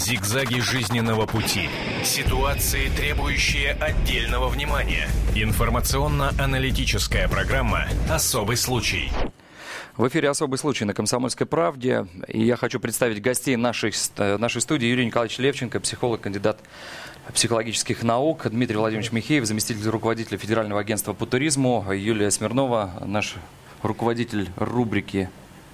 Зигзаги 0.00 0.60
жизненного 0.60 1.26
пути. 1.26 1.68
Ситуации, 2.04 2.88
требующие 2.88 3.72
отдельного 3.72 4.48
внимания. 4.48 5.06
Информационно-аналитическая 5.34 7.28
программа 7.28 7.86
«Особый 8.08 8.56
случай». 8.56 9.12
В 9.98 10.08
эфире 10.08 10.30
«Особый 10.30 10.58
случай» 10.58 10.86
на 10.86 10.94
«Комсомольской 10.94 11.46
правде». 11.46 12.06
И 12.28 12.42
я 12.42 12.56
хочу 12.56 12.80
представить 12.80 13.20
гостей 13.20 13.56
нашей, 13.56 13.92
нашей 14.16 14.62
студии. 14.62 14.86
Юрий 14.86 15.04
Николаевич 15.04 15.38
Левченко, 15.38 15.80
психолог, 15.80 16.22
кандидат 16.22 16.60
психологических 17.34 18.02
наук. 18.02 18.48
Дмитрий 18.48 18.78
Владимирович 18.78 19.12
Михеев, 19.12 19.44
заместитель 19.44 19.86
руководителя 19.90 20.38
Федерального 20.38 20.80
агентства 20.80 21.12
по 21.12 21.26
туризму. 21.26 21.84
Юлия 21.92 22.30
Смирнова, 22.30 23.02
наш 23.04 23.34
руководитель 23.82 24.48
рубрики 24.56 25.28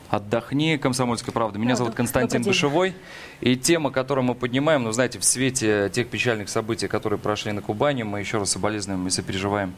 «Отдохни», 0.08 0.76
«Комсомольская 0.76 1.32
правда». 1.32 1.58
Меня 1.58 1.70
да, 1.70 1.76
зовут 1.76 1.94
Константин 1.94 2.42
Бышевой. 2.42 2.94
И 3.40 3.56
тема, 3.56 3.90
которую 3.90 4.24
мы 4.24 4.34
поднимаем, 4.34 4.84
ну, 4.84 4.92
знаете, 4.92 5.18
в 5.18 5.24
свете 5.24 5.90
тех 5.92 6.08
печальных 6.08 6.48
событий, 6.48 6.88
которые 6.88 7.18
прошли 7.18 7.52
на 7.52 7.62
Кубани, 7.62 8.02
мы 8.02 8.20
еще 8.20 8.38
раз 8.38 8.50
соболезнуем 8.50 9.06
и 9.06 9.10
сопереживаем 9.10 9.74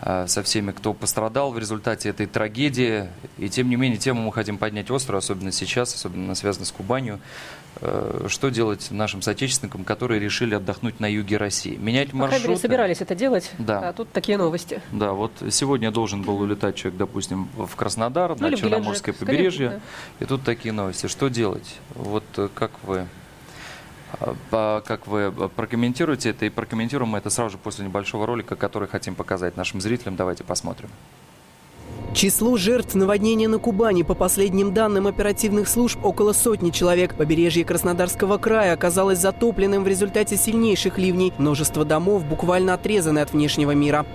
Э, 0.00 0.26
со 0.28 0.44
всеми, 0.44 0.70
кто 0.70 0.94
пострадал 0.94 1.50
в 1.50 1.58
результате 1.58 2.10
этой 2.10 2.26
трагедии. 2.26 3.08
И 3.36 3.48
тем 3.48 3.68
не 3.68 3.74
менее, 3.74 3.98
тему 3.98 4.22
мы 4.22 4.32
хотим 4.32 4.56
поднять 4.56 4.90
острую, 4.90 5.18
особенно 5.18 5.50
сейчас, 5.50 5.92
особенно 5.94 6.34
связано 6.36 6.66
с 6.66 6.72
Кубанью. 6.72 7.18
Э, 7.80 8.26
что 8.28 8.50
делать 8.50 8.90
нашим 8.90 9.22
соотечественникам, 9.22 9.84
которые 9.84 10.20
решили 10.20 10.54
отдохнуть 10.54 10.98
на 11.00 11.10
юге 11.10 11.36
России? 11.36 11.76
Менять 11.76 12.12
маршруты. 12.12 12.44
По 12.44 12.48
мере, 12.48 12.60
собирались 12.60 13.00
это 13.00 13.14
делать, 13.14 13.52
да. 13.58 13.90
а 13.90 13.92
тут 13.92 14.10
такие 14.10 14.36
новости. 14.36 14.82
Да, 14.90 15.12
вот 15.12 15.32
сегодня 15.50 15.90
должен 15.90 16.22
был 16.22 16.40
улетать 16.40 16.74
человек, 16.76 16.98
допустим, 16.98 17.48
в 17.56 17.74
Краснодар, 17.76 18.34
ну, 18.38 18.48
на 18.48 18.56
Черноморское 18.56 19.14
побережье. 19.14 19.68
Скорее, 19.68 19.80
да. 20.18 20.24
И 20.24 20.28
тут 20.28 20.42
такие 20.42 20.72
новости. 20.72 21.06
Что 21.06 21.28
делать? 21.28 21.76
Вот 21.94 22.24
э, 22.36 22.48
как 22.54 22.72
вы 22.82 23.06
а, 24.50 24.80
как 24.80 25.06
вы 25.06 25.30
прокомментируете 25.30 26.30
это? 26.30 26.46
И 26.46 26.50
прокомментируем 26.50 27.10
мы 27.10 27.18
это 27.18 27.30
сразу 27.30 27.50
же 27.50 27.58
после 27.58 27.84
небольшого 27.84 28.26
ролика, 28.26 28.56
который 28.56 28.88
хотим 28.88 29.14
показать 29.14 29.56
нашим 29.56 29.80
зрителям. 29.80 30.16
Давайте 30.16 30.44
посмотрим. 30.44 30.88
Число 32.14 32.56
жертв 32.56 32.94
наводнения 32.94 33.48
на 33.48 33.58
Кубани, 33.58 34.02
по 34.02 34.14
последним 34.14 34.72
данным 34.72 35.06
оперативных 35.06 35.68
служб, 35.68 36.02
около 36.02 36.32
сотни 36.32 36.70
человек. 36.70 37.14
Побережье 37.14 37.64
Краснодарского 37.64 38.38
края 38.38 38.72
оказалось 38.72 39.18
затопленным 39.18 39.84
в 39.84 39.88
результате 39.88 40.36
сильнейших 40.38 40.96
ливней. 40.96 41.34
Множество 41.36 41.84
домов 41.84 42.24
буквально 42.24 42.74
отрезаны 42.74 43.18
от 43.18 43.32
внешнего 43.32 43.72
мира. 43.72 44.06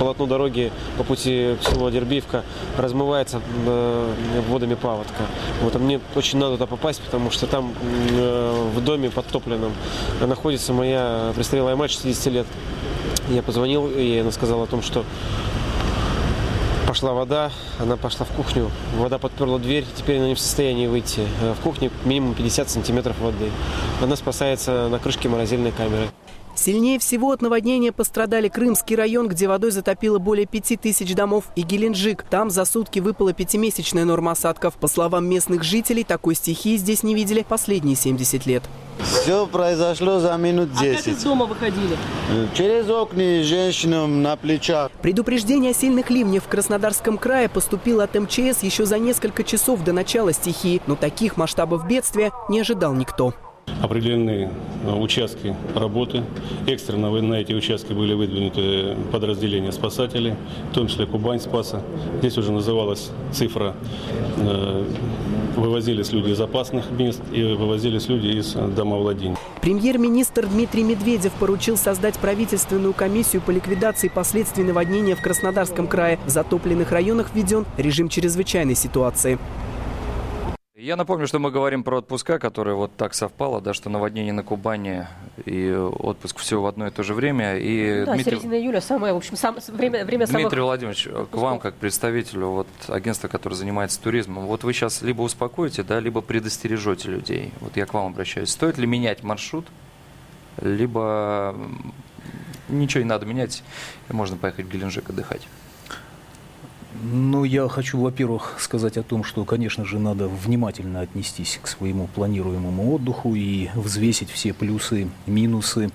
Полотно 0.00 0.26
дороги 0.26 0.72
по 0.98 1.04
пути 1.04 1.56
в 1.60 1.64
село 1.64 1.88
Дербиевка 1.88 2.44
размывается 2.76 3.40
э, 3.64 4.12
водами 4.48 4.74
паводка. 4.74 5.22
Вот, 5.62 5.74
а 5.76 5.78
мне 5.78 6.00
очень 6.16 6.38
надо 6.38 6.54
туда 6.54 6.66
попасть, 6.66 7.00
потому 7.00 7.30
что 7.30 7.46
там 7.46 7.72
э, 8.10 8.70
в 8.74 8.84
доме 8.84 9.08
подтопленном 9.08 9.72
находится 10.20 10.72
моя 10.72 11.32
престарелая 11.34 11.76
мать 11.76 11.92
60 11.92 12.32
лет. 12.32 12.46
Я 13.30 13.42
позвонил, 13.42 13.88
и 13.88 14.18
она 14.18 14.32
сказала 14.32 14.64
о 14.64 14.66
том, 14.66 14.82
что 14.82 15.04
пошла 16.86 17.12
вода, 17.12 17.50
она 17.80 17.96
пошла 17.96 18.24
в 18.24 18.30
кухню, 18.30 18.70
вода 18.96 19.18
подперла 19.18 19.58
дверь, 19.58 19.84
теперь 19.96 20.18
она 20.18 20.28
не 20.28 20.34
в 20.34 20.40
состоянии 20.40 20.86
выйти. 20.86 21.26
Э, 21.40 21.54
в 21.58 21.62
кухне 21.62 21.90
минимум 22.04 22.34
50 22.34 22.70
сантиметров 22.70 23.18
воды. 23.18 23.50
Она 24.00 24.16
спасается 24.16 24.88
на 24.88 24.98
крышке 24.98 25.28
морозильной 25.28 25.72
камеры. 25.72 26.08
Сильнее 26.56 26.98
всего 26.98 27.32
от 27.32 27.42
наводнения 27.42 27.92
пострадали 27.92 28.48
Крымский 28.48 28.96
район, 28.96 29.28
где 29.28 29.46
водой 29.46 29.70
затопило 29.70 30.18
более 30.18 30.46
пяти 30.46 30.76
тысяч 30.76 31.14
домов, 31.14 31.44
и 31.54 31.62
Геленджик. 31.62 32.24
Там 32.28 32.50
за 32.50 32.64
сутки 32.64 32.98
выпала 32.98 33.34
пятимесячная 33.34 34.06
норма 34.06 34.32
осадков. 34.32 34.74
По 34.74 34.88
словам 34.88 35.28
местных 35.28 35.62
жителей, 35.62 36.02
такой 36.02 36.34
стихии 36.34 36.76
здесь 36.76 37.02
не 37.02 37.14
видели 37.14 37.44
последние 37.46 37.94
70 37.94 38.46
лет. 38.46 38.62
Все 39.00 39.46
произошло 39.46 40.18
за 40.20 40.34
минут 40.38 40.72
10. 40.72 40.94
А 40.94 40.96
как 40.96 41.06
из 41.06 41.22
дома 41.22 41.44
выходили? 41.44 41.96
Через 42.54 42.88
окна 42.88 43.42
женщинам 43.42 44.22
на 44.22 44.36
плечах. 44.36 44.90
Предупреждение 45.02 45.72
о 45.72 45.74
сильных 45.74 46.08
ливнях 46.08 46.44
в 46.44 46.48
Краснодарском 46.48 47.18
крае 47.18 47.50
поступило 47.50 48.04
от 48.04 48.14
МЧС 48.14 48.62
еще 48.62 48.86
за 48.86 48.98
несколько 48.98 49.44
часов 49.44 49.84
до 49.84 49.92
начала 49.92 50.32
стихии. 50.32 50.80
Но 50.86 50.96
таких 50.96 51.36
масштабов 51.36 51.86
бедствия 51.86 52.32
не 52.48 52.60
ожидал 52.60 52.94
никто 52.94 53.34
определены 53.82 54.50
э, 54.84 54.92
участки 54.92 55.54
работы. 55.74 56.22
Экстренно 56.66 57.10
на 57.10 57.34
эти 57.34 57.52
участки 57.52 57.92
были 57.92 58.14
выдвинуты 58.14 58.96
подразделения 59.12 59.72
спасателей, 59.72 60.34
в 60.70 60.74
том 60.74 60.88
числе 60.88 61.06
Кубань 61.06 61.40
Спаса. 61.40 61.82
Здесь 62.18 62.38
уже 62.38 62.52
называлась 62.52 63.10
цифра 63.32 63.74
э, 64.38 64.84
вывозились 65.56 66.12
люди 66.12 66.30
из 66.30 66.40
опасных 66.40 66.90
мест 66.90 67.22
и 67.32 67.42
вывозились 67.42 68.08
люди 68.08 68.28
из 68.28 68.52
домовладений. 68.52 69.36
Премьер-министр 69.62 70.46
Дмитрий 70.46 70.84
Медведев 70.84 71.32
поручил 71.32 71.76
создать 71.76 72.18
правительственную 72.18 72.92
комиссию 72.92 73.42
по 73.42 73.50
ликвидации 73.50 74.08
последствий 74.08 74.64
наводнения 74.64 75.16
в 75.16 75.22
Краснодарском 75.22 75.86
крае. 75.86 76.18
В 76.26 76.30
затопленных 76.30 76.92
районах 76.92 77.30
введен 77.34 77.64
режим 77.76 78.08
чрезвычайной 78.08 78.74
ситуации. 78.74 79.38
Я 80.78 80.96
напомню, 80.96 81.26
что 81.26 81.38
мы 81.38 81.50
говорим 81.50 81.82
про 81.82 82.00
отпуска, 82.00 82.38
которые 82.38 82.76
вот 82.76 82.94
так 82.98 83.14
совпало, 83.14 83.62
да, 83.62 83.72
что 83.72 83.88
наводнение 83.88 84.34
на 84.34 84.42
Кубани 84.42 85.06
и 85.46 85.72
отпуск 85.72 86.38
все 86.38 86.60
в 86.60 86.66
одно 86.66 86.86
и 86.86 86.90
то 86.90 87.02
же 87.02 87.14
время. 87.14 87.56
И 87.56 88.04
да, 88.04 88.12
Дмитрий... 88.12 88.32
середина 88.32 88.60
июля 88.60 88.82
самое, 88.82 89.14
в 89.14 89.16
общем, 89.16 89.36
сам, 89.38 89.56
время, 89.68 90.04
время 90.04 90.26
Дмитрий 90.26 90.50
самых... 90.50 90.64
Владимирович, 90.64 91.06
отпусков. 91.06 91.30
к 91.30 91.34
вам, 91.34 91.60
как 91.60 91.76
представителю 91.76 92.48
вот, 92.48 92.66
агентства, 92.88 93.28
которое 93.28 93.54
занимается 93.54 93.98
туризмом, 94.02 94.44
вот 94.44 94.64
вы 94.64 94.74
сейчас 94.74 95.00
либо 95.00 95.22
успокоите, 95.22 95.82
да, 95.82 95.98
либо 95.98 96.20
предостережете 96.20 97.08
людей. 97.08 97.54
Вот 97.60 97.74
я 97.78 97.86
к 97.86 97.94
вам 97.94 98.08
обращаюсь. 98.08 98.50
Стоит 98.50 98.76
ли 98.76 98.86
менять 98.86 99.22
маршрут, 99.22 99.64
либо 100.60 101.56
ничего 102.68 103.02
не 103.02 103.08
надо 103.08 103.24
менять, 103.24 103.64
можно 104.10 104.36
поехать 104.36 104.66
в 104.66 104.70
Геленджик 104.70 105.08
отдыхать? 105.08 105.48
Ну, 107.02 107.44
я 107.44 107.68
хочу, 107.68 108.00
во-первых, 108.00 108.56
сказать 108.58 108.96
о 108.96 109.02
том, 109.02 109.22
что, 109.22 109.44
конечно 109.44 109.84
же, 109.84 109.98
надо 109.98 110.28
внимательно 110.28 111.00
отнестись 111.00 111.58
к 111.62 111.66
своему 111.66 112.06
планируемому 112.06 112.94
отдыху 112.94 113.34
и 113.34 113.68
взвесить 113.74 114.30
все 114.30 114.54
плюсы, 114.54 115.08
минусы, 115.26 115.90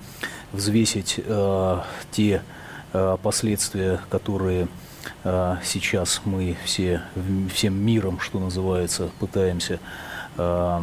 взвесить 0.52 1.18
э, 1.18 1.80
те 2.12 2.42
э, 2.92 3.16
последствия, 3.22 4.00
которые 4.10 4.68
э, 5.24 5.56
сейчас 5.64 6.22
мы 6.24 6.56
все, 6.64 7.02
всем 7.52 7.74
миром, 7.74 8.20
что 8.20 8.38
называется, 8.38 9.10
пытаемся 9.18 9.80
э, 10.36 10.80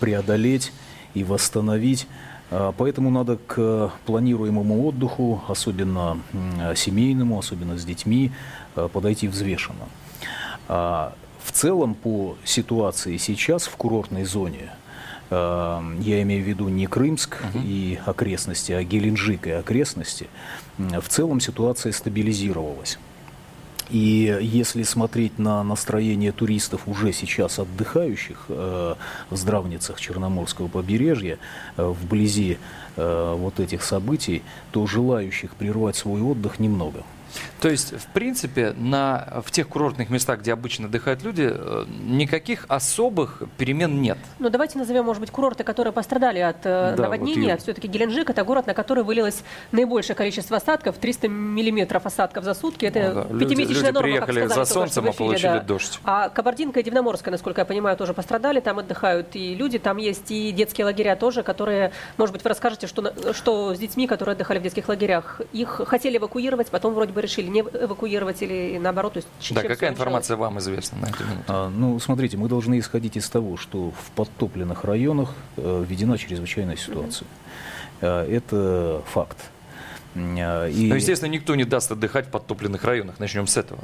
преодолеть 0.00 0.72
и 1.14 1.24
восстановить. 1.24 2.06
Э, 2.50 2.72
поэтому 2.76 3.10
надо 3.10 3.38
к 3.38 3.90
планируемому 4.04 4.84
отдыху, 4.86 5.42
особенно 5.48 6.18
семейному, 6.76 7.38
особенно 7.38 7.78
с 7.78 7.84
детьми, 7.84 8.32
подойти 8.74 9.28
взвешенно. 9.28 9.88
А 10.68 11.14
в 11.42 11.52
целом 11.52 11.94
по 11.94 12.36
ситуации 12.44 13.16
сейчас 13.18 13.66
в 13.66 13.76
курортной 13.76 14.24
зоне, 14.24 14.70
э, 15.30 15.80
я 16.00 16.22
имею 16.22 16.42
в 16.42 16.48
виду 16.48 16.68
не 16.68 16.86
Крымск 16.86 17.36
угу. 17.40 17.62
и 17.64 17.98
окрестности, 18.06 18.72
а 18.72 18.82
Геленджик 18.82 19.46
и 19.46 19.50
окрестности, 19.50 20.28
в 20.78 21.08
целом 21.08 21.40
ситуация 21.40 21.92
стабилизировалась. 21.92 22.98
И 23.90 24.38
если 24.40 24.82
смотреть 24.82 25.38
на 25.38 25.62
настроение 25.62 26.32
туристов, 26.32 26.82
уже 26.86 27.12
сейчас 27.12 27.58
отдыхающих 27.58 28.46
э, 28.48 28.94
в 29.28 29.36
здравницах 29.36 30.00
Черноморского 30.00 30.68
побережья, 30.68 31.38
э, 31.76 31.84
вблизи 31.86 32.58
э, 32.96 33.34
вот 33.36 33.60
этих 33.60 33.84
событий, 33.84 34.42
то 34.70 34.86
желающих 34.86 35.54
прервать 35.54 35.96
свой 35.96 36.22
отдых 36.22 36.58
немного. 36.58 37.02
То 37.64 37.70
есть, 37.70 37.98
в 37.98 38.08
принципе, 38.08 38.74
на, 38.76 39.40
в 39.42 39.50
тех 39.50 39.66
курортных 39.66 40.10
местах, 40.10 40.40
где 40.40 40.52
обычно 40.52 40.86
отдыхают 40.86 41.22
люди, 41.22 41.50
э, 41.50 41.86
никаких 42.02 42.66
особых 42.68 43.42
перемен 43.56 44.02
нет. 44.02 44.18
Ну, 44.38 44.50
давайте 44.50 44.76
назовем, 44.76 45.06
может 45.06 45.22
быть, 45.22 45.30
курорты, 45.30 45.64
которые 45.64 45.94
пострадали 45.94 46.40
от 46.40 46.58
э, 46.66 46.92
да, 46.94 47.04
наводнения. 47.04 47.52
Вот 47.52 47.62
Все-таки 47.62 47.88
Геленджик– 47.88 48.28
это 48.28 48.44
город, 48.44 48.66
на 48.66 48.74
который 48.74 49.02
вылилось 49.02 49.42
наибольшее 49.72 50.14
количество 50.14 50.58
осадков, 50.58 50.98
300 50.98 51.28
миллиметров 51.28 52.04
осадков 52.04 52.44
за 52.44 52.52
сутки. 52.52 52.84
Это 52.84 53.26
ну, 53.30 53.38
да. 53.38 53.46
пятимесячная 53.46 53.66
люди, 53.66 53.76
люди 53.76 53.94
норма, 53.94 54.02
приехали 54.02 54.40
сказали, 54.40 54.66
за 54.66 54.74
солнцем, 54.74 55.06
а 55.06 55.08
а 55.08 55.12
получили 55.14 55.42
да. 55.46 55.60
дождь. 55.60 56.00
А 56.04 56.28
Кабардинка 56.28 56.80
и 56.80 56.82
Дивноморская, 56.82 57.32
насколько 57.32 57.62
я 57.62 57.64
понимаю, 57.64 57.96
тоже 57.96 58.12
пострадали. 58.12 58.60
Там 58.60 58.78
отдыхают 58.78 59.28
и 59.36 59.54
люди, 59.54 59.78
там 59.78 59.96
есть 59.96 60.30
и 60.30 60.52
детские 60.52 60.84
лагеря 60.84 61.16
тоже, 61.16 61.42
которые, 61.42 61.92
может 62.18 62.34
быть, 62.34 62.44
вы 62.44 62.50
расскажете, 62.50 62.88
что, 62.88 63.14
что 63.32 63.74
с 63.74 63.78
детьми, 63.78 64.06
которые 64.06 64.34
отдыхали 64.34 64.58
в 64.58 64.62
детских 64.62 64.86
лагерях, 64.86 65.40
их 65.54 65.80
хотели 65.86 66.18
эвакуировать, 66.18 66.68
потом 66.68 66.92
вроде 66.92 67.14
бы 67.14 67.22
решили 67.22 67.53
не 67.54 67.60
эвакуировать 67.60 68.42
или 68.42 68.78
наоборот? 68.78 69.14
То 69.14 69.18
есть, 69.18 69.54
да, 69.54 69.62
какая 69.62 69.90
информация 69.90 70.36
вам 70.36 70.58
известна 70.58 70.98
на 70.98 71.06
эту 71.06 71.24
минуту? 71.24 71.44
А, 71.48 71.68
ну, 71.70 71.98
смотрите, 72.00 72.36
мы 72.36 72.48
должны 72.48 72.78
исходить 72.78 73.16
из 73.16 73.30
того, 73.30 73.56
что 73.56 73.90
в 73.92 74.10
подтопленных 74.14 74.84
районах 74.84 75.34
э, 75.56 75.84
введена 75.88 76.18
чрезвычайная 76.18 76.76
ситуация. 76.76 77.26
Mm-hmm. 78.00 78.36
Это 78.36 79.02
факт. 79.06 79.38
А, 80.16 80.68
и... 80.68 80.88
Но, 80.88 80.96
естественно, 80.96 81.30
никто 81.30 81.54
не 81.54 81.64
даст 81.64 81.90
отдыхать 81.90 82.26
в 82.26 82.30
подтопленных 82.30 82.84
районах. 82.84 83.18
Начнем 83.18 83.46
с 83.46 83.56
этого. 83.56 83.80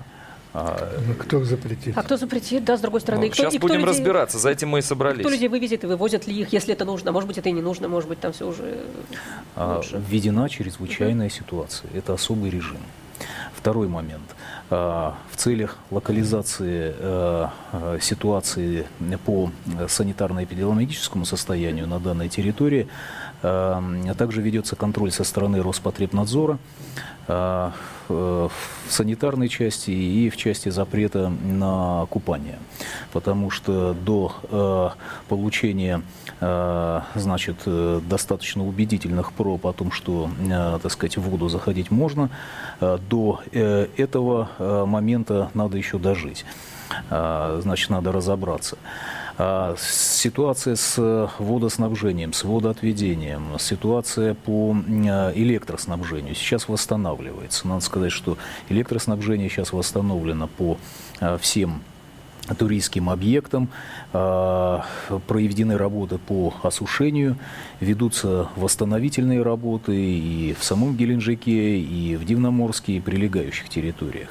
Ну, 0.53 1.15
кто 1.17 1.45
запретит? 1.45 1.97
А 1.97 2.03
кто 2.03 2.17
запретит, 2.17 2.65
да, 2.65 2.77
с 2.77 2.81
другой 2.81 3.01
стороны. 3.01 3.23
Ну, 3.23 3.27
и 3.29 3.31
кто, 3.31 3.43
сейчас 3.45 3.55
и 3.55 3.59
кто 3.59 3.69
будем 3.69 3.81
людей- 3.81 3.91
разбираться, 3.91 4.39
за 4.39 4.51
этим 4.51 4.71
мы 4.71 4.81
и 4.81 4.83
собрались. 4.83 5.21
Кто 5.21 5.29
людей 5.29 5.49
вывезет 5.49 5.85
и 5.85 5.87
вывозят 5.87 6.27
ли 6.27 6.35
их, 6.41 6.53
если 6.53 6.73
это 6.75 6.85
нужно. 6.85 7.13
Может 7.13 7.29
быть, 7.29 7.39
это 7.39 7.49
и 7.49 7.53
не 7.53 7.63
нужно, 7.63 7.87
может 7.87 8.09
быть, 8.09 8.19
там 8.19 8.33
все 8.33 8.49
уже 8.49 8.85
А, 9.55 9.77
лучше. 9.77 10.03
Введена 10.09 10.49
чрезвычайная 10.49 11.31
ситуация. 11.31 11.89
Это 11.95 12.15
особый 12.15 12.51
режим. 12.51 12.79
Второй 13.55 13.89
момент. 13.89 14.35
А, 14.71 15.17
В 15.31 15.37
целях 15.37 15.77
локализации 15.91 16.95
э, 16.97 17.47
э, 17.73 17.99
ситуации 18.01 18.87
по 19.25 19.51
санитарно-эпидемиологическому 19.89 21.25
состоянию 21.25 21.87
на 21.87 21.99
данной 21.99 22.29
территории 22.29 22.89
э, 23.43 24.15
также 24.17 24.43
ведется 24.43 24.77
контроль 24.77 25.11
со 25.11 25.25
стороны 25.25 25.63
Роспотребнадзора 25.63 26.59
э, 27.27 27.29
э, 27.29 27.71
в 28.11 28.53
санитарной 28.89 29.49
части 29.49 29.91
и 29.91 30.29
в 30.31 30.37
части 30.37 30.69
запрета 30.69 31.29
на 31.29 32.07
купание. 32.11 32.59
Потому 33.13 33.51
что 33.51 33.95
до 33.95 34.35
э, 34.51 34.89
получения 35.29 36.03
э, 36.41 37.01
значит, 37.15 37.57
э, 37.67 38.01
достаточно 38.09 38.67
убедительных 38.67 39.33
проб 39.33 39.67
о 39.67 39.73
том, 39.73 39.93
что, 39.93 40.31
э, 40.41 40.79
так 40.83 40.93
сказать, 40.93 41.17
в 41.17 41.23
воду 41.23 41.49
заходить 41.49 41.91
можно, 41.91 42.31
э, 42.81 42.99
до 43.09 43.41
э, 43.53 43.87
этого 43.97 44.51
э, 44.59 44.85
момента 44.87 45.51
надо 45.55 45.79
еще 45.79 45.99
дожить. 45.99 46.45
Э, 47.11 47.61
Значит, 47.63 47.91
надо 47.91 48.13
разобраться. 48.13 48.77
А, 49.43 49.75
Ситуация 49.79 50.77
с 50.77 51.31
водоснабжением, 51.39 52.35
с 52.35 52.45
водоотведением, 52.45 53.59
ситуация 53.59 54.35
по 54.35 54.77
э, 54.77 55.33
электроснабжению 55.35 56.35
сейчас 56.35 56.69
восстанавливается. 56.69 57.67
Надо 57.67 57.81
сказать, 57.81 58.13
что 58.13 58.37
электроснабжение 58.69 59.49
сейчас 59.49 59.73
восстановлено 59.73 60.47
по 60.47 60.77
э, 61.21 61.39
всем 61.41 61.83
туристским 62.59 63.09
объектам, 63.09 63.69
а, 64.13 64.85
проведены 65.27 65.79
работы 65.79 66.19
по 66.19 66.53
осушению, 66.63 67.37
ведутся 67.79 68.49
восстановительные 68.57 69.43
работы 69.43 69.95
и 69.95 70.55
в 70.59 70.65
самом 70.65 70.97
Геленджике, 70.97 71.79
и 71.79 72.17
в 72.17 72.25
Дивноморске, 72.25 72.95
и 72.95 73.01
прилегающих 73.01 73.69
территориях. 73.69 74.29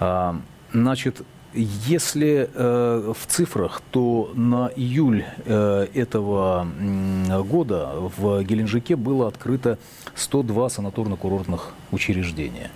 А, 0.00 0.40
Значит, 0.72 1.22
если 1.56 2.48
э, 2.52 3.12
в 3.18 3.26
цифрах, 3.26 3.82
то 3.90 4.30
на 4.34 4.70
июль 4.76 5.24
э, 5.44 5.86
этого 5.94 6.62
м, 6.78 7.42
года 7.46 7.90
в 8.16 8.42
Геленджике 8.42 8.96
было 8.96 9.28
открыто 9.28 9.78
102 10.14 10.66
санаторно-курортных 10.68 11.72
учреждения. 11.92 12.70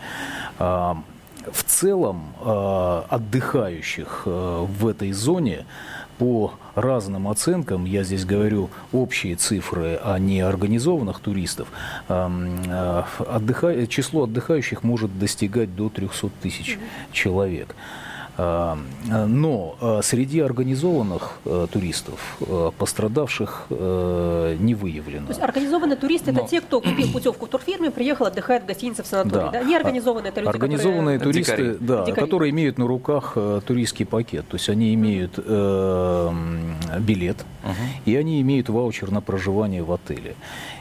А, 0.58 0.96
в 1.50 1.64
целом 1.64 2.34
э, 2.44 3.02
отдыхающих 3.08 4.22
э, 4.26 4.66
в 4.68 4.86
этой 4.86 5.12
зоне 5.12 5.64
по 6.18 6.52
разным 6.74 7.28
оценкам, 7.28 7.86
я 7.86 8.02
здесь 8.04 8.26
говорю 8.26 8.68
общие 8.92 9.36
цифры, 9.36 9.98
а 10.04 10.18
не 10.18 10.40
организованных 10.40 11.18
туристов, 11.20 11.68
эм, 12.08 12.60
э, 12.66 13.02
отдыха- 13.20 13.86
число 13.86 14.24
отдыхающих 14.24 14.82
может 14.82 15.18
достигать 15.18 15.74
до 15.74 15.88
300 15.88 16.30
тысяч 16.42 16.78
человек. 17.10 17.74
Э, 18.40 18.76
Но 19.26 19.76
э, 19.80 20.00
среди 20.02 20.40
организованных 20.40 21.32
э, 21.44 21.66
туристов 21.70 22.38
пострадавших 22.78 23.66
не 23.70 24.74
выявлено. 24.74 25.26
То 25.26 25.32
есть 25.32 25.42
организованные 25.42 25.96
туристы 25.96 26.32
Но- 26.32 26.40
это 26.40 26.48
те, 26.48 26.60
кто 26.60 26.80
купил 26.80 27.12
путевку 27.12 27.46
в 27.46 27.48
турфирме, 27.48 27.90
приехал, 27.90 28.26
отдыхает 28.26 28.62
в 28.62 28.66
гостинице 28.66 29.02
в 29.02 29.06
санатории. 29.06 29.44
Да. 29.44 29.50
Да. 29.50 29.62
Не 29.64 29.76
организованные 29.76 30.30
это 30.30 30.40
люди, 30.40 30.50
Организованные 30.50 31.18
которые... 31.18 31.32
туристы, 31.44 31.56
Дикари. 31.56 31.76
да, 31.80 32.04
Дикари. 32.06 32.24
которые 32.26 32.50
имеют 32.50 32.78
на 32.78 32.86
руках 32.86 33.36
туристский 33.66 34.06
пакет. 34.06 34.46
То 34.48 34.56
есть 34.56 34.68
они 34.68 34.94
имеют 34.94 35.34
э, 35.38 36.30
билет, 37.00 37.44
и 38.04 38.16
они 38.16 38.40
имеют 38.40 38.68
ваучер 38.68 39.10
на 39.10 39.20
проживание 39.20 39.82
в 39.82 39.92
отеле. 39.92 40.34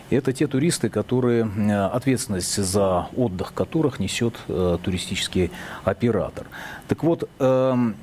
Это 0.09 0.33
те 0.33 0.47
туристы, 0.47 0.89
которые 0.89 1.45
э, 1.45 1.85
ответственность 1.87 2.55
за 2.55 3.07
отдых 3.15 3.53
которых 3.53 3.99
несет 3.99 4.35
э, 4.47 4.77
туристический 4.81 5.51
оператор. 5.83 6.47
Так 6.87 7.03
вот, 7.03 7.29
эм, 7.39 7.95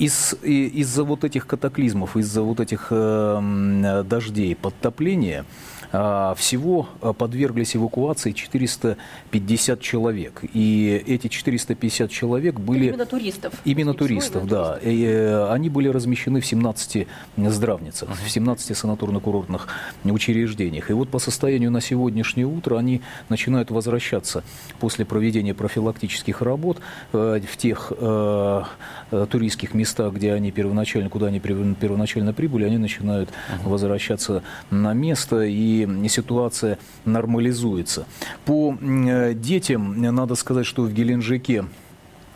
из, 0.00 0.34
из-за 0.42 1.04
вот 1.04 1.24
этих 1.24 1.46
катаклизмов, 1.46 2.16
из-за 2.16 2.42
вот 2.42 2.58
этих 2.58 2.88
э, 2.90 2.94
м, 3.38 4.08
дождей, 4.08 4.56
подтопления, 4.56 5.44
всего 5.90 6.88
а, 7.00 7.12
подверглись 7.12 7.74
эвакуации 7.74 8.32
450 8.32 9.80
человек. 9.80 10.42
И 10.52 11.02
эти 11.06 11.28
450 11.28 12.10
человек 12.10 12.60
были... 12.60 12.88
Именно 12.88 13.06
туристов. 13.06 13.54
Именно 13.64 13.94
туристов, 13.94 14.46
да. 14.46 14.78
И, 14.82 15.04
э, 15.04 15.50
они 15.50 15.70
были 15.70 15.88
размещены 15.88 16.40
в 16.40 16.46
17 16.46 17.06
здравницах, 17.36 18.10
в 18.10 18.30
17 18.30 18.70
санаторно-курортных 18.72 19.68
учреждениях. 20.04 20.90
И 20.90 20.92
вот 20.92 21.08
по 21.08 21.18
состоянию 21.18 21.70
на 21.70 21.80
сегодняшнее 21.80 22.46
утро 22.46 22.76
они 22.76 23.00
начинают 23.28 23.70
возвращаться 23.70 24.44
после 24.80 25.04
проведения 25.04 25.54
профилактических 25.54 26.42
работ 26.42 26.78
э, 27.12 27.40
в 27.40 27.56
тех 27.56 27.92
э, 27.96 28.62
э, 29.10 29.26
туристских 29.30 29.74
местах, 29.74 30.12
где 30.14 30.32
они 30.32 30.50
первоначально, 30.50 31.08
куда 31.08 31.26
они 31.28 31.40
первоначально 31.40 32.32
прибыли, 32.32 32.64
они 32.64 32.78
начинают 32.78 33.30
возвращаться 33.64 34.42
на 34.70 34.92
место, 34.92 35.42
и 35.42 35.77
ситуация 36.08 36.78
нормализуется. 37.04 38.06
По 38.44 38.76
э, 38.80 39.34
детям 39.34 40.00
надо 40.00 40.34
сказать, 40.34 40.66
что 40.66 40.82
в 40.82 40.92
Геленджике 40.92 41.64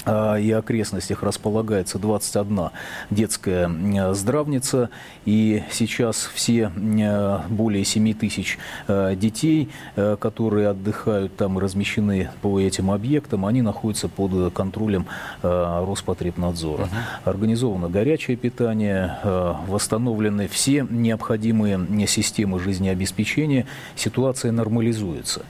и 0.07 0.51
окрестностях 0.53 1.23
располагается 1.23 1.99
21 1.99 2.71
детская 3.11 3.71
здравница, 4.15 4.91
и 5.25 5.63
сейчас 5.71 6.29
все 6.35 6.73
м, 6.75 7.43
более 7.49 7.85
7 7.85 8.15
тысяч 8.15 8.59
э, 8.89 9.15
детей, 9.17 9.69
э, 9.97 10.17
которые 10.19 10.69
отдыхают 10.69 11.37
там 11.37 11.59
и 11.59 11.63
размещены 11.63 12.31
по 12.41 12.61
этим 12.61 12.91
объектам, 12.91 13.47
они 13.47 13.63
находятся 13.63 14.09
под 14.09 14.53
контролем 14.53 15.07
э, 15.43 15.85
Роспотребнадзора. 15.87 16.89
Организовано 17.25 17.89
горячее 17.89 18.37
питание, 18.37 19.19
э, 19.23 19.55
восстановлены 19.69 20.49
все 20.49 20.87
необходимые 20.89 22.07
системы 22.07 22.59
жизнеобеспечения, 22.59 23.67
ситуация 23.97 24.53
нормализуется. 24.53 25.43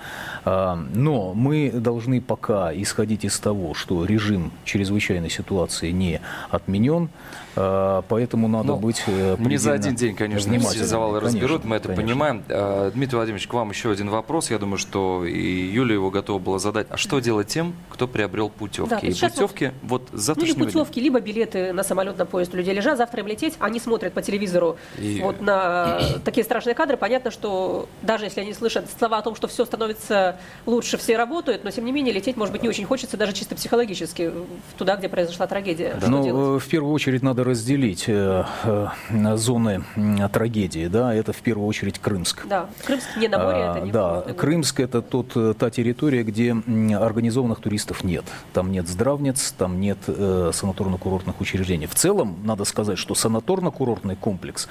А, 0.44 0.78
Но 0.94 1.34
мы 1.34 1.70
должны 1.70 2.20
пока 2.20 2.72
исходить 2.74 3.24
из 3.24 3.38
того, 3.38 3.74
что 3.74 4.04
режим 4.04 4.41
чрезвычайной 4.64 5.30
ситуации 5.30 5.90
не 5.90 6.20
отменен, 6.50 7.08
поэтому 7.54 8.48
надо 8.48 8.68
Ну, 8.68 8.76
быть 8.76 9.02
э, 9.06 9.36
Не 9.38 9.56
за 9.56 9.72
один 9.72 9.94
день, 9.94 10.14
конечно, 10.14 10.58
все 10.60 10.84
завалы 10.84 11.20
Конечно, 11.20 11.40
разберут, 11.40 11.64
мы 11.64 11.76
это 11.76 11.88
конечно. 11.88 12.04
понимаем. 12.06 12.44
А, 12.48 12.90
Дмитрий 12.90 13.16
Владимирович, 13.16 13.46
к 13.46 13.52
вам 13.54 13.70
еще 13.70 13.90
один 13.90 14.08
вопрос. 14.10 14.50
Я 14.50 14.58
думаю, 14.58 14.78
что 14.78 15.24
и 15.24 15.40
Юля 15.66 15.94
его 15.94 16.10
готова 16.10 16.38
была 16.38 16.58
задать. 16.58 16.86
А 16.90 16.96
что 16.96 17.18
делать 17.20 17.48
тем, 17.48 17.74
кто 17.90 18.06
приобрел 18.08 18.48
путевки? 18.48 18.90
Да, 18.90 18.98
и 18.98 19.12
путевки 19.12 19.72
вот 19.82 20.02
с 20.02 20.10
Ну, 20.12 20.16
или 20.16 20.20
завтрашнего 20.22 20.56
дня. 20.58 20.66
путевки, 20.66 21.00
либо 21.00 21.20
билеты 21.20 21.72
на 21.72 21.82
самолет, 21.82 22.18
на 22.18 22.26
поезд 22.26 22.54
у 22.54 22.56
людей 22.56 22.74
лежат, 22.74 22.96
завтра 22.98 23.20
им 23.20 23.26
лететь, 23.26 23.54
они 23.58 23.78
смотрят 23.80 24.12
по 24.12 24.22
телевизору 24.22 24.76
И- 24.98 25.20
вот 25.22 25.40
на 25.40 26.00
такие 26.24 26.44
страшные 26.44 26.74
кадры. 26.74 26.96
Понятно, 26.96 27.30
что 27.30 27.88
даже 28.02 28.24
если 28.24 28.40
они 28.40 28.52
слышат 28.54 28.86
слова 28.98 29.18
о 29.18 29.22
том, 29.22 29.34
что 29.34 29.48
все 29.48 29.64
становится 29.64 30.36
лучше, 30.66 30.96
все 30.96 31.16
работают, 31.16 31.64
но 31.64 31.70
тем 31.70 31.84
не 31.84 31.92
менее 31.92 32.14
лететь, 32.14 32.36
может 32.36 32.52
быть, 32.52 32.62
не 32.62 32.68
очень 32.68 32.84
хочется 32.84 33.16
даже 33.16 33.32
чисто 33.32 33.54
психологически 33.54 34.32
туда, 34.78 34.96
где 34.96 35.08
произошла 35.08 35.46
трагедия. 35.46 35.94
Что 35.98 36.10
Ну, 36.10 36.24
делать? 36.24 36.56
э, 36.62 36.64
в 36.64 36.68
первую 36.68 36.92
очередь 36.92 37.22
надо 37.22 37.41
разделить 37.44 38.04
э, 38.08 38.44
э, 38.64 39.36
зоны 39.36 39.84
трагедии. 40.32 40.86
Да, 40.86 41.14
это 41.14 41.32
в 41.32 41.38
первую 41.38 41.66
очередь 41.66 41.98
Крымск. 41.98 42.46
Да, 42.46 42.68
Крымск 42.84 43.16
не 43.16 43.28
на 43.28 43.38
море, 43.38 43.58
А, 43.58 43.76
это 43.76 43.86
не 43.86 43.92
Да, 43.92 44.20
город. 44.20 44.36
Крымск 44.36 44.80
это 44.80 45.02
тот, 45.02 45.32
э, 45.36 45.54
та 45.58 45.70
территория, 45.70 46.22
где 46.22 46.52
организованных 46.52 47.60
туристов 47.60 48.04
нет. 48.04 48.24
Там 48.52 48.72
нет 48.72 48.88
здравниц, 48.88 49.54
там 49.56 49.80
нет 49.80 49.98
санаторно-курортных 50.06 51.34
учреждений. 51.40 51.86
В 51.86 51.94
целом, 51.94 52.38
надо 52.44 52.64
сказать, 52.64 52.98
что 52.98 53.14
санаторно-курортный 53.14 54.16
комплекс 54.16 54.68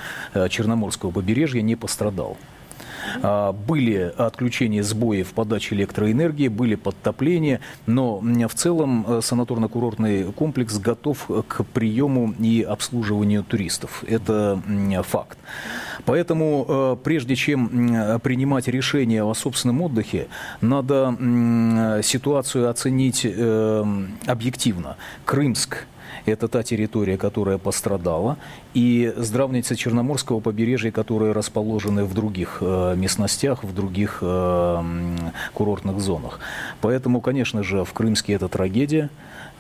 Черноморского 0.50 1.12
побережья 1.12 1.62
не 1.62 1.76
пострадал. 1.76 2.38
А, 3.22 3.52
Были 3.52 4.14
отключения 4.18 4.84
сбои 4.84 5.24
в 5.24 5.34
подаче 5.34 5.76
электроэнергии, 5.76 6.48
были 6.48 6.76
подтопления, 6.76 7.60
но 7.86 8.20
в 8.20 8.54
целом 8.54 9.06
э, 9.08 9.20
санаторно-курортный 9.22 10.32
комплекс 10.34 10.78
готов 10.78 11.30
к 11.48 11.64
приему 11.66 12.34
и 12.40 12.62
обслуживанию 12.62 13.44
туристов. 13.44 14.04
Это 14.08 14.62
факт. 15.04 15.38
Поэтому 16.06 16.66
э, 16.68 16.98
прежде 17.04 17.36
чем 17.36 18.20
принимать 18.24 18.68
решение 18.68 19.24
о 19.24 19.34
собственном 19.34 19.82
отдыхе, 19.82 20.28
надо 20.62 21.16
ситуацию 22.04 22.70
оценить 22.70 23.26
э, 23.26 23.86
объективно. 24.26 24.98
Крымск 25.26 25.86
Это 26.26 26.48
та 26.48 26.64
территория, 26.64 27.18
которая 27.18 27.58
пострадала. 27.58 28.38
И 28.74 29.14
здравницы 29.18 29.76
Черноморского 29.76 30.40
побережья, 30.40 30.92
которые 30.92 31.32
расположены 31.32 32.06
в 32.06 32.14
других 32.14 32.58
э, 32.62 32.96
местностях, 32.96 33.64
в 33.64 33.74
других 33.74 34.20
э, 34.22 34.84
курортных 35.54 36.00
зонах. 36.00 36.40
Поэтому, 36.82 37.22
конечно 37.22 37.64
же, 37.64 37.84
в 37.84 37.94
Крымске 37.94 38.34
это 38.34 38.48
трагедия. 38.48 39.10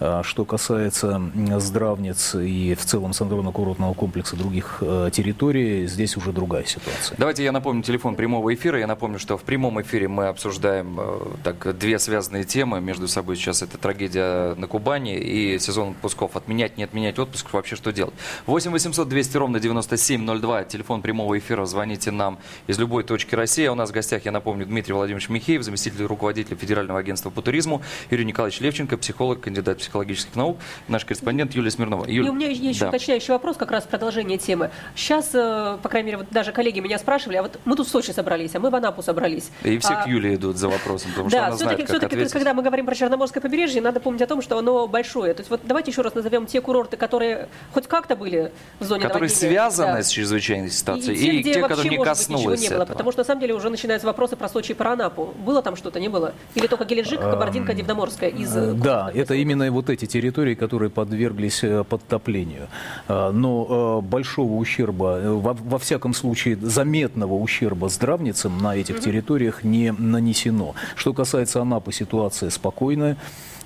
А 0.04 0.24
Что 0.24 0.46
касается 0.46 1.22
здравниц 1.60 2.34
и 2.34 2.74
в 2.74 2.84
целом 2.84 3.12
санаторно-курортного 3.12 3.94
комплекса 3.94 4.36
других 4.36 4.80
э, 4.82 5.12
территорий, 5.14 5.86
здесь 5.86 6.18
уже 6.18 6.32
другая 6.32 6.66
ситуация. 6.66 7.16
Давайте 7.20 7.44
я 7.44 7.52
напомню 7.52 7.84
телефон 7.84 8.16
прямого 8.16 8.52
эфира. 8.52 8.80
Я 8.80 8.88
напомню, 8.88 9.20
что 9.20 9.38
в 9.38 9.44
прямом 9.44 9.80
эфире 9.84 10.08
мы 10.08 10.26
обсуждаем 10.26 11.00
э, 11.00 11.20
так, 11.44 11.78
две 11.78 12.00
связанные 12.00 12.46
темы 12.46 12.82
между 12.82 13.08
собой. 13.08 13.36
Сейчас 13.36 13.62
это 13.62 13.78
трагедия 13.78 14.56
на 14.56 14.66
Кубани 14.66 15.20
и 15.20 15.60
сезон 15.60 15.92
отпусков. 15.92 16.36
Отменять, 16.36 16.78
не 16.78 16.84
отменять 16.84 17.20
отпуск, 17.20 17.54
вообще 17.54 17.76
что 17.76 17.92
делать? 17.92 18.16
8 18.48 18.72
800 18.72 19.08
200 19.08 19.38
ровно 19.38 19.60
9702, 19.60 20.64
телефон 20.64 21.04
прямого 21.04 21.38
эфира. 21.38 21.66
Звоните 21.66 22.10
нам 22.10 22.40
из 22.66 22.80
любой 22.80 23.04
точки 23.04 23.36
России. 23.36 23.66
А 23.66 23.72
у 23.72 23.76
нас 23.76 23.92
в 23.92 23.94
гостях, 23.94 24.26
я 24.26 24.32
напомню, 24.32 24.66
Дмитрий 24.66 24.96
Владимирович 24.96 25.30
Михеев, 25.30 25.62
заместитель 25.62 26.06
руководителя 26.06 26.58
Федерального 26.58 27.00
агентства 27.00 27.30
по 27.30 27.44
туризму, 27.44 27.84
Юрий 28.10 28.26
Николаевич 28.26 28.62
Левченко, 28.62 28.98
психолог, 28.98 29.42
кандидат 29.42 29.80
психологических 29.96 30.36
наук, 30.38 30.58
наш 30.88 31.04
корреспондент 31.04 31.54
Юлия 31.54 31.70
Смирнова. 31.70 32.06
Юль, 32.08 32.26
И 32.26 32.30
у 32.30 32.34
меня 32.34 32.48
есть 32.48 32.62
еще 32.62 32.80
да. 32.82 32.90
уточняющий 32.90 33.34
вопрос, 33.34 33.58
как 33.58 33.72
раз 33.72 33.84
продолжение 33.84 34.38
темы. 34.38 34.72
Сейчас, 34.96 35.32
э, 35.34 35.78
по 35.84 35.90
крайней 35.90 36.08
мере, 36.08 36.18
вот 36.20 36.28
даже 36.32 36.54
коллеги 36.54 36.80
меня 36.80 36.98
спрашивали, 36.98 37.38
а 37.38 37.42
вот 37.44 37.60
мы 37.66 37.76
тут 37.76 37.88
в 37.88 37.92
Сочи 37.92 38.12
собрались, 38.12 38.56
а 38.56 38.60
мы 38.60 38.70
в 38.70 38.76
Анапу 38.76 39.02
собрались. 39.02 39.52
И 39.64 39.78
все 39.80 39.94
А, 39.94 40.04
к 40.04 40.08
Юле 40.08 40.36
идут 40.36 40.56
за 40.56 40.70
вопросом, 40.70 41.12
потому 41.12 41.30
что 41.30 41.38
Да, 41.38 41.48
она 41.48 41.58
знает, 41.58 41.78
все-таки, 41.80 42.00
как 42.00 42.10
все-таки, 42.10 42.32
когда 42.34 42.54
мы 42.54 42.64
говорим 42.64 42.86
про 42.86 42.96
Черноморское 42.96 43.42
побережье, 43.42 43.82
надо 43.82 44.00
помнить 44.00 44.22
о 44.22 44.28
том, 44.28 44.42
что 44.42 44.58
оно 44.58 44.88
большое. 44.88 45.34
То 45.34 45.42
есть 45.42 45.50
вот 45.50 45.60
давайте 45.66 45.92
еще 45.92 46.02
раз 46.02 46.16
назовем 46.16 46.46
те 46.46 46.62
курорты, 46.62 46.96
которые 46.96 47.50
хоть 47.74 47.88
как-то 47.88 48.16
были 48.16 48.52
в 48.80 48.86
зоне 48.86 49.04
которые 49.04 49.30
наводнения. 49.30 49.54
связаны 49.56 49.98
Да. 49.98 50.04
с 50.04 50.10
чрезвычайной 50.10 50.70
ситуацией, 50.70 51.18
и, 51.18 51.20
и, 51.20 51.26
те, 51.26 51.42
где 51.42 51.54
те, 51.54 51.62
вообще, 51.62 51.76
которые 51.76 51.90
не 51.90 51.98
может 51.98 52.50
быть, 52.50 52.62
не 52.62 52.70
было, 52.70 52.84
этого. 52.84 52.86
потому 52.88 53.12
что 53.12 53.20
на 53.22 53.26
самом 53.26 53.42
деле 53.42 53.54
уже 53.56 53.70
начинаются 53.70 54.08
вопросы 54.08 54.38
про 54.38 54.48
Сочи 54.48 54.72
и 54.72 54.76
про 54.76 54.94
Анапу. 54.94 55.34
Было 55.46 55.62
там 55.62 55.76
что-то, 55.76 56.00
не 56.00 56.08
было? 56.08 56.34
Или 56.56 56.68
только 56.68 56.86
Геленджик, 56.86 57.20
Кабардинка, 57.20 57.74
Дивноморская 57.74 58.30
из 58.30 58.56
Э, 58.56 58.74
Да, 58.74 59.12
это 59.14 59.34
именно 59.36 59.68
вот 59.82 59.90
эти 59.90 60.06
территории, 60.06 60.54
которые 60.54 60.90
подверглись 60.90 61.64
э, 61.64 61.84
подтоплению. 61.84 62.68
А, 63.08 63.32
Но 63.32 64.02
э, 64.04 64.08
большого 64.08 64.54
ущерба, 64.54 65.20
э, 65.20 65.30
во, 65.30 65.54
во 65.54 65.80
всяком 65.80 66.14
случае 66.14 66.56
заметного 66.62 67.34
ущерба 67.34 67.90
здравницам 67.90 68.58
на 68.60 68.76
этих 68.76 69.00
территориях 69.00 69.64
не 69.64 69.92
нанесено. 69.92 70.76
Что 70.96 71.14
касается 71.14 71.62
Анапы, 71.62 71.92
ситуация 71.92 72.50
спокойная. 72.52 73.18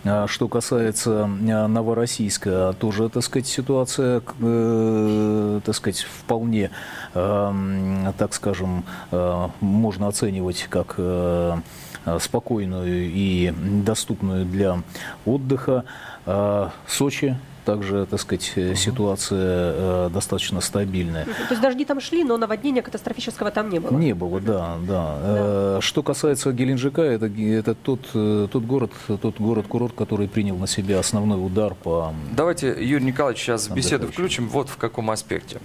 А 0.07 0.27
Что 0.27 0.47
касается 0.47 1.25
Новороссийска, 1.25 2.75
тоже, 2.79 3.09
так 3.09 3.23
сказать, 3.23 3.47
ситуация, 3.47 4.19
так 4.19 5.75
сказать, 5.75 6.01
вполне, 6.01 6.69
так 7.13 8.33
скажем, 8.33 8.83
можно 9.61 10.07
оценивать 10.07 10.67
как 10.69 10.99
спокойную 12.19 13.09
и 13.11 13.53
доступную 13.83 14.45
для 14.45 14.79
отдыха. 15.25 15.83
А 16.25 16.71
Сочи 16.87 17.37
также, 17.65 18.05
так 18.05 18.19
сказать, 18.21 18.53
э, 18.55 18.75
ситуация 18.75 19.73
э, 19.75 20.09
достаточно 20.13 20.61
стабильная. 20.61 21.25
То 21.25 21.31
есть 21.49 21.61
дожди 21.61 21.83
там 21.83 21.99
шли, 21.99 22.23
но 22.23 22.37
наводнения 22.37 22.81
катастрофического 22.81 23.51
там 23.51 23.69
не 23.69 23.79
было. 23.79 23.97
Не 23.97 24.13
было, 24.13 24.39
да, 24.39 24.77
да. 24.87 25.17
Э, 25.19 25.79
Что 25.81 26.03
касается 26.03 26.53
Геленджика, 26.53 27.01
это, 27.01 27.25
это 27.25 27.75
тот, 27.75 28.11
тот 28.11 28.63
город, 28.63 28.91
тот 29.07 29.39
город-курорт, 29.39 29.93
который 29.95 30.27
принял 30.27 30.55
на 30.57 30.67
себя 30.67 30.99
основной 30.99 31.43
удар 31.43 31.75
по... 31.75 32.13
Давайте, 32.31 32.67
Юрий 32.79 33.05
Николаевич, 33.05 33.41
сейчас 33.41 33.67
беседу 33.67 34.07
включим 34.07 34.47
вот 34.47 34.69
в 34.69 34.77
каком 34.77 35.11
аспекте. 35.11 35.59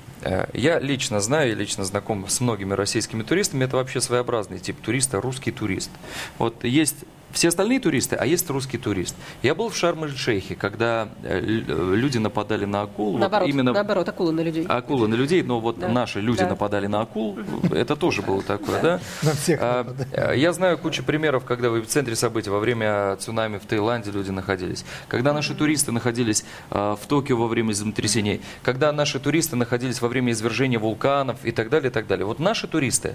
Я 0.55 0.81
лично 0.81 1.21
знаю, 1.21 1.53
и 1.53 1.55
лично 1.55 1.85
знаком 1.85 2.27
с 2.29 2.41
многими 2.41 2.75
российскими 2.75 3.23
туристами. 3.23 3.65
Это 3.65 3.77
вообще 3.77 4.01
своеобразный 4.01 4.59
тип 4.59 4.81
туриста, 4.81 5.21
русский 5.21 5.53
турист. 5.53 5.91
Вот 6.39 6.65
есть 6.65 6.97
все 7.33 7.49
остальные 7.49 7.81
туристы, 7.81 8.17
а 8.17 8.27
есть 8.27 8.49
русский 8.51 8.79
турист. 8.79 9.15
Я 9.43 9.55
был 9.55 9.69
в 9.69 9.77
Шарм-эль-Шейхе, 9.77 10.55
когда 10.57 11.09
э, 11.23 11.39
л- 11.41 11.95
люди 11.95 12.19
нападали 12.19 12.65
на 12.65 12.83
акул. 12.83 13.13
Вот 13.13 13.21
Наоборот, 13.21 13.49
именно 13.49 13.73
наоборот, 13.73 14.09
акулы 14.09 14.33
на 14.33 14.41
людей. 14.41 14.67
акулы 14.69 15.09
на 15.09 15.15
людей, 15.15 15.43
но 15.43 15.61
вот 15.61 15.79
Да. 15.79 15.89
наши 15.89 16.21
люди 16.21 16.41
Да. 16.41 16.49
нападали 16.49 16.87
на 16.87 17.03
акул. 17.03 17.39
Это 17.73 17.97
тоже 17.97 18.23
было 18.23 18.43
такое, 18.43 18.81
да? 18.83 19.01
На 19.23 19.33
всех 19.33 19.61
А, 19.63 19.87
э, 20.13 20.35
Я 20.39 20.53
знаю 20.53 20.79
кучу 20.79 21.03
примеров, 21.03 21.45
когда 21.45 21.71
в 21.71 21.87
центре 21.87 22.17
событий 22.17 22.51
во 22.51 22.59
время 22.59 23.17
цунами 23.17 23.59
в 23.59 23.67
Таиланде 23.67 24.11
люди 24.11 24.31
находились. 24.31 24.85
Когда 25.09 25.33
наши 25.33 25.55
туристы 25.55 25.93
находились 25.93 26.45
э, 26.71 26.97
в 27.01 27.07
Токио 27.07 27.37
во 27.37 27.47
время 27.49 27.73
землетрясений. 27.73 28.41
Когда 28.63 28.93
наши 28.93 29.19
туристы 29.21 29.57
находились 29.57 30.01
во 30.03 30.09
время 30.09 30.33
извержения 30.33 30.79
вулканов 30.79 31.39
и 31.45 31.53
так 31.53 31.69
далее, 31.71 31.91
и 31.91 31.93
так 31.93 32.07
далее. 32.07 32.27
Вот 32.27 32.39
наши 32.41 32.67
туристы, 32.67 33.15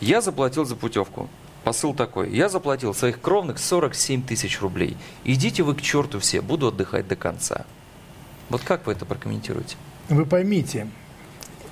я 0.00 0.20
заплатил 0.20 0.64
за 0.64 0.76
путевку. 0.76 1.28
Посыл 1.64 1.94
такой. 1.94 2.30
Я 2.30 2.50
заплатил 2.50 2.92
своих 2.94 3.20
кровных 3.20 3.58
47 3.58 4.22
тысяч 4.22 4.60
рублей. 4.60 4.96
Идите 5.24 5.62
вы 5.62 5.74
к 5.74 5.80
черту 5.80 6.20
все, 6.20 6.42
буду 6.42 6.68
отдыхать 6.68 7.08
до 7.08 7.16
конца. 7.16 7.64
Вот 8.50 8.60
как 8.62 8.86
вы 8.86 8.92
это 8.92 9.06
прокомментируете? 9.06 9.76
Вы 10.10 10.26
поймите, 10.26 10.88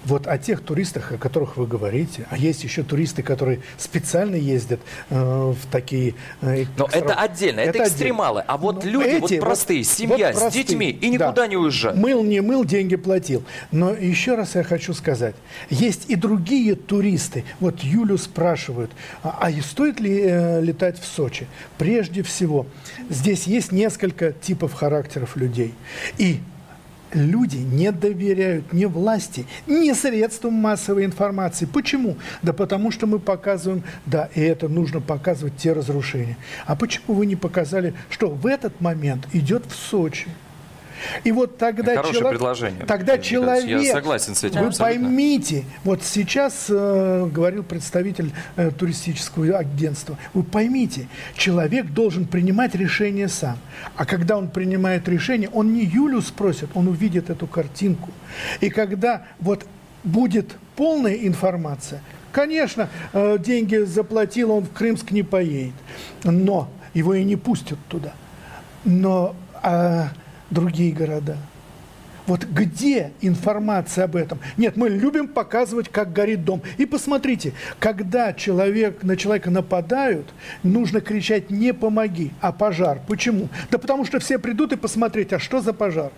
вот 0.04 0.26
о 0.26 0.38
тех 0.38 0.60
туристах, 0.60 1.12
о 1.12 1.18
которых 1.18 1.56
вы 1.56 1.66
говорите, 1.66 2.26
а 2.30 2.36
есть 2.36 2.64
еще 2.64 2.82
туристы, 2.82 3.22
которые 3.22 3.60
специально 3.78 4.36
ездят 4.36 4.80
э, 5.10 5.14
в 5.20 5.66
такие... 5.70 6.14
э, 6.40 6.64
Но 6.76 6.86
экстра- 6.86 6.98
это 6.98 7.14
отдельно, 7.14 7.60
это, 7.60 7.70
отдельно. 7.70 7.88
экстремалы. 7.88 8.44
А 8.46 8.56
вот 8.56 8.84
Ну, 8.84 8.90
люди, 8.90 9.18
вот 9.20 9.30
эти, 9.30 9.40
простые, 9.40 9.84
семья 9.84 10.28
вот 10.28 10.36
с 10.36 10.40
простые, 10.40 10.64
детьми 10.64 10.90
и 10.90 11.16
да. 11.18 11.26
никуда 11.26 11.46
не 11.46 11.56
уезжают. 11.56 11.98
Мыл, 11.98 12.22
не 12.24 12.40
мыл, 12.40 12.64
деньги 12.64 12.96
платил. 12.96 13.42
Но 13.70 13.92
еще 13.92 14.34
раз 14.34 14.54
я 14.54 14.62
хочу 14.64 14.92
сказать, 14.94 15.34
есть 15.70 16.06
и 16.08 16.16
другие 16.16 16.74
туристы. 16.74 17.44
Вот 17.60 17.80
Юлю 17.80 18.18
спрашивают, 18.18 18.90
а, 19.22 19.38
а 19.40 19.62
стоит 19.62 20.00
ли 20.00 20.20
э, 20.24 20.60
летать 20.60 20.98
в 21.00 21.04
Сочи? 21.04 21.46
Прежде 21.78 22.22
всего, 22.22 22.66
здесь 23.08 23.44
есть 23.44 23.72
несколько 23.72 24.32
типов 24.32 24.72
характеров 24.72 25.36
людей. 25.36 25.74
И 26.18 26.40
люди 27.14 27.56
не 27.56 27.92
доверяют 27.92 28.72
ни 28.72 28.84
власти, 28.84 29.46
ни 29.66 29.92
средствам 29.92 30.54
массовой 30.54 31.04
информации. 31.04 31.66
Почему? 31.66 32.16
Да 32.42 32.52
потому 32.52 32.90
что 32.90 33.06
мы 33.06 33.18
показываем, 33.18 33.82
да, 34.06 34.28
и 34.34 34.40
это 34.40 34.68
нужно 34.68 35.00
показывать 35.00 35.56
те 35.56 35.72
разрушения. 35.72 36.36
А 36.66 36.76
почему 36.76 37.14
вы 37.14 37.26
не 37.26 37.36
показали, 37.36 37.94
что 38.10 38.28
в 38.28 38.46
этот 38.46 38.80
момент 38.80 39.26
идет 39.32 39.64
в 39.66 39.74
Сочи? 39.74 40.28
И 41.24 41.32
вот 41.32 41.58
тогда 41.58 41.96
Хорошее 41.96 42.18
чело- 42.18 42.30
предложение. 42.30 42.84
Тогда 42.86 43.18
человек, 43.18 43.84
я 43.84 43.92
согласен 43.92 44.34
с 44.34 44.44
этим 44.44 44.60
вы 44.60 44.66
абсолютно. 44.68 45.04
поймите, 45.04 45.64
вот 45.84 46.02
сейчас 46.02 46.66
э, 46.68 47.28
говорил 47.32 47.62
представитель 47.62 48.32
э, 48.56 48.70
туристического 48.70 49.58
агентства, 49.58 50.18
вы 50.34 50.42
поймите, 50.42 51.08
человек 51.36 51.86
должен 51.86 52.26
принимать 52.26 52.74
решение 52.74 53.28
сам. 53.28 53.58
А 53.96 54.04
когда 54.04 54.36
он 54.36 54.48
принимает 54.48 55.08
решение, 55.08 55.48
он 55.48 55.72
не 55.72 55.84
Юлю 55.84 56.20
спросит, 56.22 56.70
он 56.74 56.88
увидит 56.88 57.30
эту 57.30 57.46
картинку. 57.46 58.10
И 58.60 58.70
когда 58.70 59.24
вот 59.40 59.66
будет 60.04 60.56
полная 60.76 61.14
информация, 61.14 62.02
конечно, 62.32 62.88
э, 63.12 63.38
деньги 63.38 63.76
заплатил, 63.76 64.50
он 64.52 64.64
в 64.64 64.72
Крымск 64.72 65.10
не 65.10 65.22
поедет, 65.22 65.74
но 66.24 66.68
его 66.94 67.14
и 67.14 67.24
не 67.24 67.36
пустят 67.36 67.78
туда. 67.88 68.12
Но 68.84 69.34
а, 69.62 70.08
другие 70.52 70.92
города. 70.92 71.36
Вот 72.26 72.44
где 72.44 73.12
информация 73.20 74.04
об 74.04 74.14
этом? 74.14 74.38
Нет, 74.56 74.76
мы 74.76 74.88
любим 74.88 75.26
показывать, 75.26 75.88
как 75.88 76.12
горит 76.12 76.44
дом. 76.44 76.62
И 76.78 76.86
посмотрите, 76.86 77.52
когда 77.80 78.32
человек, 78.32 79.02
на 79.02 79.16
человека 79.16 79.50
нападают, 79.50 80.32
нужно 80.62 81.00
кричать 81.00 81.50
«не 81.50 81.74
помоги», 81.74 82.30
а 82.40 82.52
«пожар». 82.52 83.00
Почему? 83.08 83.48
Да 83.70 83.78
потому 83.78 84.04
что 84.04 84.20
все 84.20 84.38
придут 84.38 84.72
и 84.72 84.76
посмотреть, 84.76 85.32
а 85.32 85.40
что 85.40 85.60
за 85.60 85.72
пожар? 85.72 86.12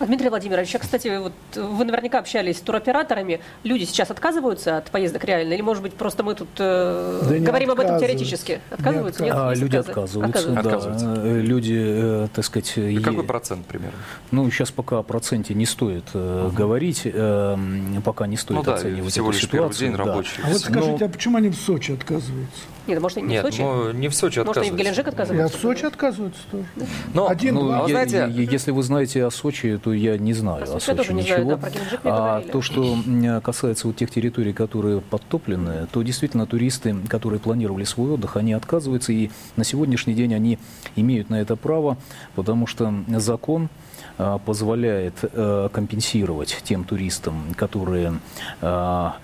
А, 0.00 0.06
Дмитрий 0.06 0.28
Владимирович, 0.28 0.74
а, 0.74 0.78
кстати, 0.78 1.18
вот 1.18 1.32
вы 1.54 1.84
наверняка 1.84 2.18
общались 2.18 2.58
с 2.58 2.60
туроператорами. 2.60 3.40
Люди 3.62 3.84
сейчас 3.84 4.10
отказываются 4.10 4.78
от 4.78 4.90
поездок 4.90 5.24
реально? 5.24 5.52
Или, 5.54 5.62
может 5.62 5.82
быть, 5.82 5.94
просто 5.94 6.22
мы 6.24 6.34
тут 6.34 6.48
э, 6.58 7.20
Да 7.22 7.38
говорим 7.38 7.70
об 7.70 7.78
этом 7.80 7.94
отказываются. 7.94 8.06
теоретически? 8.06 8.52
Не 8.70 8.74
Отказываются? 8.74 9.22
Нет? 9.22 9.34
А, 9.36 9.54
люди 9.54 9.76
отказы? 9.76 9.90
отказываются, 10.20 10.48
да. 10.50 10.60
Отказываются. 10.60 11.40
Люди, 11.40 11.76
э, 11.78 12.28
так 12.34 12.44
сказать, 12.44 12.72
И 12.76 12.80
е- 12.94 13.00
Какой 13.00 13.24
процент 13.24 13.66
примерно? 13.66 13.96
Ну, 14.32 14.50
сейчас 14.50 14.70
пока 14.72 14.98
о 14.98 15.02
проценте 15.02 15.54
не 15.54 15.66
стоит 15.66 16.04
э, 16.14 16.50
говорить, 16.52 17.02
э, 17.04 17.56
пока 18.04 18.26
не 18.26 18.36
стоит 18.36 18.58
Ну 18.58 18.64
да, 18.64 18.74
оценивать 18.74 19.12
всего 19.12 19.30
эту 19.30 19.38
лишь 19.38 19.48
первый 19.48 19.72
ситуацию. 19.72 19.88
день 19.88 19.96
да. 19.96 20.04
рабочий. 20.04 20.32
А 20.44 20.48
вот 20.48 20.58
скажите, 20.60 20.96
Ну, 21.00 21.06
а 21.06 21.08
почему 21.08 21.36
они 21.38 21.48
в 21.50 21.54
Сочи 21.56 21.92
отказываются? 21.92 22.62
Нет, 22.86 23.00
может, 23.00 23.16
и 23.16 23.22
не 23.22 23.28
Нет, 23.28 23.44
в 23.44 23.46
Сочи? 23.46 23.60
ну 23.62 23.92
не 23.92 24.08
в 24.08 24.14
Сочи 24.14 24.40
Может, 24.40 24.44
и 24.44 24.46
в 24.46 24.50
отказываются. 24.50 24.78
Геленджик 24.78 25.06
И 25.06 25.08
от 25.08 25.14
отказываются? 25.14 25.58
Сочи 25.58 25.84
отказываются 25.86 26.40
тоже. 26.50 26.64
Но, 27.14 27.28
Один, 27.28 27.54
Ну, 27.54 27.62
два. 27.62 27.78
А 27.78 27.82
вы 27.84 27.88
е- 27.88 27.92
знаете- 27.92 28.26
е- 28.30 28.48
если 28.50 28.70
вы 28.72 28.82
знаете 28.82 29.24
о 29.24 29.30
Сочи, 29.30 29.78
то 29.84 29.92
я 29.92 30.16
не 30.16 30.32
знаю 30.32 30.64
По 30.64 30.76
о 30.76 30.80
сути, 30.80 30.90
я 30.90 30.96
тоже 30.96 31.08
Сочи 31.10 31.16
не 31.16 31.22
знаю, 31.22 31.44
ничего. 31.44 31.56
да, 31.58 31.68
а 32.04 32.40
говорили. 32.40 32.50
то, 32.50 32.62
что 32.62 32.96
касается 33.42 33.86
вот 33.86 33.96
тех 33.96 34.10
территорий, 34.10 34.54
которые 34.54 35.02
подтоплены, 35.02 35.86
то 35.92 36.00
действительно 36.00 36.46
туристы, 36.46 36.96
которые 37.06 37.38
планировали 37.38 37.84
свой 37.84 38.12
отдых, 38.12 38.38
они 38.38 38.54
отказываются, 38.54 39.12
и 39.12 39.30
на 39.56 39.64
сегодняшний 39.64 40.14
день 40.14 40.34
они 40.34 40.58
имеют 40.96 41.28
на 41.28 41.38
это 41.38 41.54
право, 41.54 41.98
потому 42.34 42.66
что 42.66 42.94
закон 43.08 43.68
а, 44.16 44.38
позволяет 44.38 45.16
э, 45.22 45.68
компенсировать 45.70 46.62
тем 46.64 46.84
туристам, 46.84 47.52
которые 47.54 48.14
а, 48.62 49.16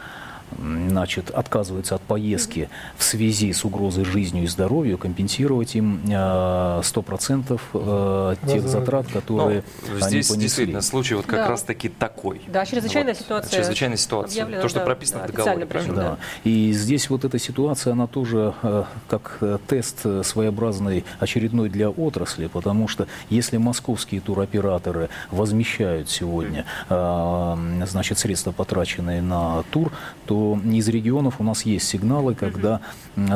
значит, 0.59 1.31
отказываются 1.31 1.95
от 1.95 2.03
поездки 2.03 2.69
в 2.97 3.03
связи 3.05 3.53
с 3.53 3.65
угрозой 3.65 4.05
жизнью 4.05 4.45
и 4.45 4.47
здоровью, 4.47 4.99
компенсировать 4.99 5.75
им 5.77 6.01
э, 6.07 6.11
100% 6.11 7.61
э, 7.75 8.37
тех 8.47 8.63
Возврат. 8.63 8.71
затрат, 8.71 9.07
которые 9.09 9.63
Ну, 9.83 9.95
они 9.95 10.01
здесь 10.01 10.29
понесли. 10.29 10.37
действительно 10.43 10.81
случай 10.83 11.15
вот 11.15 11.27
как 11.27 11.41
Да. 11.41 11.49
раз-таки 11.49 11.89
такой. 11.89 12.41
Да, 12.47 12.65
чрезвычайная 12.67 13.15
Вот, 13.15 13.23
ситуация 13.23 13.57
Чрезвычайная 13.59 13.97
ситуация. 13.97 14.43
объявлена, 14.43 14.63
То, 14.63 14.69
что 14.69 14.79
да, 14.81 14.85
прописано 14.87 15.21
да, 15.21 15.27
в 15.27 15.31
договоре, 15.33 15.67
правильно? 15.67 15.95
Да. 15.95 16.19
И 16.45 16.73
здесь 16.73 17.09
вот 17.11 17.25
эта 17.25 17.39
ситуация, 17.39 17.93
она 17.93 18.07
тоже 18.07 18.55
э, 18.63 18.85
как 19.09 19.39
э, 19.41 19.59
тест 19.67 20.01
э, 20.05 20.23
своеобразный, 20.25 21.05
очередной 21.19 21.69
для 21.69 21.91
отрасли, 21.91 22.47
потому 22.47 22.89
что 22.89 23.07
если 23.29 23.57
московские 23.57 24.21
туроператоры 24.21 25.09
возмещают 25.31 26.09
сегодня 26.11 26.65
э, 26.89 27.57
значит, 27.87 28.19
средства, 28.19 28.53
потраченные 28.53 29.23
на 29.23 29.63
тур, 29.71 29.93
то 30.27 30.40
из 30.65 30.89
регионов 30.89 31.37
у 31.39 31.45
нас 31.45 31.63
есть 31.63 31.89
сигналы, 31.89 32.35
когда 32.35 32.81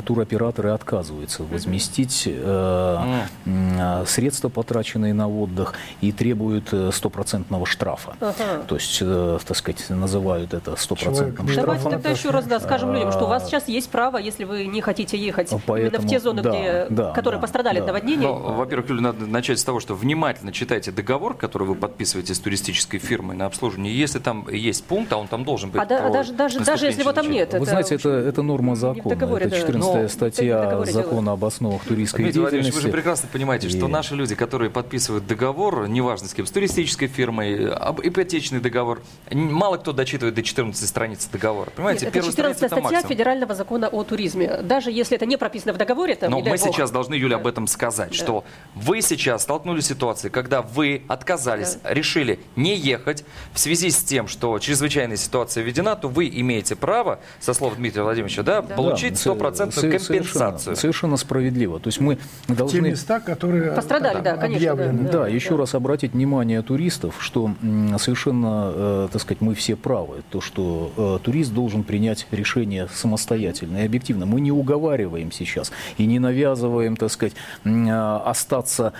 туроператоры 0.04 0.70
отказываются 0.70 1.42
возместить 1.44 2.24
э, 2.26 3.24
э, 3.46 4.04
средства, 4.06 4.48
потраченные 4.48 5.14
на 5.14 5.28
отдых, 5.28 5.74
и 6.00 6.12
требуют 6.12 6.68
э, 6.72 6.90
стопроцентного 6.92 7.66
штрафа. 7.66 8.14
Ага. 8.20 8.64
То 8.66 8.74
есть, 8.76 8.98
так 8.98 9.56
сказать, 9.56 9.88
называют 9.90 10.54
это 10.54 10.76
стопроцентным 10.76 11.46
Человек- 11.46 11.64
Давайте 11.64 11.80
штрафом. 11.80 11.92
тогда 11.92 12.10
еще 12.10 12.30
раз 12.30 12.44
да, 12.46 12.60
скажем 12.60 12.92
людям, 12.92 13.12
что 13.12 13.24
у 13.24 13.28
вас 13.28 13.46
сейчас 13.46 13.68
есть 13.68 13.90
право, 13.90 14.18
если 14.18 14.44
вы 14.44 14.66
не 14.66 14.80
хотите 14.80 15.18
ехать 15.18 15.50
именно 15.50 15.60
в 15.60 15.64
Поэтому, 15.64 16.08
те 16.08 16.20
зоны, 16.20 16.42
да, 16.42 16.50
где, 16.50 16.86
да, 16.90 17.12
которые 17.12 17.38
да, 17.38 17.42
пострадали 17.42 17.78
от 17.78 17.86
да. 17.86 17.92
наводнения. 17.92 18.26
Ну, 18.26 18.54
во-первых, 18.54 18.88
Юля, 18.90 19.00
надо 19.00 19.26
начать 19.26 19.58
с 19.58 19.64
того, 19.64 19.80
что 19.80 19.94
внимательно 19.94 20.52
читайте 20.52 20.90
договор, 20.92 21.34
который 21.34 21.66
вы 21.66 21.74
подписываете 21.74 22.34
с 22.34 22.40
туристической 22.40 23.00
фирмой 23.00 23.36
на 23.36 23.46
обслуживание. 23.46 23.96
Если 23.96 24.18
там 24.18 24.48
есть 24.48 24.84
пункт, 24.84 25.12
а 25.12 25.16
он 25.16 25.28
там 25.28 25.44
должен 25.44 25.70
быть. 25.70 25.80
А 25.80 25.86
да- 25.86 25.98
про 25.98 26.10
даже, 26.10 26.32
даже, 26.32 26.60
даже 26.60 26.90
если 26.96 27.02
его 27.02 27.12
там 27.12 27.30
нет. 27.30 27.52
Вы 27.54 27.64
знаете, 27.66 27.94
в 27.94 27.98
общем, 27.98 28.10
это, 28.10 28.28
это 28.28 28.42
норма 28.42 28.74
закона. 28.76 29.14
договоре, 29.14 29.46
это 29.46 29.56
да. 29.56 29.60
14 29.60 30.02
Но 30.02 30.08
статья 30.08 30.62
договоре 30.64 30.92
закона 30.92 31.32
об 31.32 31.44
основах 31.44 31.84
туристской 31.84 32.24
Дмитрий 32.24 32.40
деятельности. 32.42 32.74
вы 32.74 32.80
же 32.80 32.88
прекрасно 32.88 33.28
понимаете, 33.32 33.68
что 33.68 33.86
И- 33.86 33.88
наши 33.88 34.14
люди, 34.14 34.34
которые 34.34 34.70
подписывают 34.70 35.26
договор, 35.26 35.88
неважно 35.88 36.28
с 36.28 36.34
кем, 36.34 36.46
с 36.46 36.50
туристической 36.50 37.08
фирмой, 37.08 37.70
об- 37.72 38.00
ипотечный 38.02 38.60
договор, 38.60 39.02
мало 39.32 39.76
кто 39.76 39.92
дочитывает 39.92 40.34
до 40.34 40.42
14 40.42 40.86
страницы 40.88 41.28
договора. 41.30 41.70
Понимаете, 41.70 42.06
Нет, 42.06 42.08
это 42.10 42.14
первая 42.14 42.30
14 42.32 42.56
страница 42.56 42.66
это 42.66 42.74
статья 42.74 42.90
максимум. 42.98 43.08
Федерального 43.16 43.54
закона 43.54 43.88
о 43.88 44.02
туризме. 44.04 44.60
Даже 44.62 44.90
если 44.90 45.16
это 45.16 45.26
не 45.26 45.36
прописано 45.36 45.72
в 45.72 45.76
договоре, 45.76 46.14
там, 46.14 46.30
Но 46.30 46.40
мы 46.40 46.50
бог. 46.50 46.58
сейчас 46.58 46.90
должны, 46.90 47.14
Юля, 47.14 47.36
об 47.36 47.44
Да. 47.44 47.50
этом 47.50 47.66
сказать, 47.66 48.10
Да. 48.10 48.14
что 48.16 48.44
вы 48.74 49.00
сейчас 49.02 49.42
столкнулись 49.42 49.84
с 49.86 49.88
ситуацией, 49.88 50.30
когда 50.30 50.62
вы 50.62 51.02
отказались, 51.08 51.78
решили 51.84 52.38
не 52.56 52.74
ехать 52.76 53.24
в 53.52 53.58
связи 53.58 53.90
с 53.90 54.02
тем, 54.02 54.28
что 54.28 54.58
чрезвычайная 54.58 55.16
ситуация 55.16 55.62
введена, 55.62 55.94
то 55.96 56.08
вы 56.08 56.28
имеете 56.28 56.74
право, 56.84 57.18
со 57.40 57.54
слов 57.54 57.76
Дмитрия 57.76 58.02
Владимировича, 58.02 58.42
да, 58.42 58.60
получить 58.60 59.14
Да, 59.14 59.18
стопроцентную 59.20 59.98
со- 59.98 60.06
компенсацию. 60.12 60.76
Совершенно, 60.76 60.76
совершенно 60.76 61.16
справедливо. 61.16 61.80
То 61.80 61.88
есть 61.88 61.98
мы 61.98 62.18
Те 62.46 62.54
должны... 62.54 62.90
места, 62.90 63.20
которые 63.20 63.72
Пострадали, 63.72 64.20
да, 64.20 64.36
конечно, 64.36 64.70
объявлены. 64.72 65.08
Да, 65.08 65.26
еще 65.26 65.56
раз 65.56 65.74
обратить 65.74 66.12
внимание 66.12 66.60
туристов, 66.60 67.14
что 67.20 67.52
совершенно, 67.98 68.72
э, 68.74 69.08
так 69.12 69.22
сказать, 69.22 69.40
мы 69.40 69.54
все 69.54 69.76
правы. 69.76 70.24
То, 70.28 70.42
что 70.42 70.92
э, 70.94 71.24
турист 71.24 71.54
должен 71.54 71.84
принять 71.84 72.26
решение 72.30 72.86
самостоятельно 72.92 73.78
и 73.78 73.86
объективно. 73.86 74.26
Мы 74.26 74.42
не 74.42 74.52
уговариваем 74.52 75.32
сейчас 75.32 75.72
и 75.96 76.04
не 76.04 76.18
навязываем, 76.18 76.96
так 76.96 77.10
сказать, 77.10 77.32
э, 77.64 78.18
остаться 78.26 78.92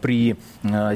при 0.00 0.36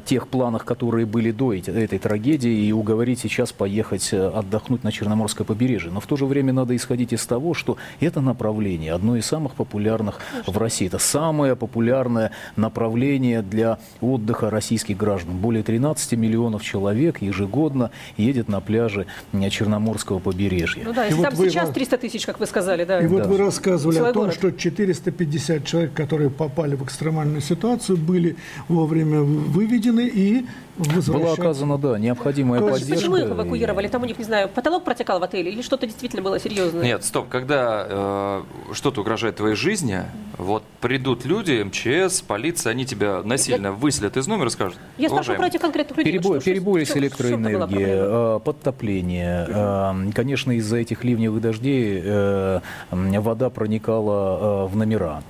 тех 0.04 0.26
планах, 0.28 0.64
которые 0.64 1.06
были 1.06 1.30
до 1.30 1.54
этой 1.54 1.98
трагедии, 2.00 2.66
и 2.66 2.72
уговорить 2.72 3.20
сейчас 3.20 3.52
поехать 3.52 4.12
отдохнуть 4.12 4.82
на 4.82 4.90
Черноморское 4.90 5.46
побережье. 5.46 5.92
Но 5.92 6.00
в 6.00 6.06
то 6.06 6.16
же 6.16 6.23
время 6.26 6.52
надо 6.52 6.74
исходить 6.76 7.12
из 7.12 7.24
того, 7.26 7.54
что 7.54 7.76
это 8.00 8.20
направление 8.20 8.92
одно 8.92 9.16
из 9.16 9.26
самых 9.26 9.54
популярных 9.54 10.20
в 10.46 10.56
России. 10.58 10.86
Это 10.86 10.98
самое 10.98 11.56
популярное 11.56 12.30
направление 12.56 13.42
для 13.42 13.78
отдыха 14.00 14.50
российских 14.50 14.96
граждан. 14.96 15.36
Более 15.36 15.62
13 15.62 16.12
миллионов 16.12 16.62
человек 16.62 17.20
ежегодно 17.22 17.90
едет 18.16 18.48
на 18.48 18.60
пляжи 18.60 19.06
м, 19.32 19.48
Черноморского 19.50 20.18
побережья. 20.18 20.82
Ну 20.84 20.92
да, 20.92 21.04
И 21.04 21.10
если 21.10 21.18
вот 21.20 21.30
там 21.30 21.34
вы- 21.38 21.50
сейчас 21.50 21.70
300 21.70 21.98
тысяч, 21.98 22.26
как 22.26 22.40
вы 22.40 22.46
сказали, 22.46 22.84
да. 22.84 23.00
И 23.00 23.06
вот 23.06 23.22
Да. 23.22 23.28
вы 23.28 23.36
рассказывали 23.38 23.96
Целый 23.96 24.10
о 24.10 24.12
том, 24.12 24.22
город. 24.24 24.34
что 24.34 24.50
450 24.52 25.64
человек, 25.64 25.92
которые 25.92 26.30
попали 26.30 26.74
в 26.76 26.82
экстремальную 26.84 27.40
ситуацию, 27.40 27.96
были 27.98 28.36
вовремя 28.68 29.20
выведены 29.22 30.08
и 30.12 30.46
Была 30.76 31.32
оказана, 31.32 31.78
да, 31.78 31.98
необходимая 31.98 32.60
есть 32.60 32.72
поддержка. 32.72 32.94
Почему 32.96 33.16
их 33.16 33.24
и- 33.26 33.32
эвакуировали? 33.32 33.88
Там 33.88 34.02
у 34.02 34.06
них, 34.06 34.18
не 34.18 34.24
знаю, 34.24 34.48
потолок 34.48 34.84
протекал 34.84 35.20
в 35.20 35.22
отеле 35.22 35.50
или 35.52 35.62
что-то 35.62 35.86
действительно 35.86 36.22
было 36.22 36.40
серьезное? 36.40 36.82
Нет, 36.82 37.04
стоп, 37.04 37.28
когда 37.28 37.86
э, 37.88 38.42
что-то 38.72 39.02
угрожает 39.02 39.36
твоей 39.36 39.54
жизни, 39.54 40.02
вот 40.36 40.64
придут 40.80 41.24
люди, 41.24 41.62
МЧС, 41.62 42.22
полиция, 42.22 42.72
они 42.72 42.84
тебя 42.84 43.22
насильно 43.22 43.70
выселят 43.72 44.16
из 44.16 44.26
номера 44.26 44.48
и 44.48 44.50
скажут, 44.50 44.76
Я 44.98 45.08
спрашиваю 45.08 45.36
про 45.36 45.44
«Уважаемый, 45.44 45.48
этих 45.50 45.60
конкретных 45.60 45.98
людей. 45.98 46.12
Перебои, 46.12 46.32
Что- 46.38 46.40
что- 46.40 46.50
перебои 46.50 46.84
в 46.84 46.88
с 46.88 46.96
электроэнергией, 46.96 48.36
э, 48.36 48.40
подтопление. 48.44 49.46
Э, 49.48 49.94
Конечно, 50.14 50.52
из-за 50.52 50.78
этих 50.78 51.04
ливневых 51.04 51.40
дождей 51.40 52.00
э, 52.04 52.60
вода 52.90 53.50
проникала 53.50 54.64
э, 54.64 54.72
в 54.72 54.76
номера. 54.76 55.22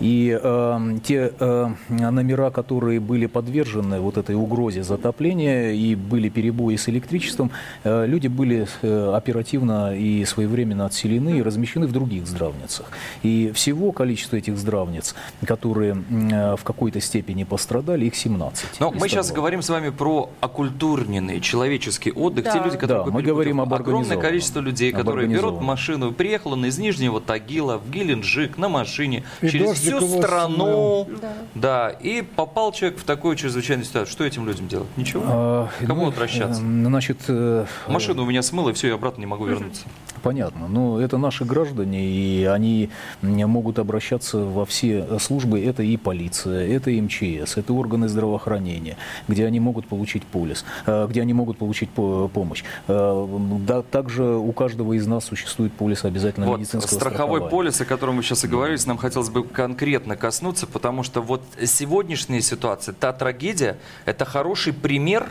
И 0.00 0.38
э, 0.40 0.78
те 1.04 1.32
э, 1.38 1.66
номера, 1.88 2.50
которые 2.50 3.00
были 3.00 3.26
подвержены 3.26 4.00
вот 4.00 4.16
этой 4.16 4.34
угрозе 4.36 4.82
затопления 4.96 5.72
и 5.72 5.94
были 5.94 6.28
перебои 6.28 6.76
с 6.76 6.88
электричеством, 6.88 7.50
э, 7.84 8.06
люди 8.06 8.28
были 8.28 8.66
э, 8.82 9.12
оперативно 9.14 9.96
и 9.96 10.24
своевременно 10.24 10.86
отселены 10.86 11.38
и 11.38 11.42
размещены 11.42 11.86
в 11.86 11.92
других 11.92 12.26
здравницах. 12.26 12.86
И 13.22 13.52
всего 13.54 13.92
количество 13.92 14.36
этих 14.36 14.56
здравниц, 14.56 15.14
которые 15.46 15.96
э, 16.10 16.56
в 16.56 16.64
какой-то 16.64 17.00
степени 17.00 17.44
пострадали, 17.44 18.06
их 18.06 18.14
17. 18.14 18.80
Но 18.80 18.90
мы 18.90 19.08
сейчас 19.08 19.32
говорим 19.32 19.62
с 19.62 19.68
вами 19.68 19.90
про 19.90 20.30
оккультурненный 20.40 21.40
человеческий 21.40 22.12
отдых. 22.12 22.44
Да. 22.44 22.52
Те 22.52 22.58
люди, 22.64 22.76
которые 22.76 23.04
Да, 23.06 23.10
мы 23.10 23.22
говорим 23.22 23.60
об 23.60 23.72
Огромное 23.72 24.16
количество 24.16 24.60
людей, 24.60 24.92
которые 24.92 25.28
берут 25.28 25.60
машину. 25.60 26.12
Приехал 26.12 26.52
он 26.52 26.64
из 26.66 26.78
Нижнего 26.78 27.20
Тагила 27.20 27.78
в 27.78 27.90
Геленджик 27.90 28.58
на 28.58 28.68
машине 28.68 29.24
И 29.40 29.48
через 29.48 29.72
всю 29.72 30.00
страну. 30.18 31.06
смыл. 31.06 31.08
Да. 31.54 31.90
и 31.90 32.22
попал 32.22 32.72
человек 32.72 32.98
в 32.98 33.04
такую 33.04 33.36
чрезвычайную 33.36 33.86
ситуацию. 33.86 34.12
Что 34.12 34.24
этим 34.24 34.46
людям 34.46 34.68
делать? 34.68 34.81
Ничего. 34.96 35.22
А, 35.26 35.68
Кому 35.86 36.02
ну, 36.02 36.08
обращаться? 36.08 36.60
э, 36.62 36.84
Значит, 36.86 37.18
э, 37.28 37.66
Машину 37.88 38.22
у 38.22 38.26
меня 38.26 38.42
смыло, 38.42 38.70
и 38.70 38.72
все, 38.72 38.88
я 38.88 38.94
обратно 38.94 39.20
не 39.20 39.26
могу 39.26 39.46
вернуться. 39.46 39.82
Понятно. 40.22 40.68
Но 40.68 41.00
это 41.00 41.18
наши 41.18 41.44
граждане, 41.44 42.04
и 42.04 42.44
они 42.44 42.88
могут 43.22 43.78
обращаться 43.78 44.38
во 44.38 44.64
все 44.64 45.18
службы. 45.18 45.60
Это 45.64 45.82
и 45.82 45.96
полиция, 45.96 46.66
это 46.68 46.90
и 46.90 47.00
МЧС, 47.00 47.56
это 47.56 47.72
органы 47.72 48.08
здравоохранения, 48.08 48.96
где 49.28 49.46
они 49.46 49.60
могут 49.60 49.86
получить 49.86 50.24
полис, 50.24 50.64
э, 50.86 51.06
где 51.08 51.22
они 51.22 51.32
могут 51.34 51.58
получить 51.58 51.90
по- 51.90 52.28
помощь. 52.28 52.64
Э, 52.88 53.26
Да, 53.66 53.82
также 53.82 54.24
у 54.24 54.52
каждого 54.52 54.94
из 54.94 55.06
нас 55.06 55.24
существует 55.24 55.72
полис 55.72 56.04
обязательно 56.04 56.46
Вот, 56.46 56.58
медицинского 56.58 56.96
страховой 56.96 57.48
полис, 57.48 57.80
о 57.80 57.84
котором 57.84 58.16
мы 58.16 58.22
сейчас 58.22 58.44
и 58.44 58.48
говорили, 58.48 58.78
нам 58.86 58.96
хотелось 58.98 59.30
бы 59.30 59.44
конкретно 59.44 60.16
коснуться, 60.16 60.66
потому 60.66 61.02
что 61.02 61.20
вот 61.20 61.42
сегодняшняя 61.64 62.40
ситуация, 62.40 62.94
та 62.94 63.12
трагедия, 63.12 63.76
это 64.04 64.24
хороший 64.24 64.72
пример 64.72 65.30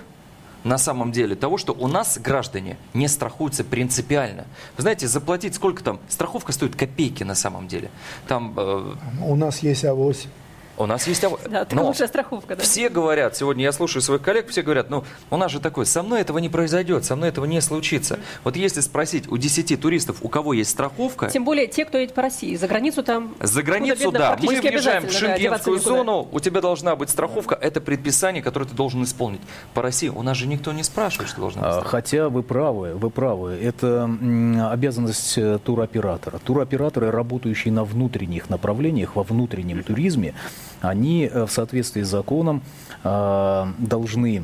на 0.63 0.77
самом 0.77 1.11
деле 1.11 1.35
того, 1.35 1.57
что 1.57 1.73
у 1.73 1.87
нас 1.87 2.17
граждане 2.17 2.77
не 2.93 3.07
страхуются 3.07 3.63
принципиально. 3.63 4.45
Вы 4.77 4.81
знаете, 4.81 5.07
заплатить 5.07 5.55
сколько 5.55 5.83
там? 5.83 5.99
Страховка 6.09 6.51
стоит 6.51 6.75
копейки 6.75 7.23
на 7.23 7.35
самом 7.35 7.67
деле. 7.67 7.89
Там 8.27 8.53
э, 8.57 8.95
У 9.25 9.35
нас 9.35 9.59
есть 9.59 9.85
авось. 9.85 10.27
У 10.77 10.85
нас 10.85 11.07
есть... 11.07 11.23
Да, 11.49 11.67
Но 11.71 11.85
лучшая 11.85 12.07
страховка, 12.07 12.55
да. 12.55 12.63
все 12.63 12.89
говорят, 12.89 13.35
сегодня 13.35 13.63
я 13.63 13.71
слушаю 13.71 14.01
своих 14.01 14.21
коллег, 14.21 14.49
все 14.49 14.61
говорят, 14.61 14.89
ну, 14.89 15.03
у 15.29 15.37
нас 15.37 15.51
же 15.51 15.59
такое, 15.59 15.85
со 15.85 16.03
мной 16.03 16.21
этого 16.21 16.37
не 16.39 16.49
произойдет, 16.49 17.05
со 17.05 17.15
мной 17.15 17.29
этого 17.29 17.45
не 17.45 17.61
случится. 17.61 18.19
Вот 18.43 18.55
если 18.55 18.81
спросить 18.81 19.31
у 19.31 19.37
10 19.37 19.79
туристов, 19.79 20.17
у 20.21 20.29
кого 20.29 20.53
есть 20.53 20.71
страховка, 20.71 21.29
Тем 21.29 21.45
более 21.45 21.67
те, 21.67 21.85
кто 21.85 21.97
едет 21.97 22.13
по 22.13 22.21
России. 22.21 22.55
За 22.55 22.67
границу 22.67 23.03
там... 23.03 23.35
За 23.39 23.63
границу, 23.63 24.11
да. 24.11 24.37
Мы 24.41 24.59
въезжаем 24.59 25.03
в 25.03 25.07
да, 25.07 25.11
шенгенскую 25.11 25.79
зону, 25.79 26.27
у 26.31 26.39
тебя 26.39 26.61
должна 26.61 26.95
быть 26.95 27.09
страховка. 27.09 27.55
Это 27.55 27.81
предписание, 27.81 28.41
которое 28.41 28.65
ты 28.65 28.75
должен 28.75 29.03
исполнить. 29.03 29.41
По 29.73 29.81
России 29.81 30.09
у 30.09 30.21
нас 30.23 30.37
же 30.37 30.47
никто 30.47 30.71
не 30.71 30.83
спрашивает, 30.83 31.29
что 31.29 31.41
должна 31.41 31.61
быть 31.61 31.69
А, 31.69 31.71
страховка. 31.73 31.97
Хотя 31.97 32.29
вы 32.29 32.43
правы, 32.43 32.93
вы 32.95 33.09
правы. 33.09 33.57
Это 33.61 34.09
обязанность 34.71 35.37
э, 35.37 35.59
туроператора. 35.63 36.39
Туроператоры, 36.39 37.11
работающие 37.11 37.71
на 37.73 37.83
внутренних 37.83 38.49
направлениях, 38.49 39.15
во 39.15 39.23
внутреннем 39.23 39.83
туризме, 39.83 40.33
они 40.81 41.29
э, 41.31 41.45
в 41.45 41.51
соответствии 41.51 42.01
с 42.01 42.09
законом 42.09 42.61
э, 43.03 43.65
должны 43.77 44.43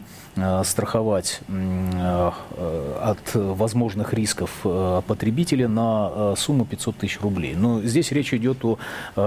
страховать 0.63 1.41
м, 1.47 1.89
э, 1.93 2.31
э, 2.57 2.99
от 3.01 3.35
возможных 3.35 4.13
рисков 4.13 4.51
э, 4.63 5.01
потребителя 5.07 5.67
на 5.67 6.11
э, 6.13 6.33
сумму 6.37 6.65
500 6.65 6.97
тысяч 6.97 7.19
рублей. 7.21 7.55
Но 7.55 7.81
здесь 7.81 8.11
речь 8.11 8.33
идет 8.33 8.63
о 8.63 8.77
э, 9.15 9.19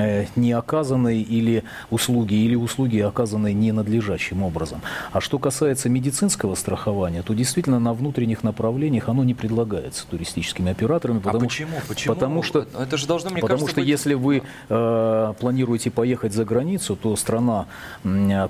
э, 0.00 0.26
неоказанной 0.36 1.20
или 1.22 1.64
услуги, 1.90 2.34
или 2.34 2.54
услуги, 2.54 2.98
оказанной 2.98 3.54
ненадлежащим 3.54 4.42
образом. 4.42 4.80
А 5.12 5.20
что 5.20 5.38
касается 5.38 5.88
медицинского 5.88 6.54
страхования, 6.54 7.22
то 7.22 7.34
действительно 7.34 7.78
на 7.80 7.92
внутренних 7.94 8.42
направлениях 8.42 9.08
оно 9.08 9.24
не 9.24 9.34
предлагается 9.34 10.06
туристическими 10.06 10.70
операторами. 10.72 11.18
А 11.18 11.22
Потому, 11.22 11.44
почему? 11.46 11.76
Почему? 11.88 12.14
Потому 12.14 12.42
что, 12.42 12.66
Это 12.78 12.96
же 12.96 13.06
должно, 13.06 13.30
мне 13.30 13.40
потому 13.40 13.58
кажется, 13.60 13.70
что 13.72 13.80
быть- 13.80 13.88
если 13.88 14.14
вы 14.14 14.42
э, 14.68 15.34
планируете 15.40 15.90
поехать 15.90 16.32
за 16.32 16.44
границу, 16.44 16.96
то 16.96 17.16
страна, 17.16 17.66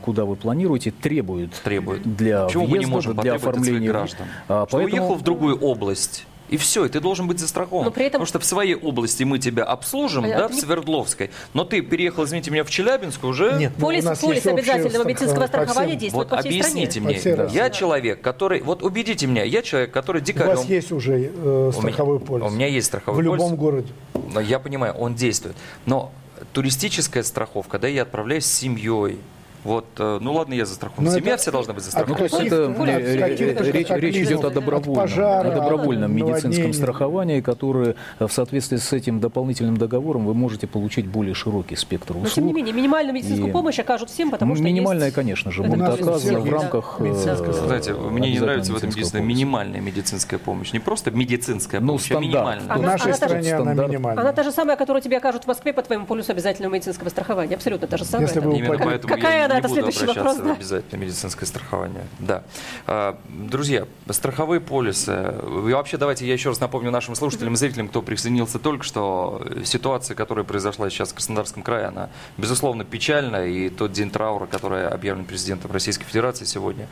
куда 0.03 0.25
вы 0.25 0.37
планируете, 0.37 0.91
требует, 0.91 1.53
требует. 1.63 1.84
Для 2.05 2.45
Почему 2.45 2.65
мы 2.65 2.69
не 2.71 2.75
въезда, 2.77 2.95
можем 2.95 3.13
для 3.15 3.33
потребовать 3.35 3.37
от 3.37 3.43
своих 3.43 3.57
оформления 3.65 3.89
граждан? 3.89 4.27
А, 4.49 4.67
Что 4.67 4.77
поэтому- 4.79 4.85
уехал 5.03 5.15
в 5.15 5.23
другую 5.23 5.59
область, 5.59 6.27
и 6.51 6.57
все, 6.59 6.85
и 6.85 6.89
ты 6.91 7.01
должен 7.01 7.27
быть 7.27 7.39
застрахован. 7.41 7.87
Но 7.87 7.91
при 7.91 8.03
этом- 8.05 8.21
Потому 8.21 8.27
что 8.27 8.39
в 8.39 8.45
своей 8.45 8.75
области 8.75 9.25
мы 9.25 9.39
тебя 9.39 9.65
обслужим, 9.65 10.25
А 10.27 10.29
да, 10.29 10.49
в 10.49 10.53
не- 10.53 10.61
Свердловской, 10.61 11.31
но 11.55 11.65
ты 11.65 11.81
переехал, 11.81 12.25
извините 12.25 12.51
меня, 12.51 12.65
в 12.65 12.71
Челябинск 12.71 13.25
уже... 13.25 13.55
Нет, 13.59 13.73
ну, 13.79 13.87
Полис, 13.87 14.05
у 14.05 14.09
нас 14.09 14.19
полис 14.21 14.47
обязательного 14.47 15.05
медицинского 15.09 15.47
страхования 15.47 15.97
действует 15.97 16.29
Вот 16.29 16.37
по 16.37 16.43
всей 16.43 16.51
объясните 16.61 16.91
стране. 16.93 17.07
мне, 17.07 17.15
По 17.15 17.21
всей 17.21 17.35
России. 17.35 17.57
я 17.57 17.71
человек, 17.71 18.21
который, 18.21 18.61
вот 18.63 18.83
убедите 18.83 19.27
меня, 19.27 19.43
я 19.43 19.63
человек, 19.63 19.91
который 19.91 20.21
У 20.21 20.25
дикарем... 20.25 20.57
вас 20.57 20.67
есть 20.67 20.93
уже 20.93 21.33
э, 21.35 21.71
страховой 21.75 22.21
полис? 22.21 22.47
У 22.47 22.51
меня 22.51 22.67
есть 22.67 22.87
страховой 22.89 23.23
В 23.23 23.27
полис. 23.27 23.41
любом 23.43 23.57
городе. 23.57 23.89
Но 24.35 24.41
Я 24.41 24.59
понимаю, 24.59 24.93
он 24.95 25.15
действует. 25.15 25.57
Но 25.87 26.13
туристическая 26.53 27.23
страховка, 27.23 27.79
да, 27.79 27.89
я 27.89 28.03
отправляюсь 28.03 28.45
с 28.45 28.53
семьей. 28.53 29.19
Вот, 29.65 29.87
э, 29.99 30.19
ну 30.21 30.35
ладно, 30.35 30.53
я 30.55 30.67
застрахован. 30.67 31.05
Но 31.05 31.11
Семья 31.11 31.33
это- 31.33 31.43
вся 31.43 31.51
должна 31.51 31.73
быть 31.73 31.85
Ну, 31.85 31.91
застрахована. 31.91 32.17
то 32.19 32.23
есть 32.25 32.35
Каких- 32.37 32.53
это 32.53 32.67
каких- 32.75 32.89
э, 32.89 33.15
э, 33.15 33.19
каких-то 33.19 33.65
э, 33.65 33.71
речь, 33.73 33.89
речь 33.91 34.17
идет 34.27 34.45
о 34.45 34.51
добровольном, 34.51 34.95
пожара, 34.95 35.49
о 35.49 35.55
добровольном 35.55 36.11
от 36.11 36.17
медицинском 36.21 36.73
страховании, 36.75 37.41
которое 37.41 37.95
э, 38.19 38.27
в 38.27 38.33
соответствии 38.33 38.77
с 38.77 38.93
этим 38.93 39.21
дополнительным 39.21 39.77
договором 39.79 40.27
вы 40.27 40.35
можете 40.35 40.67
получить 40.67 41.07
более 41.07 41.35
широкий 41.35 41.77
спектр 41.77 42.13
услуг. 42.13 42.25
Но 42.25 42.31
тем 42.31 42.47
не 42.47 42.53
менее, 42.53 42.75
минимальную 42.75 43.15
медицинскую 43.15 43.49
И- 43.49 43.53
помощь 43.53 43.79
окажут 43.79 44.11
всем, 44.11 44.31
потому 44.31 44.51
Ну, 44.53 44.57
что 44.57 44.65
минимальная, 44.65 45.07
есть... 45.07 45.15
конечно 45.15 45.51
же, 45.51 45.63
Это 45.63 45.71
будет 45.73 45.89
оказана 46.01 46.41
в 46.41 46.51
рамках... 46.51 46.97
э, 47.01 47.15
страховка. 47.15 47.53
Знаете, 47.55 47.95
мне 47.95 48.33
не 48.33 48.41
нравится 48.41 48.73
в 48.73 48.77
этом 48.77 48.91
единственное 48.91 49.25
минимальная 49.25 49.81
медицинская 49.81 50.39
помощь. 50.39 50.73
Не 50.75 50.79
просто 50.79 51.11
медицинская 51.11 51.81
Ну, 51.81 51.87
помощь, 51.87 52.03
а 52.11 52.19
стандарт. 52.19 52.27
минимальная. 52.61 52.77
В 52.77 52.83
нашей 52.83 53.15
стране 53.15 53.55
она 53.57 53.73
минимальная. 53.73 54.23
Она 54.23 54.33
та 54.33 54.43
же 54.43 54.53
самая, 54.53 54.77
которую 54.77 55.01
тебе 55.03 55.17
окажут 55.17 55.45
в 55.45 55.47
Москве 55.47 55.73
по 55.73 55.81
твоему 55.83 56.05
полюсу 56.05 56.33
обязательного 56.33 56.75
медицинского 56.75 57.09
страхования. 57.09 57.55
Абсолютно 57.55 57.87
та 57.87 57.97
же 57.97 58.05
самая. 58.05 58.29
Это- 58.29 59.09
Какая 59.09 59.47
она? 59.47 59.54
Не 59.55 59.61
Это 59.61 59.69
буду 59.69 59.81
следующий 59.81 60.03
обращаться 60.03 60.23
вопрос, 60.23 60.39
в 60.39 60.45
да? 60.45 60.53
обязательное 60.55 61.07
медицинское 61.07 61.47
страхование. 61.47 62.07
Да. 62.19 62.43
А, 62.87 63.19
Друзья, 63.29 63.87
страховые 64.11 64.61
полисы. 64.61 65.35
И 65.45 65.73
вообще, 65.73 65.97
давайте 65.97 66.27
я 66.27 66.33
еще 66.33 66.51
раз 66.51 66.61
напомню 66.61 66.91
нашим 66.91 67.15
слушателям 67.15 67.55
и 67.55 67.57
зрителям, 67.57 67.89
кто 67.89 68.03
присоединился 68.03 68.59
только 68.59 68.85
что, 68.85 69.45
ситуация, 69.65 70.15
которая 70.15 70.45
произошла 70.45 70.89
сейчас 70.91 71.11
в 71.11 71.15
Краснодарском 71.15 71.63
крае, 71.63 71.87
она, 71.87 72.11
безусловно, 72.39 72.85
печальна. 72.85 73.47
И 73.47 73.69
тот 73.71 73.93
день 73.93 74.11
траура, 74.11 74.47
который 74.47 74.89
объявлен 74.89 75.25
президентом 75.25 75.73
Российской 75.73 76.05
Федерации 76.05 76.45
сегодня, 76.45 76.89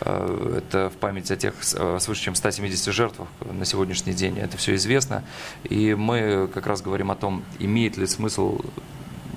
э, 0.00 0.58
это 0.58 0.90
в 0.90 0.96
память 0.98 1.30
о 1.30 1.36
тех 1.36 1.54
э, 1.74 1.98
свыше 2.00 2.22
чем 2.22 2.34
170 2.34 2.92
жертвах 2.92 3.28
на 3.40 3.64
сегодняшний 3.64 4.12
день. 4.12 4.38
Это 4.38 4.56
все 4.56 4.74
известно. 4.74 5.24
И 5.64 5.94
мы 5.94 6.48
как 6.52 6.66
раз 6.66 6.82
говорим 6.82 7.10
о 7.10 7.16
том, 7.16 7.44
имеет 7.58 7.96
ли 7.96 8.06
смысл 8.06 8.60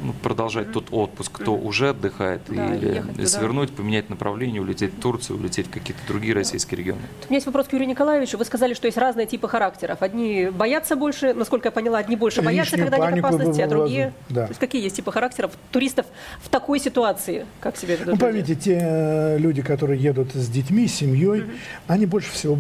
ну, 0.02 0.14
продолжать 0.14 0.72
тот 0.72 0.88
отпуск, 0.92 1.32
кто 1.32 1.56
уже 1.56 1.90
отдыхает, 1.90 2.42
Да, 2.48 2.76
или 2.76 3.00
туда. 3.00 3.28
свернуть, 3.28 3.72
поменять 3.72 4.10
направление, 4.10 4.62
улететь 4.62 4.94
в 4.94 5.00
Турцию, 5.00 5.40
улететь 5.40 5.68
в 5.68 5.70
какие-то 5.70 6.02
другие 6.08 6.34
российские 6.34 6.80
регионы. 6.80 7.02
У 7.28 7.30
меня 7.30 7.38
есть 7.38 7.46
вопрос 7.46 7.68
к 7.68 7.74
Юрию 7.74 7.90
Николаевичу. 7.90 8.38
Вы 8.38 8.46
сказали, 8.46 8.74
что 8.74 8.88
есть 8.88 8.98
разные 8.98 9.28
типы 9.28 9.48
характеров. 9.48 10.02
Одни 10.02 10.50
боятся 10.52 10.96
больше, 10.96 11.34
насколько 11.34 11.68
я 11.68 11.72
поняла, 11.72 12.00
одни 12.00 12.16
больше 12.16 12.42
боятся, 12.42 12.76
Лишнюю 12.76 12.92
когда 12.92 13.12
нет 13.12 13.24
опасности, 13.24 13.62
а 13.62 13.68
другие... 13.68 14.14
Да. 14.30 14.46
То 14.46 14.52
есть 14.52 14.60
какие 14.60 14.84
есть 14.84 14.96
типы 14.96 15.12
характеров 15.12 15.52
туристов 15.72 16.06
в 16.42 16.50
такой 16.50 16.80
ситуации? 16.80 17.46
Как 17.60 17.78
себя 17.78 17.96
ведут 17.96 18.14
Ну, 18.14 18.18
поймите, 18.18 18.56
те 18.56 18.80
э, 18.82 19.38
люди, 19.38 19.62
которые 19.62 20.02
едут 20.02 20.34
с 20.34 20.48
детьми, 20.50 20.88
с 20.88 20.96
семьей, 20.96 21.44
они 21.88 22.06
больше 22.06 22.32
всего 22.32 22.58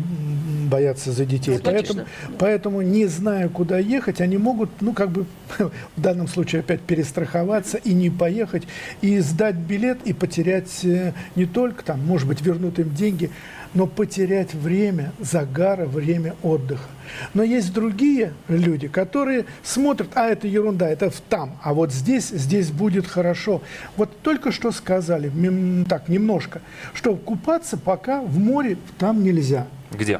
боятся 0.69 1.11
за 1.11 1.25
детей. 1.25 1.55
Ну, 1.57 1.61
поэтому, 1.63 1.99
логично. 1.99 2.37
поэтому, 2.37 2.81
не 2.81 3.05
зная, 3.05 3.49
куда 3.49 3.77
ехать, 3.79 4.21
они 4.21 4.37
могут, 4.37 4.69
ну, 4.81 4.93
как 4.93 5.09
бы, 5.09 5.25
в 5.59 6.01
данном 6.01 6.27
случае 6.27 6.61
опять 6.61 6.81
перестраховаться 7.31 7.77
и 7.77 7.93
не 7.93 8.09
поехать, 8.09 8.63
и 9.01 9.19
сдать 9.19 9.55
билет, 9.55 9.99
и 10.05 10.13
потерять 10.13 10.83
э, 10.83 11.13
не 11.35 11.45
только 11.45 11.83
там, 11.83 12.05
может 12.05 12.27
быть, 12.27 12.41
вернут 12.41 12.79
им 12.79 12.93
деньги, 12.93 13.31
но 13.73 13.87
потерять 13.87 14.53
время 14.53 15.13
загара, 15.19 15.85
время 15.85 16.35
отдыха. 16.43 16.89
Но 17.33 17.43
есть 17.43 17.73
другие 17.73 18.33
люди, 18.49 18.87
которые 18.87 19.45
смотрят, 19.63 20.09
а 20.13 20.27
это 20.27 20.47
ерунда, 20.47 20.89
это 20.89 21.11
там, 21.29 21.57
а 21.63 21.73
вот 21.73 21.93
здесь, 21.93 22.29
здесь 22.29 22.69
будет 22.69 23.07
хорошо. 23.07 23.61
Вот 23.95 24.09
только 24.21 24.51
что 24.51 24.71
сказали, 24.71 25.31
так, 25.87 26.09
немножко, 26.09 26.61
что 26.93 27.15
купаться 27.15 27.77
пока 27.77 28.21
в 28.21 28.37
море 28.37 28.77
там 28.97 29.23
нельзя. 29.23 29.67
Где? 29.91 30.19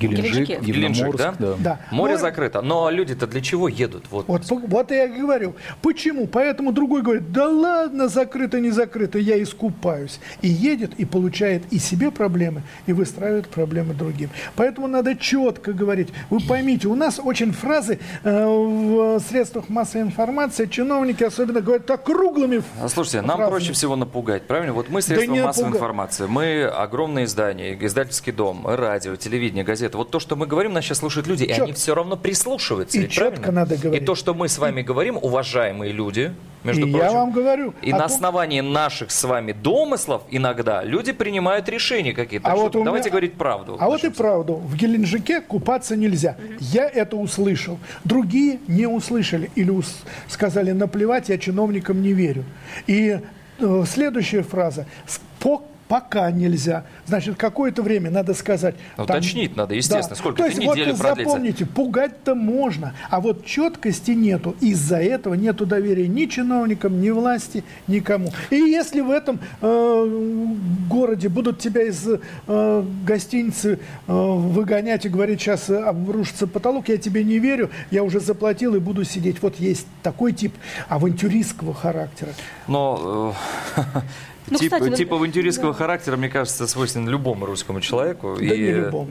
Геленджик. 0.00 0.60
Геленджик, 0.62 1.16
да? 1.16 1.34
да. 1.38 1.54
Да. 1.58 1.80
Море 1.90 2.14
Но- 2.14 2.18
закрыто. 2.20 2.62
Но 2.62 2.90
люди-то 2.90 3.26
для 3.26 3.40
чего 3.40 3.68
едут? 3.68 4.04
Вот. 4.10 4.26
Вот, 4.28 4.46
по- 4.48 4.56
вот 4.56 4.90
я 4.90 5.04
и 5.04 5.20
говорю. 5.20 5.54
Почему? 5.82 6.26
Поэтому 6.26 6.72
другой 6.72 7.02
говорит, 7.02 7.32
да 7.32 7.48
ладно, 7.48 8.08
закрыто, 8.08 8.60
не 8.60 8.70
закрыто, 8.70 9.18
я 9.18 9.40
искупаюсь. 9.42 10.20
И 10.42 10.48
едет, 10.48 10.94
и 10.98 11.04
получает 11.04 11.62
и 11.72 11.78
себе 11.78 12.10
проблемы, 12.10 12.62
и 12.86 12.92
выстраивает 12.92 13.48
проблемы 13.48 13.94
другим. 13.94 14.30
Поэтому 14.56 14.86
надо 14.88 15.14
четко 15.16 15.72
говорить. 15.72 16.08
Вы 16.30 16.40
поймите, 16.40 16.88
у 16.88 16.94
нас 16.94 17.20
очень 17.22 17.52
фразы 17.52 17.98
э, 18.24 18.46
в 18.46 19.20
средствах 19.20 19.68
массовой 19.68 20.02
информации, 20.02 20.66
чиновники 20.66 21.24
особенно 21.24 21.60
говорят 21.60 21.86
так 21.86 22.04
круглыми 22.04 22.62
А, 22.80 22.88
Слушайте, 22.88 23.20
нам 23.22 23.36
фразами. 23.36 23.50
проще 23.50 23.72
всего 23.72 23.96
напугать, 23.96 24.46
правильно? 24.46 24.72
Вот 24.72 24.88
мы 24.88 25.00
Да 25.00 25.06
средства 25.06 25.32
не 25.32 25.42
массовой 25.42 25.66
напуга- 25.68 25.76
информации, 25.76 26.26
мы 26.26 26.64
огромные 26.64 27.24
издания, 27.26 27.76
издательский 27.80 28.32
дом, 28.32 28.66
радио, 28.66 29.16
телевидение, 29.16 29.64
газеты. 29.64 29.89
Вот 29.98 30.10
то, 30.10 30.20
что 30.20 30.36
мы 30.36 30.46
говорим, 30.46 30.72
нас 30.72 30.84
сейчас 30.84 30.98
слушают 30.98 31.26
люди, 31.26 31.44
и 31.44 31.48
Чётко. 31.48 31.62
они 31.64 31.72
все 31.72 31.94
равно 31.94 32.16
прислушиваются. 32.16 32.98
И 32.98 33.02
ведь 33.02 33.10
чётко 33.12 33.36
правильно? 33.40 33.60
надо 33.60 33.76
говорить. 33.76 34.02
И 34.02 34.04
то, 34.04 34.14
что 34.14 34.34
мы 34.34 34.48
с 34.48 34.58
вами 34.58 34.82
говорим, 34.82 35.16
уважаемые 35.20 35.92
люди, 35.92 36.32
между 36.64 36.86
И 36.86 36.90
прочим. 36.90 37.06
я 37.06 37.12
вам 37.12 37.32
говорю. 37.32 37.74
И 37.82 37.90
на 37.92 37.98
том- 38.00 38.06
основании 38.06 38.60
наших 38.60 39.10
с 39.10 39.24
вами 39.24 39.52
домыслов 39.52 40.22
иногда 40.30 40.84
люди 40.84 41.12
принимают 41.12 41.68
решения 41.68 42.12
какие-то. 42.12 42.48
А 42.48 42.56
вот 42.56 42.74
меня- 42.74 42.84
давайте 42.84 43.08
говорить 43.10 43.34
правду. 43.34 43.76
А 43.80 43.86
вот 43.86 44.04
и 44.04 44.10
правду. 44.10 44.56
В 44.56 44.76
Геленджике 44.76 45.40
купаться 45.40 45.96
нельзя. 45.96 46.36
Я 46.60 46.86
это 46.88 47.16
услышал. 47.16 47.78
Другие 48.04 48.58
не 48.68 48.86
услышали 48.86 49.50
или 49.54 49.70
ус- 49.70 50.02
сказали 50.28 50.72
наплевать, 50.72 51.28
я 51.30 51.38
чиновникам 51.38 52.02
не 52.02 52.12
верю. 52.12 52.44
И 52.86 53.20
э, 53.58 53.84
следующая 53.86 54.42
фраза. 54.42 54.86
«С- 55.06 55.20
по- 55.38 55.62
Пока 55.90 56.30
нельзя. 56.30 56.84
Значит, 57.04 57.34
какое-то 57.36 57.82
время 57.82 58.12
надо 58.12 58.32
сказать. 58.32 58.76
Ну, 58.96 59.02
уточнить 59.02 59.56
надо, 59.56 59.74
естественно. 59.74 60.14
Сколько 60.14 60.38
То 60.38 60.46
есть, 60.46 60.64
вот 60.64 60.76
продлится? 60.76 61.02
запомните, 61.02 61.66
пугать-то 61.66 62.36
можно, 62.36 62.94
а 63.10 63.20
вот 63.20 63.44
четкости 63.44 64.12
нету. 64.12 64.54
Из-за 64.60 64.98
этого 64.98 65.34
нету 65.34 65.66
доверия 65.66 66.06
ни 66.06 66.26
чиновникам, 66.26 67.00
ни 67.00 67.10
власти, 67.10 67.64
никому. 67.88 68.32
И 68.50 68.54
если 68.54 69.00
в 69.00 69.10
этом 69.10 69.40
э, 69.60 70.56
городе 70.88 71.28
будут 71.28 71.58
тебя 71.58 71.82
из 71.82 72.06
э, 72.46 72.84
гостиницы 73.04 73.80
э, 74.06 74.12
выгонять 74.12 75.06
и 75.06 75.08
говорить, 75.08 75.40
сейчас 75.40 75.70
обрушится 75.70 76.46
потолок, 76.46 76.88
я 76.88 76.98
тебе 76.98 77.24
не 77.24 77.40
верю, 77.40 77.68
я 77.90 78.04
уже 78.04 78.20
заплатил 78.20 78.76
и 78.76 78.78
буду 78.78 79.02
сидеть. 79.02 79.42
Вот 79.42 79.58
есть 79.58 79.88
такой 80.04 80.34
тип 80.34 80.54
авантюристского 80.88 81.74
характера. 81.74 82.30
Но 82.68 83.34
э, 83.76 83.80
Ну, 84.50 84.58
тип, 84.58 84.72
кстати, 84.72 84.90
ну, 84.90 84.96
тип 84.96 85.12
авантюристского 85.12 85.72
характера, 85.74 86.16
мне 86.16 86.28
кажется, 86.28 86.66
свойственен 86.66 87.08
любому 87.08 87.46
русскому 87.46 87.80
человеку. 87.80 88.36
Да 88.38 88.44
и, 88.44 88.58
не 88.58 88.72
любому. 88.72 89.10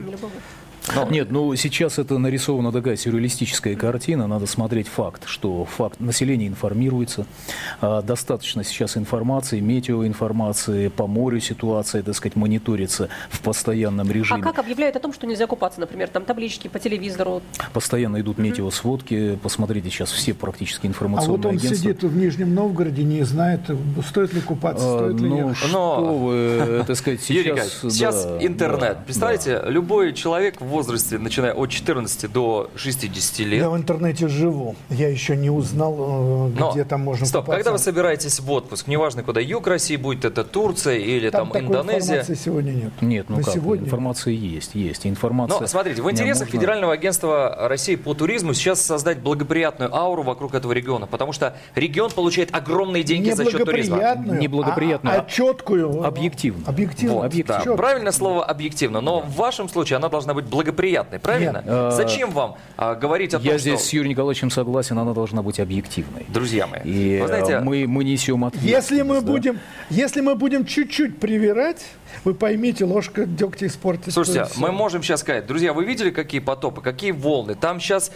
Ну, 0.94 1.08
Нет, 1.10 1.30
ну 1.30 1.54
сейчас 1.56 1.98
это 1.98 2.18
нарисована 2.18 2.72
такая 2.72 2.96
сюрреалистическая 2.96 3.76
картина. 3.76 4.26
Надо 4.26 4.46
смотреть 4.46 4.88
факт, 4.88 5.22
что 5.26 5.64
факт 5.64 6.00
население 6.00 6.48
информируется. 6.48 7.26
А, 7.80 8.02
достаточно 8.02 8.64
сейчас 8.64 8.96
информации, 8.96 9.60
метеоинформации, 9.60 10.88
по 10.88 11.06
морю 11.06 11.40
ситуация, 11.40 12.02
так 12.02 12.14
сказать, 12.14 12.36
мониторится 12.36 13.08
в 13.30 13.40
постоянном 13.40 14.08
А 14.08 14.12
режиме. 14.12 14.42
как 14.42 14.58
объявляют 14.58 14.96
о 14.96 15.00
том, 15.00 15.12
что 15.12 15.26
нельзя 15.26 15.46
купаться, 15.46 15.80
например, 15.80 16.08
там 16.08 16.24
таблички 16.24 16.68
по 16.68 16.78
телевизору? 16.78 17.42
Постоянно 17.72 18.20
идут 18.20 18.38
метеосводки. 18.38 19.36
Посмотрите 19.42 19.90
сейчас 19.90 20.10
все 20.10 20.34
практически 20.34 20.86
А 20.86 20.88
информационные 20.88 21.36
вот 21.36 21.46
он 21.46 21.50
агентства. 21.56 21.76
сидит 21.76 22.02
в 22.02 22.16
Нижнем 22.16 22.54
Новгороде, 22.54 23.02
не 23.04 23.22
знает, 23.24 23.60
стоит 24.08 24.32
ли 24.34 24.40
купаться, 24.40 24.84
А, 24.86 24.98
стоит 24.98 25.20
ли 25.20 25.28
ну, 25.28 25.36
ехать. 25.48 25.56
что 25.58 25.68
Но- 25.72 26.18
вы, 26.18 26.84
так 26.86 26.96
сказать, 26.96 27.20
сейчас... 27.20 27.30
Юрий 27.36 27.50
Николаевич, 27.50 27.74
сейчас 27.92 28.26
интернет. 28.40 28.80
да, 28.80 29.02
Представляете, 29.04 29.62
любой 29.66 30.12
человек 30.12 30.60
в 30.60 30.79
возрасте, 30.80 31.18
начиная 31.18 31.52
от 31.52 31.70
14 31.70 32.30
до 32.32 32.70
60 32.76 33.38
лет. 33.46 33.60
Я 33.62 33.70
в 33.70 33.76
интернете 33.76 34.28
живу. 34.28 34.74
Я 34.88 35.08
еще 35.08 35.36
не 35.36 35.50
узнал, 35.50 36.48
э, 36.48 36.58
Но, 36.58 36.72
где 36.72 36.84
там 36.84 37.00
можно 37.02 37.26
Стоп, 37.26 37.44
купаться. 37.44 37.58
когда 37.58 37.72
вы 37.72 37.78
собираетесь 37.78 38.40
в 38.40 38.50
отпуск, 38.50 38.86
неважно 38.86 39.22
куда, 39.22 39.40
юг 39.40 39.66
России 39.66 39.96
будет, 39.96 40.24
это 40.24 40.44
Турция 40.44 40.96
или 40.96 41.30
там, 41.30 41.48
такой 41.48 41.62
Индонезия. 41.62 42.16
информации 42.20 42.34
сегодня 42.34 42.70
нет. 42.72 42.92
Нет, 43.00 43.26
ну 43.28 43.36
На 43.38 43.42
как, 43.42 43.54
сегодня 43.54 43.84
информация 43.86 44.32
есть, 44.34 44.74
есть. 44.74 45.06
Информация... 45.06 45.60
Но 45.60 45.66
смотрите, 45.66 46.02
в 46.02 46.10
интересах 46.10 46.46
можно- 46.48 46.52
Федерального 46.58 46.92
агентства 46.92 47.68
России 47.68 47.96
по 47.96 48.14
туризму 48.14 48.54
сейчас 48.54 48.80
создать 48.80 49.18
благоприятную 49.20 49.94
ауру 49.94 50.22
вокруг 50.22 50.54
этого 50.54 50.72
региона, 50.72 51.06
потому 51.06 51.32
что 51.32 51.56
регион 51.74 52.10
получает 52.10 52.54
огромные 52.54 53.02
деньги 53.02 53.30
за 53.30 53.44
счет 53.50 53.64
туризма. 53.64 53.98
Неблагоприятную, 54.16 55.18
а, 55.18 55.22
а 55.22 55.30
четкую. 55.30 56.04
объективно. 56.04 56.62
Объективно. 56.66 57.14
Вот, 57.16 57.24
объективно. 57.26 57.58
да, 57.58 57.64
Чётко. 57.64 57.76
правильное 57.76 58.12
слово 58.12 58.44
объективно, 58.44 59.00
но 59.00 59.20
в 59.20 59.34
вашем 59.36 59.68
случае 59.68 59.96
она 59.96 60.08
должна 60.08 60.34
быть 60.34 60.44
благоприятной, 60.46 60.69
правильно? 60.72 61.58
Нет. 61.58 61.64
Э, 61.66 61.90
Зачем 61.92 62.30
вам 62.30 62.56
а, 62.76 62.94
говорить 62.94 63.34
о 63.34 63.38
том, 63.38 63.46
Я 63.46 63.52
что... 63.52 63.60
здесь 63.60 63.80
с 63.80 63.92
Юрием 63.92 64.10
Николаевичем 64.10 64.50
согласен, 64.50 64.98
она 64.98 65.12
должна 65.12 65.42
быть 65.42 65.60
объективной. 65.60 66.26
Друзья 66.28 66.66
мои, 66.66 66.80
И 66.84 67.18
вы 67.18 67.24
э, 67.24 67.26
знаете, 67.26 67.60
мы, 67.60 67.86
мы 67.86 68.04
несем 68.04 68.44
ответственность. 68.44 68.90
Если 68.90 69.02
мы 69.02 69.20
да. 69.20 69.26
будем, 69.26 69.58
если 69.90 70.20
мы 70.20 70.34
будем 70.34 70.64
чуть-чуть 70.64 71.18
привирать, 71.18 71.84
вы 72.24 72.34
поймите, 72.34 72.84
ложка 72.84 73.26
дегтя 73.26 73.66
испортит. 73.66 74.12
Слушайте, 74.12 74.46
мы 74.56 74.72
можем 74.72 75.02
сейчас 75.02 75.20
сказать, 75.20 75.46
друзья, 75.46 75.72
вы 75.72 75.84
видели, 75.84 76.10
какие 76.10 76.40
потопы, 76.40 76.80
какие 76.80 77.10
волны? 77.12 77.54
Там 77.54 77.80
сейчас 77.80 78.10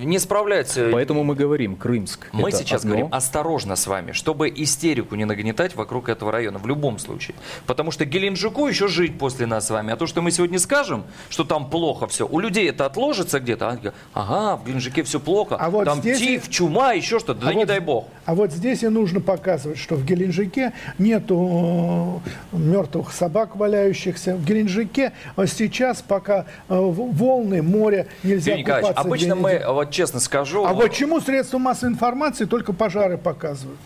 не 0.00 0.18
справляются. 0.18 0.88
Поэтому 0.92 1.24
мы 1.24 1.34
говорим, 1.34 1.76
Крымск. 1.76 2.28
Мы 2.32 2.48
это 2.48 2.58
сейчас 2.58 2.80
одно. 2.82 2.90
говорим 2.94 3.08
осторожно 3.14 3.76
с 3.76 3.86
вами, 3.86 4.12
чтобы 4.12 4.48
истерику 4.54 5.14
не 5.14 5.24
нагнетать 5.24 5.74
вокруг 5.74 6.08
этого 6.08 6.32
района 6.32 6.58
в 6.58 6.66
любом 6.66 6.98
случае. 6.98 7.36
Потому 7.66 7.90
что 7.90 8.04
Геленджику 8.04 8.66
еще 8.66 8.88
жить 8.88 9.18
после 9.18 9.46
нас 9.46 9.66
с 9.66 9.70
вами. 9.70 9.92
А 9.92 9.96
то, 9.96 10.06
что 10.06 10.22
мы 10.22 10.30
сегодня 10.30 10.58
скажем, 10.58 11.04
что 11.28 11.44
там 11.44 11.70
плохо 11.70 12.06
все, 12.06 12.26
у 12.26 12.38
людей 12.38 12.68
это 12.68 12.86
отложится 12.86 13.40
где-то. 13.40 13.68
Они 13.68 13.76
говорят, 13.78 13.94
ага, 14.14 14.56
в 14.56 14.66
Геленджике 14.66 15.02
все 15.02 15.20
плохо, 15.20 15.56
А 15.56 15.70
вот 15.70 15.84
там 15.84 16.00
здесь- 16.00 16.18
тиф, 16.18 16.48
чума, 16.48 16.92
еще 16.92 17.18
что-то. 17.18 17.40
Да 17.40 17.48
А 17.48 17.52
не 17.52 17.58
вот- 17.60 17.68
дай 17.68 17.80
бог. 17.80 18.08
А 18.24 18.34
вот 18.34 18.52
здесь 18.52 18.82
и 18.82 18.88
нужно 18.88 19.20
показывать, 19.20 19.78
что 19.78 19.94
в 19.96 20.04
Геленджике 20.04 20.72
нету 20.98 22.22
э, 22.52 22.56
мертвых 23.06 23.12
собак 23.12 23.56
валяющихся. 23.56 24.34
В 24.34 24.44
Геленджике 24.44 25.12
сейчас 25.46 26.02
пока 26.02 26.46
э, 26.68 26.76
волны, 26.76 27.62
море, 27.62 28.06
нельзя 28.22 28.52
Юрий 28.52 28.62
Николаевич, 28.62 28.88
купаться. 28.88 29.08
обычно 29.08 29.32
где 29.32 29.34
мы, 29.34 29.62
вот 29.68 29.90
честно 29.90 30.20
скажу, 30.20 30.64
А 30.64 30.72
вот 30.72 30.92
чему 30.92 31.20
средства 31.20 31.58
массовой 31.58 31.92
информации 31.92 32.44
только 32.44 32.72
пожары 32.72 33.18
показывают? 33.18 33.78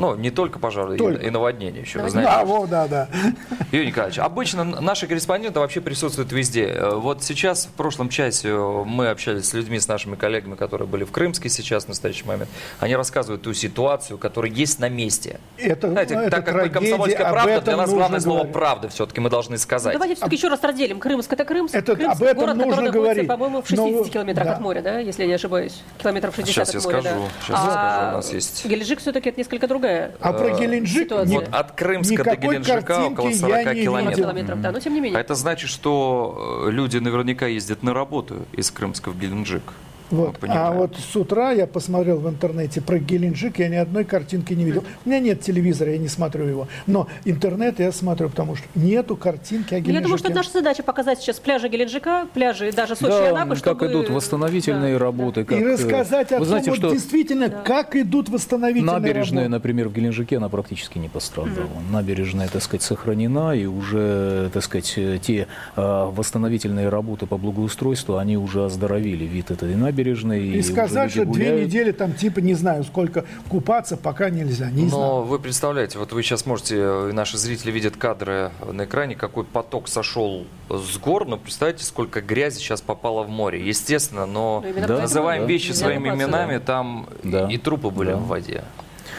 Ну, 0.00 0.16
не 0.16 0.30
только 0.30 0.58
пожары, 0.58 0.94
и- 0.94 0.98
Только. 0.98 1.22
и, 1.24 1.30
наводнения 1.30 1.80
еще, 1.80 2.00
вы 2.00 2.10
знаете. 2.10 2.30
Да, 2.32 2.44
вот, 2.44 2.68
да, 2.70 2.88
да. 2.88 3.08
Юрий 3.72 3.88
Николаевич, 3.88 4.18
обычно 4.18 4.64
наши 4.64 5.06
корреспонденты 5.06 5.60
вообще 5.60 5.80
присутствуют 5.80 6.32
везде. 6.32 6.66
Э, 6.66 6.94
Вот 6.94 7.22
сейчас, 7.22 7.66
в 7.66 7.70
прошлом 7.72 8.08
часе, 8.08 8.48
э, 8.48 8.82
мы 8.84 9.08
общались 9.08 9.48
с 9.48 9.54
людьми, 9.54 9.78
с 9.78 9.86
нашими 9.88 10.16
коллегами, 10.16 10.54
которые 10.54 10.88
были 10.88 11.04
в 11.04 11.12
Крымске 11.12 11.48
сейчас, 11.48 11.84
в 11.84 11.88
настоящий 11.88 12.24
момент. 12.24 12.48
Они 12.80 12.96
рассказывают 12.96 13.42
ту 13.42 13.52
ситуацию, 13.54 14.18
которая 14.18 14.50
есть 14.50 14.78
на 14.80 14.88
месте. 14.88 15.38
Это, 15.58 15.88
Знаете, 15.90 16.14
это 16.14 16.30
так 16.30 16.44
как 16.46 16.54
мы 16.54 16.60
трагедия, 16.60 16.74
комсомольская 16.80 17.26
об 17.26 17.32
правда, 17.34 17.60
для 17.60 17.76
нас 17.76 17.90
главное 17.90 18.20
слово 18.20 18.36
говорить. 18.38 18.52
правда 18.54 18.88
все-таки 18.88 19.20
мы 19.20 19.30
должны 19.30 19.58
сказать. 19.58 19.92
Давайте 19.92 20.14
все-таки 20.14 20.36
еще 20.36 20.48
раз 20.48 20.62
разделим. 20.62 20.98
Крымск 21.00 21.32
это 21.32 21.44
Крымск. 21.44 21.74
Это- 21.74 21.94
Крымск 21.94 22.16
об 22.16 22.22
этом 22.22 22.36
город, 22.40 22.56
нужно 22.56 22.70
который 22.70 22.86
находится, 22.86 22.98
говорить. 23.14 23.28
по-моему, 23.28 23.62
в 23.62 23.68
60 23.68 23.90
Но- 23.90 24.04
километрах 24.04 24.46
да. 24.46 24.52
от 24.54 24.60
моря, 24.60 24.82
да, 24.82 24.98
если 24.98 25.22
я 25.22 25.28
не 25.28 25.34
ошибаюсь. 25.34 25.82
Километров 25.98 26.34
60 26.36 26.68
Сейчас 26.68 26.86
от 26.86 26.90
я 26.92 26.96
моря, 26.98 27.00
скажу, 27.10 27.20
да. 27.20 27.30
сейчас 27.40 27.48
я 27.50 27.56
а 27.56 27.96
скажу, 27.96 28.10
у 28.12 28.16
нас 28.16 28.32
есть- 28.32 28.66
Геленджик 28.66 28.98
все-таки 29.00 29.28
это 29.28 29.38
несколько 29.40 29.68
другая. 29.68 29.89
А 30.20 30.32
про 30.32 30.50
Геленджик 30.58 31.04
ситуация. 31.04 31.30
нет. 31.30 31.48
Вот 31.48 31.54
от 31.54 31.72
Крымска 31.72 32.24
до 32.24 32.36
Геленджика 32.36 33.04
около 33.06 33.28
я 33.28 33.34
40 33.36 33.74
не 33.74 33.82
километров. 33.82 34.16
видел. 34.16 34.30
километров, 34.30 34.60
да, 34.60 34.72
но 34.72 34.80
тем 34.80 34.94
не 34.94 35.00
менее. 35.00 35.18
А 35.18 35.20
это 35.20 35.34
значит, 35.34 35.70
что 35.70 36.64
э, 36.66 36.70
люди 36.70 36.98
наверняка 36.98 37.46
ездят 37.46 37.82
на 37.82 37.94
работу 37.94 38.46
из 38.52 38.70
Крымска 38.70 39.10
в 39.10 39.18
Геленджик. 39.18 39.62
Вот. 40.10 40.36
А 40.48 40.72
вот 40.72 40.96
с 40.96 41.14
утра 41.16 41.52
я 41.52 41.66
посмотрел 41.66 42.18
в 42.18 42.28
интернете 42.28 42.80
про 42.80 42.98
Геленджик, 42.98 43.58
я 43.58 43.68
ни 43.68 43.76
одной 43.76 44.04
картинки 44.04 44.52
не 44.54 44.64
видел. 44.64 44.84
У 45.04 45.08
меня 45.08 45.20
нет 45.20 45.40
телевизора, 45.40 45.92
я 45.92 45.98
не 45.98 46.08
смотрю 46.08 46.46
его. 46.46 46.68
Но 46.86 47.06
интернет 47.24 47.78
я 47.78 47.92
смотрю, 47.92 48.28
потому 48.28 48.56
что 48.56 48.66
нету 48.74 49.16
картинки 49.16 49.74
о 49.74 49.80
Геленджике. 49.80 49.92
Я 49.92 50.00
думаю, 50.00 50.18
что 50.18 50.28
это 50.28 50.36
наша 50.36 50.50
задача 50.50 50.82
показать 50.82 51.20
сейчас 51.20 51.38
пляжи 51.38 51.68
Геленджика, 51.68 52.26
пляжи 52.34 52.72
даже 52.72 52.96
Сочи 52.96 53.06
и 53.06 53.08
Да, 53.10 53.30
Анапы, 53.30 53.60
как 53.60 53.76
чтобы... 53.76 53.86
идут 53.86 54.10
восстановительные 54.10 54.94
Да, 54.94 55.04
работы. 55.04 55.44
Как, 55.44 55.58
И 55.58 55.62
э, 55.62 55.72
рассказать 55.74 56.32
о 56.32 56.36
Вы 56.36 56.40
том, 56.40 56.46
знаете, 56.46 56.70
вот 56.70 56.78
что 56.78 56.90
действительно, 56.90 57.48
как 57.48 57.94
идут 57.94 58.28
восстановительные 58.28 58.94
набережная, 58.98 59.44
работы. 59.44 59.50
например, 59.50 59.88
в 59.88 59.92
Геленджике, 59.92 60.38
она 60.38 60.48
практически 60.48 60.98
не 60.98 61.08
пострадала. 61.08 61.68
Набережная, 61.90 62.48
так 62.48 62.62
сказать, 62.62 62.82
сохранена, 62.82 63.54
и 63.54 63.66
уже, 63.66 64.50
так 64.52 64.64
сказать, 64.64 64.92
э, 64.96 65.18
те 65.22 65.46
э, 65.76 66.10
восстановительные 66.10 66.88
работы 66.88 67.26
по 67.26 67.36
благоустройству, 67.36 68.16
они 68.16 68.36
уже 68.36 68.64
оздоровили 68.64 69.24
вид 69.24 69.50
этой 69.50 69.74
набережной. 69.76 69.99
И 70.00 70.58
уже 70.60 70.62
сказать, 70.62 71.10
что 71.10 71.24
две 71.24 71.62
недели 71.64 71.92
там 71.92 72.12
типа 72.12 72.38
не 72.40 72.54
знаю 72.54 72.84
сколько 72.84 73.24
купаться 73.48 73.96
пока 73.96 74.30
нельзя. 74.30 74.70
Не 74.70 74.88
знаю. 74.88 75.04
Но 75.04 75.22
вы 75.22 75.38
представляете, 75.38 75.98
вот 75.98 76.12
вы 76.12 76.22
сейчас 76.22 76.46
можете, 76.46 76.76
э, 76.78 77.10
наши 77.12 77.36
зрители 77.38 77.70
видят 77.70 77.96
кадры 77.96 78.50
на 78.72 78.84
экране, 78.84 79.14
какой 79.14 79.44
поток 79.44 79.88
сошел 79.88 80.46
с 80.68 80.96
гор, 80.98 81.26
но 81.26 81.36
представьте, 81.36 81.84
сколько 81.84 82.20
грязи 82.20 82.58
сейчас 82.58 82.80
попало 82.80 83.22
в 83.22 83.28
море. 83.28 83.60
Естественно, 83.66 84.26
но 84.26 84.64
Ну, 84.64 84.86
Да, 84.86 84.98
называем 85.00 85.42
да. 85.42 85.48
вещи 85.48 85.68
Нельзя 85.68 85.84
своими 85.84 86.10
купаться, 86.10 86.24
именами, 86.26 86.58
там 86.58 87.08
Да. 87.22 87.48
и 87.50 87.56
трупы 87.58 87.90
были 87.90 88.10
Да. 88.12 88.16
в 88.16 88.26
воде. 88.26 88.64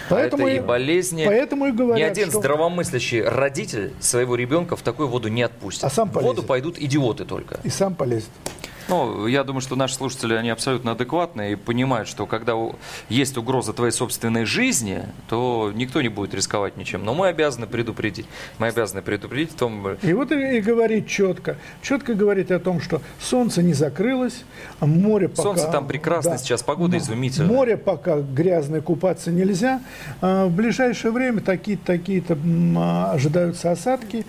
Поэтому 0.10 0.46
а 0.46 0.50
это 0.50 0.56
и- 0.56 0.64
и 0.64 0.66
болезни. 0.66 1.24
поэтому 1.26 1.68
и 1.68 1.72
говорят, 1.72 1.98
Ни 1.98 2.04
один 2.04 2.30
что- 2.30 2.40
здравомыслящий 2.40 3.22
родитель 3.24 3.94
своего 4.02 4.36
ребенка 4.36 4.76
в 4.76 4.82
такую 4.82 5.08
воду 5.08 5.30
не 5.30 5.42
отпустит. 5.42 5.84
А 5.86 5.90
сам 5.90 6.10
в 6.10 6.14
воду 6.14 6.28
полезет. 6.44 6.48
пойдут 6.48 6.78
идиоты 6.80 7.24
только. 7.26 7.60
И 7.64 7.70
сам 7.70 7.96
полезет. 7.96 8.30
Ну, 8.88 9.28
я 9.28 9.44
думаю, 9.44 9.62
что 9.62 9.76
наши 9.76 9.96
слушатели, 9.96 10.34
они 10.34 10.50
абсолютно 10.50 10.92
адекватные 10.92 11.54
и 11.54 11.56
понимают, 11.56 12.08
что 12.08 12.26
когда 12.26 12.54
есть 13.10 13.38
угроза 13.38 13.74
твоей 13.74 13.92
собственной 13.92 14.46
жизни, 14.46 15.04
то 15.30 15.72
никто 15.74 16.02
не 16.02 16.10
будет 16.10 16.34
рисковать 16.34 16.78
ничем. 16.78 17.04
Но 17.06 17.14
мы 17.14 17.28
обязаны 17.28 17.68
предупредить. 17.68 18.26
Мы 18.58 18.68
обязаны 18.68 19.02
предупредить 19.02 19.52
в 19.52 19.56
том... 19.56 19.96
И 20.02 20.14
вот 20.14 20.32
и, 20.32 20.58
и 20.58 20.62
говорить 20.62 21.08
четко, 21.08 21.58
четко 21.82 22.14
говорить 22.14 22.52
о 22.52 22.60
том, 22.60 22.82
что 22.82 23.02
солнце 23.20 23.64
не 23.64 23.74
закрылось, 23.74 24.44
а 24.80 24.86
море 24.86 25.30
пока... 25.30 25.44
Солнце 25.44 25.68
там 25.72 25.88
прекрасно 25.88 26.38
сейчас, 26.38 26.64
погода 26.64 26.98
изумительная. 26.98 27.50
Море 27.50 27.78
пока 27.78 28.20
грязное, 28.20 28.82
купаться 28.82 29.32
нельзя. 29.32 29.82
А, 30.22 30.48
В 30.48 30.52
ближайшее 30.52 31.12
время 31.12 31.42
такие-то 31.42 32.34
м, 32.34 32.78
а, 32.78 33.12
ожидаются 33.12 33.72
осадки. 33.72 34.26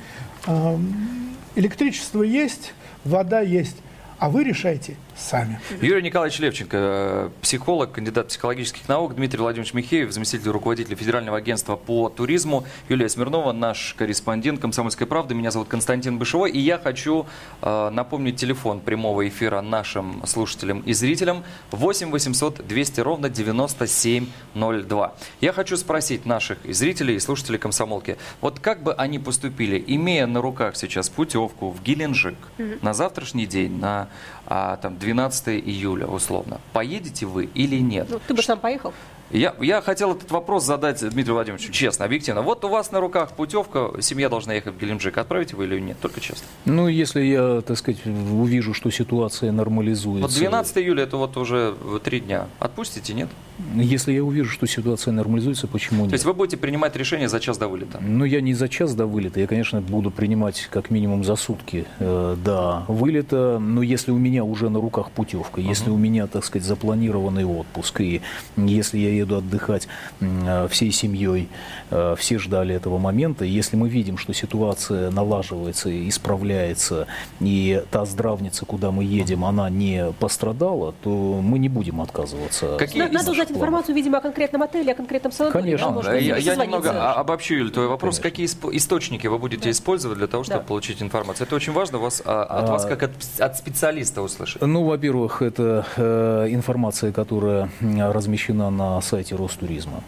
Электричество 1.55 2.23
есть, 2.23 2.75
вода 3.05 3.41
есть, 3.41 3.77
а 4.23 4.29
вы 4.29 4.45
решайте 4.45 4.95
сами. 5.17 5.61
Юрий 5.81 6.03
Николаевич 6.03 6.39
Левченко, 6.39 6.77
э, 6.77 7.31
психолог, 7.41 7.93
кандидат 7.93 8.29
психологических 8.29 8.89
наук, 8.89 9.15
Дмитрий 9.15 9.41
Владимирович 9.41 9.75
Михеев, 9.75 10.13
заместитель 10.13 10.51
руководителя 10.51 10.97
Федерального 10.97 11.39
агентства 11.39 11.77
по 11.77 12.09
туризму, 12.09 12.65
Юлия 12.89 13.09
Смирнова, 13.09 13.53
наш 13.53 13.95
корреспондент 13.99 14.61
«Комсомольской 14.61 15.07
правды». 15.07 15.35
Меня 15.35 15.51
зовут 15.51 15.69
Константин 15.69 16.19
Бышевой. 16.19 16.51
И 16.51 16.59
я 16.59 16.79
хочу 16.79 17.27
э, 17.61 17.91
напомнить 17.91 18.37
телефон 18.37 18.81
прямого 18.81 19.29
эфира 19.29 19.61
нашим 19.61 20.23
слушателям 20.27 20.81
и 20.81 20.93
зрителям 20.93 21.45
8 21.71 22.11
800 22.11 22.67
200 22.67 23.01
ровно 23.01 23.29
9702. 23.29 25.15
Я 25.41 25.53
хочу 25.53 25.77
спросить 25.77 26.27
наших 26.27 26.65
и 26.65 26.73
зрителей, 26.73 27.17
и 27.17 27.19
слушателей 27.19 27.59
«Комсомолки», 27.59 28.17
вот 28.41 28.61
как 28.61 28.83
бы 28.83 28.95
они 28.95 29.19
поступили, 29.19 29.83
имея 29.87 30.27
на 30.27 30.41
руках 30.41 30.77
сейчас 30.77 31.09
путевку 31.09 31.71
в 31.71 31.83
Геленджик 31.83 32.37
на 32.83 32.95
завтрашний 32.95 33.47
день, 33.47 33.79
на 33.79 34.09
а, 34.47 34.77
там, 34.77 34.97
12 35.03 35.49
июля 35.49 36.07
условно, 36.07 36.61
поедете 36.73 37.27
вы 37.27 37.47
или 37.47 37.81
нет? 37.81 38.07
Ну, 38.09 38.21
ты 38.25 38.35
бы 38.35 38.43
сам 38.43 38.61
поехал. 38.61 38.95
Я, 39.33 39.55
я 39.61 39.81
хотел 39.81 40.13
этот 40.13 40.31
вопрос 40.31 40.65
задать 40.65 41.01
Дмитрию 41.01 41.35
Владимировичу 41.35 41.73
честно, 41.73 42.05
объективно. 42.05 42.43
Вот 42.43 42.65
у 42.65 42.69
вас 42.69 42.93
на 42.93 43.01
руках 43.01 43.33
путевка, 43.33 43.91
семья 44.01 44.29
должна 44.29 44.53
ехать 44.53 44.75
в 44.75 44.79
Геленджик. 44.79 45.17
Отправите 45.17 45.57
вы 45.57 45.65
или 45.65 45.81
нет? 45.81 45.97
Только 46.01 46.21
честно. 46.21 46.47
Ну, 46.67 46.87
если 46.87 47.23
я, 47.23 47.63
так 47.63 47.79
сказать, 47.79 48.05
увижу, 48.07 48.75
что 48.75 48.91
ситуация 48.91 49.51
нормализуется. 49.51 50.29
Вот 50.29 50.37
12 50.37 50.79
июля 50.79 51.05
это 51.05 51.17
вот 51.17 51.37
уже 51.39 51.75
три 52.05 52.21
дня. 52.21 52.47
Отпустите, 52.59 53.15
нет? 53.15 53.31
Если 53.75 54.13
я 54.13 54.25
увижу, 54.25 54.51
что 54.51 54.67
ситуация 54.67 55.13
нормализуется, 55.13 55.67
почему 55.67 56.03
нет? 56.03 56.11
То 56.11 56.15
есть 56.15 56.25
вы 56.25 56.35
будете 56.35 56.57
принимать 56.57 56.97
решение 56.97 57.29
за 57.29 57.41
час 57.41 57.59
до 57.59 57.69
вылета? 57.69 57.99
Ну, 58.01 58.25
я 58.25 58.41
не 58.41 58.55
за 58.55 58.69
час 58.69 58.95
до 58.95 59.07
вылета, 59.07 59.41
я, 59.41 59.47
конечно, 59.47 59.81
буду 59.81 60.11
принимать 60.11 60.69
как 60.71 60.91
минимум 60.91 61.25
за 61.25 61.37
сутки 61.37 61.87
э, 61.99 62.37
до 62.45 62.85
вылета, 62.89 63.59
но 63.59 63.83
если 63.83 64.11
у 64.11 64.19
меня 64.19 64.45
уже 64.45 64.69
на 64.69 64.81
руках 64.81 65.11
путевка, 65.11 65.61
если 65.61 65.91
у 65.91 65.97
меня, 65.97 66.27
так 66.27 66.45
сказать, 66.45 66.67
запланированный 66.67 67.45
отпуск, 67.45 68.01
и 68.01 68.21
если 68.57 68.99
я 68.99 69.22
поеду 69.23 69.37
отдыхать 69.37 69.89
э, 70.21 70.69
всей 70.69 70.93
семьей. 70.93 71.49
Э, 71.91 72.15
все 72.19 72.39
ждали 72.39 72.75
этого 72.75 72.99
момента. 72.99 73.45
Если 73.45 73.77
мы 73.77 73.89
видим, 73.89 74.19
что 74.19 74.33
ситуация 74.33 75.11
налаживается, 75.11 75.91
исправляется, 76.09 77.07
и 77.41 77.83
та 77.91 78.05
здравница, 78.05 78.67
куда 78.67 78.91
мы 78.91 79.05
едем, 79.05 79.45
она 79.45 79.71
не 79.71 80.13
пострадала, 80.19 80.95
то 81.03 81.41
мы 81.43 81.59
не 81.59 81.69
будем 81.69 82.01
отказываться. 82.01 82.77
Какие 82.79 83.03
Надо 83.03 83.31
узнать 83.31 83.51
информацию, 83.51 83.95
видимо, 83.95 84.19
о 84.19 84.21
конкретном 84.21 84.63
отеле, 84.63 84.93
о 84.93 84.95
конкретном 84.95 85.33
санатории. 85.33 85.63
Конечно. 85.63 86.03
Да, 86.03 86.15
я, 86.15 86.37
я 86.37 86.57
немного 86.57 87.13
обобщу, 87.13 87.55
Юль, 87.55 87.71
твой 87.71 87.87
вопрос. 87.87 88.19
Конечно. 88.19 88.31
Какие 88.31 88.77
источники 88.77 89.27
вы 89.27 89.39
будете 89.39 89.65
да. 89.65 89.71
использовать 89.71 90.19
для 90.19 90.27
того, 90.27 90.45
чтобы 90.45 90.61
да. 90.61 90.67
получить 90.67 91.03
информацию? 91.03 91.47
Это 91.47 91.57
очень 91.57 91.73
важно 91.73 91.99
вас, 91.99 92.23
а, 92.25 92.43
от 92.43 92.69
а, 92.69 92.73
вас 92.73 92.87
как 92.87 93.03
от, 93.03 93.13
от 93.39 93.57
специалиста 93.57 94.23
услышать. 94.23 94.63
Ну, 94.63 94.85
во-первых, 94.85 95.43
это 95.43 95.87
э, 95.97 96.47
информация, 96.51 97.13
которая 97.13 97.71
размещена 97.81 98.71
на 98.71 99.01
сайте 99.13 99.37
Ростуризма. 99.37 100.03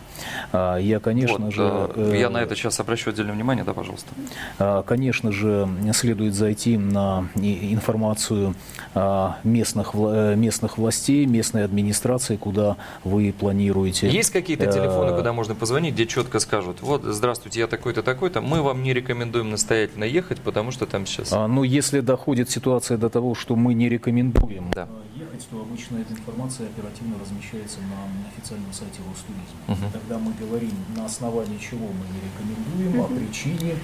А, 0.51 0.79
я, 0.79 0.99
конечно 0.99 1.45
вот, 1.45 1.55
же... 1.55 1.63
Э, 1.95 2.17
я 2.19 2.31
на 2.31 2.39
это 2.39 2.57
сейчас 2.57 2.81
обращу 2.81 3.11
отдельное 3.11 3.35
внимание, 3.35 3.63
да, 3.63 3.75
пожалуйста. 3.75 4.09
А, 4.59 4.83
конечно 4.83 5.31
же, 5.31 5.69
следует 5.93 6.33
зайти 6.35 6.79
на 6.79 7.29
информацию 7.37 8.55
а, 8.95 9.37
местных, 9.45 9.91
э, 9.93 10.37
местных 10.37 10.79
властей, 10.79 11.27
местной 11.27 11.65
администрации, 11.65 12.37
куда 12.37 12.79
вы 13.05 13.35
планируете. 13.39 14.09
Есть 14.09 14.31
какие-то 14.31 14.73
телефоны, 14.73 15.15
куда 15.15 15.35
можно 15.35 15.55
позвонить, 15.55 15.93
где 15.93 16.07
четко 16.07 16.39
скажут, 16.39 16.79
вот, 16.81 17.03
здравствуйте, 17.05 17.61
я 17.61 17.67
такой-то, 17.67 18.03
такой-то, 18.03 18.41
мы 18.41 18.63
вам 18.63 18.83
не 18.83 18.95
рекомендуем 18.95 19.51
настоятельно 19.51 20.05
ехать, 20.05 20.41
потому 20.41 20.71
что 20.71 20.87
там 20.87 21.05
сейчас... 21.05 21.31
Ну, 21.31 21.63
если 21.63 22.01
доходит 22.01 22.49
ситуация 22.49 22.97
до 22.97 23.11
того, 23.11 23.35
что 23.35 23.55
мы 23.55 23.75
не 23.75 23.91
рекомендуем 23.91 24.71
да. 24.75 24.89
ехать, 25.15 25.47
то 25.51 25.61
обычно 25.61 25.99
эта 25.99 26.15
информация 26.15 26.69
оперативно 26.69 27.17
размещается 27.21 27.81
на 27.81 28.29
официальном 28.31 28.73
сайте 28.73 28.84
Ростуризма. 28.87 29.59
Угу. 29.69 29.93
Тогда 29.93 30.19
мы 30.19 30.33
говорим, 30.33 30.73
на 30.97 31.07
основании 31.07 31.59
чего 31.59 31.87
мы 31.87 32.05
не 32.13 32.21
рекомендуем, 32.27 33.01
угу. 33.01 33.15
о 33.15 33.19
причине, 33.19 33.75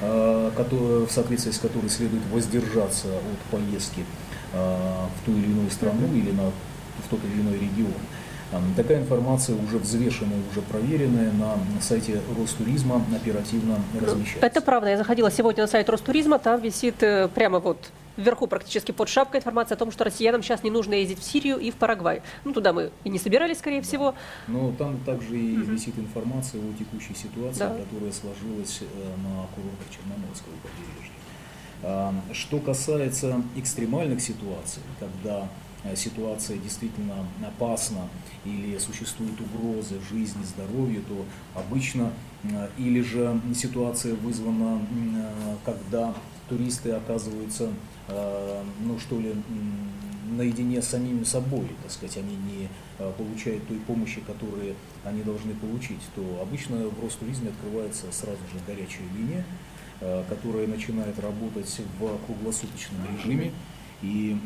в 0.00 1.08
соответствии 1.10 1.52
с 1.52 1.58
которой 1.58 1.88
следует 1.88 2.22
воздержаться 2.32 3.08
от 3.08 3.38
поездки 3.50 4.04
в 4.52 5.26
ту 5.26 5.32
или 5.32 5.46
иную 5.46 5.70
страну 5.70 6.06
или 6.14 6.30
на, 6.30 6.44
в 6.44 7.08
тот 7.10 7.20
или 7.24 7.40
иной 7.40 7.54
регион. 7.54 7.92
Такая 8.76 9.00
информация 9.00 9.56
уже 9.56 9.78
взвешенная, 9.78 10.38
уже 10.50 10.62
проверенная 10.62 11.32
на 11.32 11.56
сайте 11.80 12.20
Ростуризма 12.38 13.02
оперативно 13.14 13.78
размещается. 13.94 14.46
Это 14.46 14.60
правда. 14.60 14.90
Я 14.90 14.96
заходила 14.96 15.30
сегодня 15.30 15.64
на 15.64 15.66
сайт 15.66 15.88
Ростуризма, 15.90 16.38
там 16.38 16.60
висит 16.60 17.02
э, 17.02 17.28
прямо 17.34 17.58
вот 17.58 17.78
вверху 18.16 18.46
практически 18.46 18.92
под 18.92 19.08
шапкой 19.08 19.40
информация 19.40 19.76
о 19.76 19.78
том, 19.78 19.90
что 19.90 20.04
россиянам 20.04 20.42
сейчас 20.42 20.62
не 20.62 20.70
нужно 20.70 20.94
ездить 20.94 21.18
в 21.18 21.24
Сирию 21.24 21.58
и 21.58 21.70
в 21.70 21.76
Парагвай. 21.76 22.22
Ну, 22.44 22.52
туда 22.52 22.72
мы 22.72 22.90
и 23.04 23.08
не 23.08 23.18
собирались, 23.18 23.58
скорее 23.58 23.82
всего. 23.82 24.14
Но 24.48 24.72
там 24.72 24.98
также 25.00 25.38
и 25.38 25.56
угу. 25.56 25.72
висит 25.72 25.98
информация 25.98 26.60
о 26.60 26.72
текущей 26.78 27.14
ситуации, 27.14 27.60
да. 27.60 27.76
которая 27.76 28.12
сложилась 28.12 28.80
э, 28.82 28.84
на 29.22 29.46
курортах 29.54 29.90
Черноморского 29.90 30.54
побережья. 30.62 31.14
Что 32.32 32.60
касается 32.60 33.42
экстремальных 33.56 34.22
ситуаций, 34.22 34.80
когда 34.98 35.48
Э, 35.84 35.94
ситуация 35.96 36.56
действительно 36.56 37.14
опасна 37.46 38.08
или 38.44 38.78
существуют 38.78 39.38
угрозы 39.40 39.96
жизни, 40.10 40.42
здоровью, 40.42 41.02
то 41.02 41.24
обычно 41.60 42.10
э, 42.42 42.68
или 42.78 43.02
же 43.02 43.38
ситуация 43.54 44.14
вызвана, 44.14 44.80
когда 45.64 46.14
туристы 46.48 46.92
оказываются, 46.92 47.70
ну 48.08 48.98
что 48.98 49.18
ли, 49.18 49.34
наедине 50.30 50.82
с 50.82 50.88
самими 50.88 51.24
собой, 51.24 51.68
так 51.82 51.92
сказать, 51.92 52.16
они 52.18 52.36
не 52.36 52.68
получают 53.16 53.66
той 53.68 53.78
помощи, 53.78 54.20
которую 54.26 54.74
они 55.04 55.22
должны 55.22 55.54
получить, 55.54 56.00
то 56.14 56.40
обычно 56.42 56.88
в 56.88 57.02
Ростуризме 57.02 57.50
открывается 57.50 58.06
сразу 58.10 58.38
же 58.52 58.58
горячая 58.66 59.06
линия, 59.16 59.44
которая 60.28 60.66
начинает 60.66 61.18
работать 61.18 61.80
в 61.98 62.18
круглосуточном 62.26 63.00
режиме. 63.16 63.52
И 64.04 64.36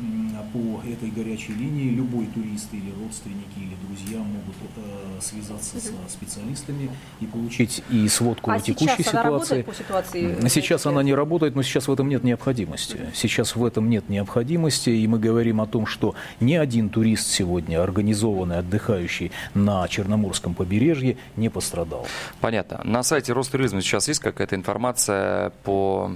по 0.53 0.81
этой 0.87 1.09
горячей 1.09 1.53
линии 1.53 1.91
любой 1.91 2.25
турист 2.27 2.69
или 2.73 2.91
родственники 3.03 3.57
или 3.57 3.75
друзья 3.85 4.19
могут 4.19 4.55
э, 4.77 5.21
связаться 5.21 5.79
со 5.79 5.91
специалистами 6.07 6.89
и 7.19 7.25
получить 7.25 7.83
и 7.89 8.07
сводку 8.07 8.51
а 8.51 8.55
о 8.55 8.59
текущей 8.59 9.03
сейчас 9.03 9.07
ситуации. 9.07 9.61
по 9.63 9.73
ситуации. 9.73 10.47
Сейчас 10.47 10.85
она 10.85 11.03
не 11.03 11.13
работает, 11.13 11.55
но 11.55 11.61
сейчас 11.61 11.87
в 11.87 11.93
этом 11.93 12.07
нет 12.07 12.23
необходимости. 12.23 12.97
Сейчас 13.13 13.55
в 13.55 13.65
этом 13.65 13.89
нет 13.89 14.09
необходимости, 14.09 14.89
и 14.89 15.07
мы 15.07 15.19
говорим 15.19 15.61
о 15.61 15.67
том, 15.67 15.85
что 15.85 16.15
ни 16.39 16.55
один 16.55 16.89
турист 16.89 17.27
сегодня, 17.27 17.83
организованный, 17.83 18.59
отдыхающий 18.59 19.31
на 19.53 19.87
Черноморском 19.87 20.53
побережье, 20.53 21.17
не 21.35 21.49
пострадал. 21.49 22.07
Понятно. 22.39 22.81
На 22.83 23.03
сайте 23.03 23.33
Ростуризма 23.33 23.81
сейчас 23.81 24.07
есть 24.07 24.21
какая-то 24.21 24.55
информация 24.55 25.51
по 25.63 26.15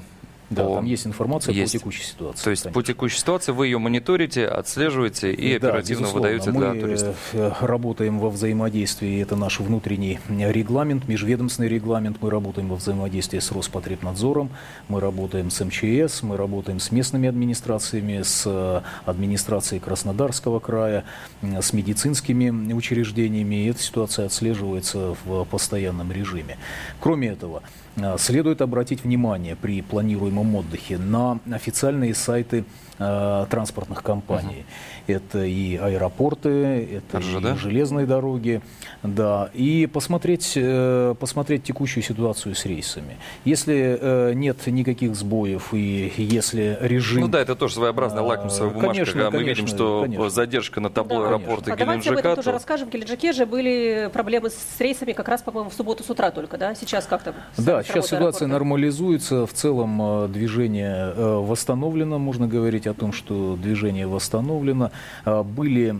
да, 0.50 0.66
по... 0.66 0.76
там 0.76 0.86
есть 0.86 1.08
информация 1.08 1.54
есть. 1.54 1.74
по 1.74 1.80
текущей 1.80 2.04
ситуации. 2.04 2.44
То 2.44 2.50
есть 2.50 2.64
конечно. 2.64 2.82
по 2.82 2.86
текущей 2.86 3.18
ситуации 3.18 3.52
вы 3.52 3.68
ее 3.68 3.78
мониторите, 3.78 4.46
отслеживаете 4.46 5.34
и 5.34 5.58
да, 5.60 5.70
оперативно 5.70 6.04
безусловно. 6.04 6.30
выдаете 6.30 6.52
Мы 6.52 6.60
для 6.60 6.82
туристов. 6.82 7.16
Э, 7.34 7.52
работаем 7.62 8.20
во 8.20 8.30
взаимодействии, 8.30 9.22
это 9.22 9.36
наш 9.36 9.60
внутренний 9.60 10.20
регламент, 10.30 11.08
межведомственный 11.08 11.70
регламент. 11.70 12.18
Мы 12.22 12.30
работаем 12.30 12.70
во 12.70 12.76
взаимодействии 12.76 13.40
с 13.40 13.52
Роспотребнадзором, 13.52 14.50
мы 14.88 15.00
работаем 15.00 15.50
с 15.50 15.64
МЧС, 15.64 16.24
мы 16.24 16.38
работаем 16.38 16.80
с 16.80 16.92
местными 16.92 17.30
администрациями, 17.30 18.22
с 18.22 18.44
э, 18.46 18.82
администрацией 19.06 19.80
Краснодарского 19.80 20.60
края, 20.60 21.04
с 21.42 21.74
медицинскими 21.74 22.74
учреждениями. 22.74 23.64
И 23.64 23.70
эта 23.70 23.82
ситуация 23.82 24.26
отслеживается 24.26 25.16
в 25.26 25.46
постоянном 25.46 26.12
режиме. 26.12 26.58
Кроме 27.00 27.30
этого, 27.30 27.64
э, 27.64 27.83
следует 28.18 28.62
обратить 28.62 29.04
внимание 29.04 29.56
при 29.56 29.82
планируемом 29.82 30.56
отдыхе 30.56 30.98
на 30.98 31.40
официальные 31.52 32.16
сайты 32.16 32.66
э, 32.93 32.93
транспортных 32.98 34.04
компаний. 34.04 34.66
Uh-huh. 34.68 34.94
Это 35.06 35.44
и 35.44 35.76
аэропорты, 35.76 36.50
это 36.50 37.20
РЖД? 37.20 37.46
и 37.46 37.56
железные 37.58 38.06
дороги, 38.06 38.62
да, 39.02 39.50
и 39.54 39.86
посмотреть, 39.86 40.54
э, 40.56 41.14
посмотреть 41.20 41.64
текущую 41.64 42.04
ситуацию 42.04 42.56
с 42.56 42.66
рейсами. 42.66 43.18
Если 43.44 43.98
э, 44.00 44.34
нет 44.34 44.66
никаких 44.68 45.16
сбоев 45.16 45.74
и 45.74 46.14
если 46.18 46.78
режим... 46.80 47.22
Ну 47.22 47.28
да, 47.28 47.42
это 47.42 47.56
тоже 47.56 47.76
своеобразная 47.76 48.22
лакмусовая 48.22 48.74
бумажка, 48.74 48.94
конечно, 48.94 49.14
когда 49.14 49.38
мы 49.38 49.44
видим, 49.44 49.68
что 49.68 50.04
конечно. 50.04 50.30
задержка 50.30 50.80
на 50.80 50.90
табло 50.90 51.24
да, 51.24 51.28
аэропорта 51.28 51.74
а 51.74 51.76
Геленджика. 51.76 51.86
Давайте 51.86 52.10
об 52.12 52.18
этом 52.18 52.36
тоже 52.36 52.52
расскажем. 52.54 52.90
В 52.90 52.92
Геленджике 52.92 53.34
же 53.34 53.46
были 53.46 54.10
проблемы 54.14 54.52
с 54.52 54.80
рейсами 54.80 55.12
как 55.12 55.28
раз, 55.28 55.42
по-моему, 55.42 55.70
в 55.70 55.74
субботу 55.74 56.04
с 56.04 56.10
утра 56.10 56.32
только, 56.32 56.58
да? 56.58 56.76
Сейчас 56.76 57.06
как 57.06 57.24
то 57.24 57.34
Да, 57.58 57.84
сейчас 57.84 58.06
ситуация 58.06 58.46
аэропорта? 58.46 58.48
нормализуется. 58.48 59.46
В 59.46 59.52
целом 59.52 60.02
э, 60.02 60.28
движение 60.30 61.14
восстановлено, 61.14 62.20
можно 62.20 62.48
говорить 62.48 62.83
о 62.88 62.94
том, 62.94 63.14
что 63.14 63.56
движение 63.56 64.08
восстановлено. 64.08 64.92
Были, 65.26 65.96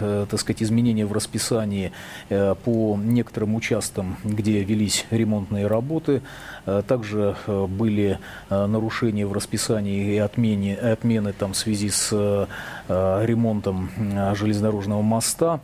так 0.00 0.40
сказать, 0.40 0.62
изменения 0.62 1.06
в 1.06 1.12
расписании 1.12 1.92
Э, 2.30 2.54
по 2.54 2.98
некоторым 3.02 3.54
участкам, 3.54 4.16
где 4.24 4.62
велись 4.62 5.06
ремонтные 5.10 5.66
работы. 5.66 6.22
Э, 6.66 6.82
также 6.86 7.36
э, 7.46 7.66
были 7.66 8.18
нарушения 8.50 9.26
в 9.26 9.32
расписании 9.32 10.14
и 10.14 10.18
отмене, 10.18 10.76
отмены 10.76 11.32
там, 11.32 11.52
в 11.52 11.56
связи 11.56 11.90
с 11.90 12.46
ремонтом 12.88 13.90
железнодорожного 14.34 15.02
моста. 15.02 15.60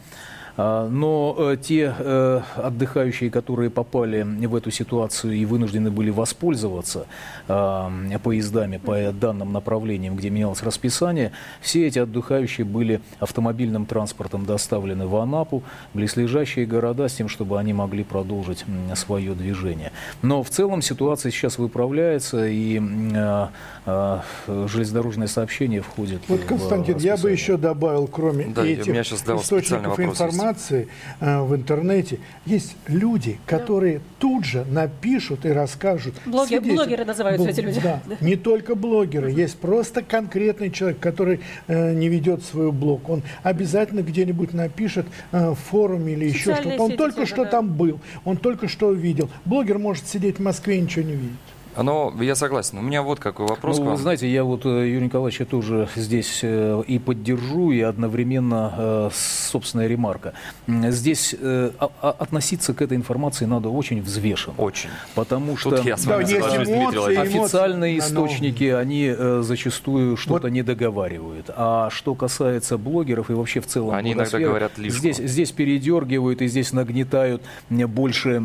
А, 0.57 0.88
но 0.88 1.35
э, 1.37 1.57
те 1.61 1.95
э, 1.99 2.40
отдыхающие, 2.57 3.31
которые 3.31 3.71
попали 3.71 4.23
в 4.23 4.55
эту 4.55 4.71
ситуацию 4.71 5.35
и 5.35 5.45
вынуждены 5.45 5.90
были 5.90 6.11
воспользоваться 6.11 7.07
а, 7.49 7.90
поездами 8.23 8.77
по 8.77 9.12
данным 9.12 9.53
направлениям, 9.53 10.17
где 10.17 10.31
менялось 10.31 10.62
расписание, 10.62 11.33
все 11.61 11.87
эти 11.87 11.99
отдыхающие 11.99 12.64
были 12.64 13.01
автомобильным 13.19 13.87
транспортом 13.87 14.45
доставлены 14.47 15.07
в 15.07 15.17
Анапу, 15.17 15.62
близлежащие 15.93 16.67
города, 16.67 17.09
с 17.09 17.14
тем, 17.14 17.29
чтобы 17.29 17.59
они 17.59 17.73
могли 17.73 18.05
продолжить 18.05 18.64
свое 18.95 19.35
движение. 19.35 19.93
Но 20.23 20.43
в 20.43 20.51
целом 20.51 20.83
ситуация 20.83 21.33
сейчас 21.33 21.59
выправляется, 21.59 22.47
и 22.47 22.81
а, 23.87 24.23
железнодорожное 24.47 25.27
сообщение 25.27 25.83
входит 25.83 26.23
вот, 26.29 26.40
в 26.40 26.47
Константин, 26.47 26.99
я 26.99 27.17
бы 27.17 27.31
еще 27.31 27.57
добавил, 27.57 28.07
кроме 28.07 28.47
да, 28.47 28.64
этих 28.64 28.95
источников 28.95 29.99
информации, 29.99 30.44
информации 30.45 30.89
э, 31.21 31.41
в 31.41 31.55
интернете 31.55 32.19
есть 32.47 32.77
люди, 32.87 33.39
которые 33.47 33.99
да. 33.99 34.05
тут 34.19 34.45
же 34.45 34.65
напишут 34.65 35.47
и 35.47 35.51
расскажут. 35.51 36.15
Блогер, 36.27 36.61
блогеры 36.61 37.05
называются 37.05 37.47
Бл- 37.47 37.51
эти 37.51 37.61
люди. 37.61 37.81
Да, 37.85 38.01
не 38.21 38.37
только 38.37 38.75
блогеры, 38.75 39.31
есть 39.31 39.59
просто 39.59 40.03
конкретный 40.03 40.71
человек, 40.71 41.01
который 41.01 41.41
э, 41.67 41.93
не 41.93 42.09
ведет 42.09 42.43
свой 42.43 42.73
блог. 42.73 43.09
Он 43.09 43.23
обязательно 43.43 44.01
где-нибудь 44.01 44.55
напишет 44.55 45.07
э, 45.33 45.51
в 45.51 45.57
форуме 45.57 46.15
или 46.15 46.27
еще 46.27 46.55
что-то. 46.55 46.83
Он 46.83 46.97
только 46.97 47.27
что 47.27 47.45
да. 47.45 47.51
там 47.51 47.69
был, 47.75 48.01
он 48.25 48.37
только 48.37 48.69
что 48.69 48.93
видел. 48.93 49.29
Блогер 49.45 49.79
может 49.79 50.07
сидеть 50.07 50.39
в 50.39 50.43
Москве 50.43 50.79
и 50.79 50.81
ничего 50.81 51.05
не 51.05 51.15
видеть. 51.15 51.54
Но 51.77 52.13
я 52.21 52.35
согласен. 52.35 52.79
У 52.79 52.83
меня 52.83 53.03
вот 53.03 53.21
какой 53.21 53.47
вопрос 53.47 53.79
ну, 53.79 53.83
к 53.83 53.87
вам. 53.87 53.97
Вы 53.97 54.03
знаете, 54.03 54.31
я 54.31 54.45
вот 54.45 54.65
э, 54.65 54.89
Юрий 54.89 55.07
Николаевич 55.07 55.47
тоже 55.49 55.89
здесь 55.97 56.41
э, 56.43 56.83
и 56.87 56.99
поддержу, 56.99 57.73
и 57.73 57.81
одновременно 57.81 58.75
э, 58.77 59.11
собственная 59.13 59.87
ремарка. 59.87 60.35
Здесь 60.69 61.35
относиться 62.01 62.75
к 62.75 62.83
этой 62.83 62.97
информации 62.97 63.45
надо 63.45 63.69
очень 63.69 64.01
взвешенно. 64.03 64.57
Очень. 64.59 64.91
Потому 65.15 65.53
Тут 65.53 65.79
что 65.79 65.89
я 65.89 65.97
с 65.97 66.07
вами 66.07 66.23
Да, 66.25 66.29
соглашусь, 66.29 66.69
эмоции, 66.69 67.17
официальные 67.17 67.95
эмоции. 67.99 68.15
Ну, 68.15 68.27
источники, 68.27 68.65
они 68.65 69.15
э, 69.17 69.43
зачастую 69.43 70.17
что-то 70.17 70.49
не 70.49 70.63
договаривают. 70.63 71.51
А 71.57 71.91
что 71.91 72.15
касается 72.15 72.79
блогеров 72.79 73.31
и 73.31 73.33
вообще 73.33 73.61
в 73.61 73.67
целом 73.67 73.95
Они 73.95 74.13
иногда 74.13 74.39
говорят 74.39 74.79
лишку. 74.79 74.99
здесь, 74.99 75.17
здесь 75.17 75.51
передергивают 75.51 76.43
и 76.43 76.47
здесь 76.47 76.73
нагнетают 76.73 77.43
больше, 77.71 78.43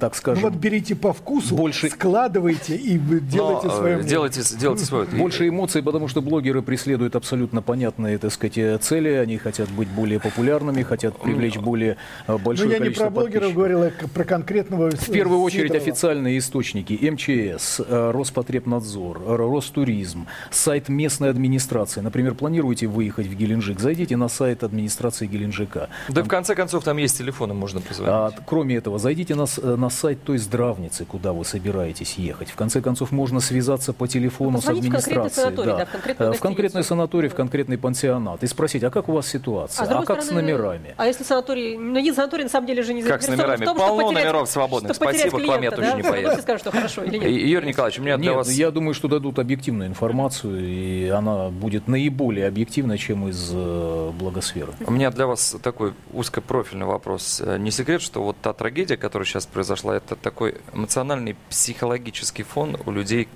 так 0.00 0.12
Ну 0.12 0.18
скажем, 0.18 0.42
вот 0.42 0.54
берите 0.54 0.94
по 0.94 1.12
вкусу, 1.12 1.54
Больше- 1.54 1.90
складывайте 1.90 2.55
и 2.68 2.98
вы 2.98 3.20
делайте 3.20 3.66
Но, 3.68 3.72
э, 3.72 3.76
свое 3.76 4.02
делайте, 4.02 4.42
делайте 4.58 4.84
свое. 4.84 5.06
Больше 5.06 5.48
эмоций, 5.48 5.82
потому 5.82 6.08
что 6.08 6.22
блогеры 6.22 6.62
преследуют 6.62 7.16
абсолютно 7.16 7.62
понятные, 7.62 8.18
так 8.18 8.32
сказать, 8.32 8.58
э, 8.58 8.78
цели. 8.78 9.10
Они 9.10 9.36
хотят 9.38 9.68
быть 9.70 9.88
более 9.88 10.20
популярными, 10.20 10.82
хотят 10.82 11.16
привлечь 11.20 11.56
более 11.58 11.92
э, 12.26 12.32
Ну 12.32 12.38
большое 12.38 12.70
я 12.70 12.74
не 12.74 12.78
количество 12.80 13.06
про 13.06 13.10
блогеров 13.10 13.54
говорил, 13.54 13.82
а 13.82 13.90
про 14.12 14.24
конкретного 14.24 14.90
В 14.90 15.10
первую 15.10 15.40
очередь 15.40 15.72
Сидорова. 15.72 15.82
официальные 15.82 16.38
источники 16.38 16.92
МЧС, 17.10 17.80
э, 17.86 18.10
Роспотребнадзор, 18.12 19.22
э, 19.26 19.36
Ростуризм, 19.36 20.26
сайт 20.50 20.88
местной 20.88 21.30
администрации. 21.30 22.00
Например, 22.00 22.34
планируете 22.34 22.86
выехать 22.86 23.26
в 23.26 23.34
Геленджик, 23.34 23.80
зайдите 23.80 24.16
на 24.16 24.28
сайт 24.28 24.62
администрации 24.64 25.26
Геленджика. 25.26 25.88
Да 26.08 26.22
в 26.22 26.28
конце 26.28 26.54
концов 26.54 26.84
там 26.84 26.96
есть 26.96 27.18
телефоны, 27.18 27.54
можно 27.54 27.80
позвонить. 27.80 28.12
А, 28.12 28.30
кроме 28.46 28.76
этого, 28.76 28.98
зайдите 28.98 29.34
на, 29.34 29.46
на 29.76 29.90
сайт 29.90 30.22
той 30.22 30.38
здравницы, 30.38 31.04
куда 31.04 31.32
вы 31.32 31.44
собираетесь 31.44 32.14
ехать. 32.14 32.45
В 32.50 32.56
конце 32.56 32.80
концов, 32.80 33.12
можно 33.12 33.40
связаться 33.40 33.92
по 33.92 34.06
телефону 34.08 34.58
с 34.58 34.64
Позвонить 34.64 34.84
в 34.88 34.92
конкретный 34.92 35.16
администрацией. 35.16 35.56
санаторий, 35.56 35.78
да, 35.78 35.84
в 35.86 35.90
конкретную 35.90 36.30
Э, 36.32 36.36
в 36.36 36.40
конкретный 36.40 36.84
санаторий, 36.84 37.28
в 37.28 37.34
конкретный 37.34 37.78
пансионат. 37.78 38.42
И 38.42 38.46
спросить, 38.46 38.82
а 38.84 38.90
как 38.90 39.08
у 39.08 39.12
вас 39.12 39.26
ситуация? 39.26 39.82
А, 39.82 39.86
с 39.86 39.88
другой 39.88 40.06
как 40.06 40.22
с 40.22 40.26
стороны, 40.26 40.42
номерами? 40.42 40.94
А 40.96 41.06
если 41.06 41.24
санаторий... 41.24 41.76
Ну, 41.76 41.98
один 41.98 42.14
санаторий 42.14 42.44
на 42.44 42.50
самом 42.50 42.66
деле 42.66 42.82
же 42.82 42.94
не 42.94 43.02
Как 43.02 43.22
с 43.22 43.28
номерами? 43.28 43.64
том, 43.64 43.76
Полно 43.76 44.08
потерять- 44.08 44.24
номеров 44.24 44.48
свободных. 44.50 44.94
Спасибо, 44.96 45.38
к 45.40 45.46
вам 45.46 45.62
я 45.62 45.70
клиента, 45.70 45.76
тоже 45.76 45.90
да? 45.90 45.96
не 45.96 46.02
поеду. 46.02 46.42
скажут, 46.42 46.60
что 46.62 46.70
хорошо 46.70 47.02
или 47.04 47.18
нет. 47.18 47.30
Юрий 47.30 47.68
Николаевич, 47.68 47.98
у 47.98 48.02
меня 48.02 48.16
для 48.16 48.26
Нет, 48.28 48.36
вас... 48.36 48.50
я 48.50 48.70
думаю, 48.70 48.94
что 48.94 49.08
дадут 49.08 49.38
объективную 49.38 49.88
информацию, 49.88 50.58
и 50.66 51.08
она 51.08 51.48
будет 51.50 51.88
наиболее 51.88 52.46
объективна, 52.46 52.98
чем 52.98 53.28
из 53.28 53.50
э, 53.52 54.10
благосферы. 54.18 54.72
У 54.86 54.90
меня 54.92 55.10
для 55.10 55.26
вас 55.26 55.56
такой 55.62 55.92
узкопрофильный 56.12 56.86
вопрос. 56.86 57.42
Э, 57.44 57.58
Не 57.58 57.70
секрет, 57.70 58.02
что 58.02 58.22
вот 58.22 58.36
та 58.42 58.52
трагедия, 58.52 58.96
которая 58.96 59.26
сейчас 59.26 59.46
произошла, 59.46 59.96
это 59.96 60.16
такой 60.16 60.56
эмоциональный, 60.72 61.36
психологический 61.50 62.35
фон 62.42 62.76
у 62.84 62.90
людей, 62.90 63.28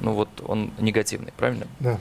ну 0.00 0.14
вот 0.14 0.28
он 0.46 0.72
негативный, 0.78 1.32
правильно? 1.36 1.66
Да. 1.80 1.98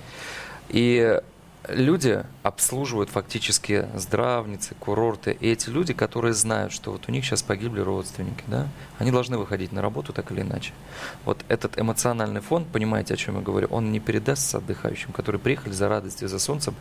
И 0.70 1.20
люди 1.68 2.24
обслуживают 2.44 3.10
фактически 3.10 3.86
здравницы, 3.96 4.76
курорты. 4.80 5.38
И 5.40 5.50
эти 5.50 5.70
люди, 5.70 5.94
которые 5.94 6.34
знают, 6.34 6.72
что 6.72 6.92
вот 6.92 7.08
у 7.08 7.12
них 7.12 7.26
сейчас 7.26 7.44
погибли 7.44 7.82
родственники, 7.82 8.44
да, 8.48 8.68
они 8.98 9.12
должны 9.12 9.38
выходить 9.38 9.72
на 9.72 9.82
работу 9.82 10.14
так 10.14 10.32
или 10.32 10.42
иначе. 10.42 10.74
Вот 11.26 11.44
этот 11.48 11.80
эмоциональный 11.80 12.42
фон, 12.42 12.66
понимаете, 12.66 13.14
о 13.14 13.18
чем 13.18 13.36
я 13.36 13.42
говорю, 13.42 13.68
он 13.70 13.92
не 13.92 14.00
передастся 14.00 14.58
отдыхающим, 14.58 15.12
которые 15.12 15.40
приехали 15.40 15.74
за 15.74 15.90
радостью, 15.90 16.28
за 16.28 16.40
солнцем, 16.40 16.76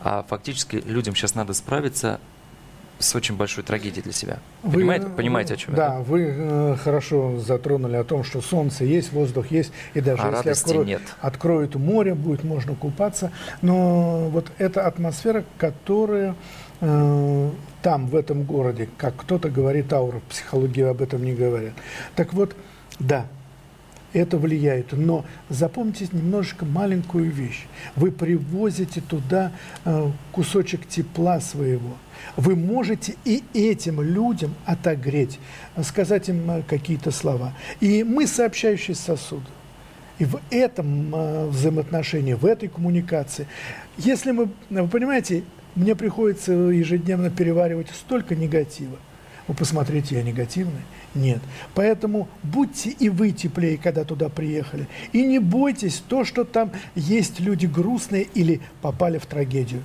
а 0.00 0.24
фактически 0.28 0.76
людям 0.76 1.14
сейчас 1.14 1.34
надо 1.34 1.54
справиться 1.54 2.20
с 2.98 3.14
очень 3.14 3.36
большой 3.36 3.64
трагедией 3.64 4.02
для 4.02 4.12
себя. 4.12 4.38
Вы, 4.62 4.72
Понимаете, 4.72 5.06
э, 5.06 5.10
понимаете 5.10 5.54
о 5.54 5.56
чем 5.56 5.74
Да, 5.74 5.94
я? 5.94 6.00
вы 6.00 6.26
э, 6.28 6.76
хорошо 6.82 7.38
затронули 7.38 7.96
о 7.96 8.04
том, 8.04 8.24
что 8.24 8.40
солнце 8.40 8.84
есть, 8.84 9.12
воздух 9.12 9.50
есть, 9.50 9.72
и 9.94 10.00
даже 10.00 10.22
А 10.22 10.36
если 10.36 10.50
откроют, 10.50 10.88
нет. 10.88 11.02
откроют 11.20 11.74
море, 11.74 12.14
будет 12.14 12.44
можно 12.44 12.74
купаться. 12.74 13.32
Но 13.62 14.28
вот 14.30 14.50
эта 14.58 14.86
атмосфера, 14.86 15.44
которая 15.58 16.34
э, 16.80 17.50
там, 17.82 18.06
в 18.06 18.16
этом 18.16 18.44
городе, 18.44 18.88
как 18.96 19.16
кто-то 19.16 19.50
говорит, 19.50 19.92
аура, 19.92 20.20
в 20.20 20.22
психологии 20.22 20.82
об 20.82 21.02
этом 21.02 21.24
не 21.24 21.34
говорят. 21.34 21.74
Так 22.14 22.32
вот, 22.32 22.54
да, 22.98 23.26
это 24.12 24.38
влияет. 24.38 24.92
Но 24.92 25.24
запомните 25.48 26.08
немножечко 26.12 26.64
маленькую 26.64 27.30
вещь. 27.30 27.66
Вы 27.96 28.12
привозите 28.12 29.00
туда 29.00 29.52
э, 29.84 30.10
кусочек 30.32 30.86
тепла 30.88 31.40
своего. 31.40 31.96
Вы 32.36 32.56
можете 32.56 33.14
и 33.24 33.42
этим 33.54 34.00
людям 34.00 34.54
отогреть, 34.64 35.38
э, 35.76 35.82
сказать 35.82 36.28
им 36.28 36.50
э, 36.50 36.62
какие-то 36.66 37.10
слова. 37.10 37.54
И 37.80 38.04
мы 38.04 38.26
сообщающие 38.26 38.94
сосуды. 38.94 39.46
И 40.18 40.24
в 40.24 40.40
этом 40.50 41.14
э, 41.14 41.46
взаимоотношении, 41.46 42.34
в 42.34 42.46
этой 42.46 42.68
коммуникации, 42.68 43.46
если 43.96 44.30
мы, 44.30 44.48
вы 44.70 44.88
понимаете, 44.88 45.44
мне 45.74 45.96
приходится 45.96 46.52
ежедневно 46.52 47.30
переваривать 47.30 47.88
столько 47.90 48.36
негатива. 48.36 48.96
Вы 49.46 49.54
посмотрите, 49.54 50.14
я 50.14 50.22
негативный? 50.22 50.82
Нет. 51.14 51.40
Поэтому 51.74 52.28
будьте 52.42 52.90
и 52.90 53.08
вы 53.08 53.32
теплее, 53.32 53.76
когда 53.76 54.04
туда 54.04 54.28
приехали. 54.28 54.88
И 55.12 55.22
не 55.22 55.38
бойтесь 55.38 56.02
то, 56.08 56.24
что 56.24 56.44
там 56.44 56.72
есть 56.94 57.40
люди 57.40 57.66
грустные 57.66 58.22
или 58.34 58.60
попали 58.80 59.18
в 59.18 59.26
трагедию. 59.26 59.82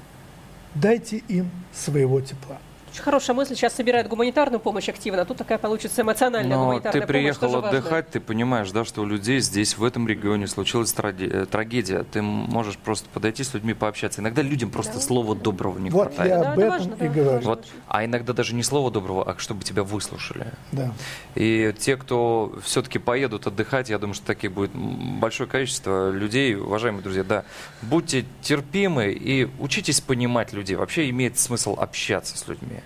Дайте 0.75 1.17
им 1.27 1.49
своего 1.73 2.21
тепла. 2.21 2.59
Очень 2.99 3.05
хорошая 3.05 3.33
мысль. 3.33 3.55
Сейчас 3.55 3.75
собирают 3.75 4.09
гуманитарную 4.09 4.59
помощь 4.59 4.89
активно, 4.89 5.21
а 5.21 5.25
тут 5.25 5.37
такая 5.37 5.57
получится 5.57 6.01
эмоциональная 6.01 6.57
Но 6.57 6.65
гуманитарная 6.65 6.99
ты 7.01 7.07
приехал 7.07 7.49
помощь. 7.49 7.67
отдыхать, 7.69 8.09
ты 8.09 8.19
понимаешь, 8.19 8.71
да, 8.71 8.83
что 8.83 9.01
у 9.03 9.05
людей 9.05 9.39
здесь, 9.39 9.77
в 9.77 9.85
этом 9.85 10.05
регионе, 10.05 10.47
случилась 10.47 10.93
э, 10.97 11.45
трагедия. 11.49 12.03
Ты 12.03 12.21
можешь 12.21 12.77
просто 12.77 13.07
подойти 13.13 13.45
с 13.45 13.53
людьми 13.53 13.73
пообщаться. 13.73 14.19
Иногда 14.19 14.41
людям 14.41 14.69
просто 14.69 14.95
Да. 14.95 14.99
слова 14.99 15.33
доброго 15.33 15.79
не 15.79 15.89
Вот 15.89 16.07
хватает. 16.13 16.29
я 16.31 16.39
Да, 16.39 16.51
об 16.51 16.59
это 16.59 16.67
этом 16.67 16.77
важно, 16.89 16.93
и 16.93 16.97
да, 16.97 17.07
говорю. 17.07 17.31
важно. 17.31 17.49
Вот, 17.49 17.65
а 17.87 18.03
иногда 18.05 18.33
даже 18.33 18.53
не 18.53 18.63
слова 18.63 18.91
доброго, 18.91 19.31
а 19.31 19.39
чтобы 19.39 19.63
тебя 19.63 19.83
выслушали. 19.83 20.47
Да. 20.73 20.91
И 21.35 21.73
те, 21.79 21.95
кто 21.95 22.53
все-таки 22.65 22.99
поедут 22.99 23.47
отдыхать, 23.47 23.89
я 23.89 23.97
думаю, 23.97 24.13
что 24.15 24.25
таких 24.25 24.51
будет 24.51 24.71
большое 24.75 25.49
количество 25.49 26.09
людей, 26.11 26.55
уважаемые 26.55 27.01
друзья, 27.01 27.23
да, 27.23 27.45
будьте 27.81 28.25
терпимы 28.41 29.13
и 29.13 29.47
учитесь 29.57 30.01
понимать 30.01 30.51
людей. 30.51 30.75
Вообще 30.75 31.09
имеет 31.11 31.39
смысл 31.39 31.75
общаться 31.79 32.37
с 32.37 32.45
людьми. 32.49 32.81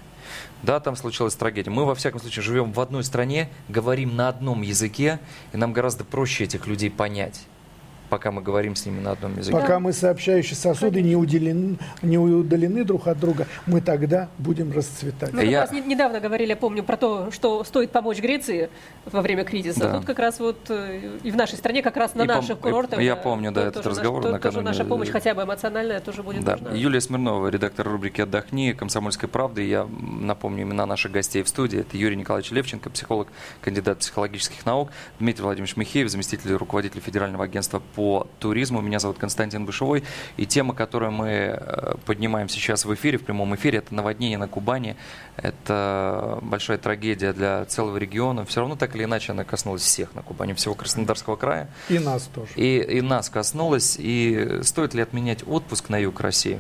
Да, 0.64 0.80
там 0.80 0.96
случилась 0.96 1.36
трагедия. 1.36 1.70
Мы, 1.70 1.86
во 1.86 1.94
всяком 1.94 2.22
случае, 2.22 2.42
живем 2.42 2.72
в 2.72 2.80
одной 2.80 3.04
стране, 3.04 3.50
говорим 3.68 4.16
на 4.16 4.30
одном 4.30 4.62
языке, 4.62 5.20
и 5.52 5.58
нам 5.58 5.74
гораздо 5.74 6.06
проще 6.06 6.46
этих 6.46 6.68
людей 6.68 6.90
понять, 6.90 7.46
пока 8.14 8.32
мы 8.32 8.44
говорим 8.44 8.76
с 8.76 8.86
ними 8.86 9.00
на 9.00 9.14
одном 9.14 9.36
языке. 9.38 9.58
Пока 9.58 9.80
мы 9.80 9.92
сообщающие 9.92 10.56
сосуды 10.56 11.02
не, 11.02 11.16
уделены, 11.16 11.78
не 12.04 12.20
удалены 12.20 12.84
друг 12.84 13.08
от 13.08 13.20
друга, 13.20 13.48
мы 13.66 13.82
тогда 13.82 14.30
будем 14.38 14.72
расцветать. 14.72 15.34
Мы 15.34 15.40
как 15.42 15.50
Я- 15.50 15.62
раз 15.62 15.72
не- 15.72 15.82
недавно 15.82 16.20
говорили, 16.20 16.50
я 16.50 16.56
помню, 16.56 16.84
про 16.84 16.96
то, 16.96 17.32
что 17.32 17.64
стоит 17.64 17.90
помочь 17.90 18.20
Греции 18.20 18.70
во 19.12 19.24
время 19.24 19.46
кризиса. 19.46 19.80
Да. 19.80 19.94
Тут 19.98 20.06
как 20.06 20.20
раз 20.20 20.40
вот 20.40 20.58
э, 20.70 21.10
и 21.24 21.32
в 21.32 21.36
нашей 21.36 21.56
стране, 21.58 21.82
как 21.82 21.98
раз 21.98 22.14
на 22.14 22.22
И 22.22 22.26
пом- 22.26 22.36
наших 22.36 22.58
и- 22.60 22.62
курортах. 22.62 23.02
я 23.02 23.14
э, 23.14 23.16
помню, 23.16 23.52
да, 23.52 23.62
то- 23.64 23.68
этот 23.70 23.84
тоже 23.84 23.90
наш- 23.90 23.98
разговор 23.98 24.22
то- 24.22 24.28
Тоже 24.30 24.34
накануне. 24.34 24.66
наша 24.68 24.86
помощь, 24.86 25.10
хотя 25.10 25.34
бы 25.34 25.42
эмоциональная, 25.42 26.00
тоже 26.00 26.22
будет 26.22 26.44
Да. 26.44 26.52
нужна. 26.58 26.70
Юлия 26.76 27.02
Смирнова, 27.02 27.48
редактор 27.48 27.88
рубрики 27.90 28.22
«Отдохни», 28.22 28.74
«Комсомольской 28.74 29.28
правды». 29.28 29.64
Я 29.68 29.88
напомню 30.22 30.66
имена 30.66 30.86
наших 30.86 31.12
гостей 31.12 31.42
в 31.42 31.48
студии. 31.48 31.80
Это 31.80 31.98
Юрий 31.98 32.16
Николаевич 32.16 32.52
Левченко, 32.52 32.92
психолог, 32.92 33.28
кандидат 33.62 33.98
психологических 33.98 34.64
наук. 34.68 34.90
Дмитрий 35.20 35.44
Владимирович 35.44 35.76
Михеев, 35.78 36.10
заместитель 36.12 36.54
руководителя 36.54 37.02
Федерального 37.02 37.46
агентства 37.46 37.82
по 37.96 38.03
туризму. 38.40 38.82
Меня 38.82 39.00
зовут 39.00 39.18
Константин 39.18 39.66
Бышевой. 39.66 40.04
И 40.38 40.46
тема, 40.46 40.74
которую 40.74 41.12
мы 41.12 41.28
э, 41.28 41.96
поднимаем 42.06 42.50
сейчас 42.50 42.86
в 42.86 42.94
эфире, 42.94 43.18
в 43.18 43.24
прямом 43.24 43.56
эфире, 43.56 43.80
это 43.80 43.94
наводнение 43.94 44.38
на 44.38 44.48
Кубани. 44.48 44.96
Это 45.38 46.40
большая 46.42 46.78
трагедия 46.78 47.34
для 47.34 47.66
целого 47.66 47.98
региона. 47.98 48.46
Все 48.46 48.60
равно 48.62 48.76
так 48.76 48.96
или 48.96 49.04
иначе 49.04 49.32
она 49.32 49.44
коснулась 49.44 49.84
всех 49.84 50.14
на 50.16 50.22
Кубани, 50.22 50.54
всего 50.54 50.76
Краснодарского 50.76 51.36
края. 51.36 51.70
И 51.90 52.00
нас 52.00 52.30
тоже. 52.34 52.52
И, 52.56 52.80
и 52.80 53.02
нас 53.02 53.30
коснулось. 53.30 53.96
И 54.00 54.60
стоит 54.64 54.94
ли 54.94 55.02
отменять 55.02 55.48
отпуск 55.48 55.90
на 55.90 55.98
юг 55.98 56.20
России? 56.22 56.60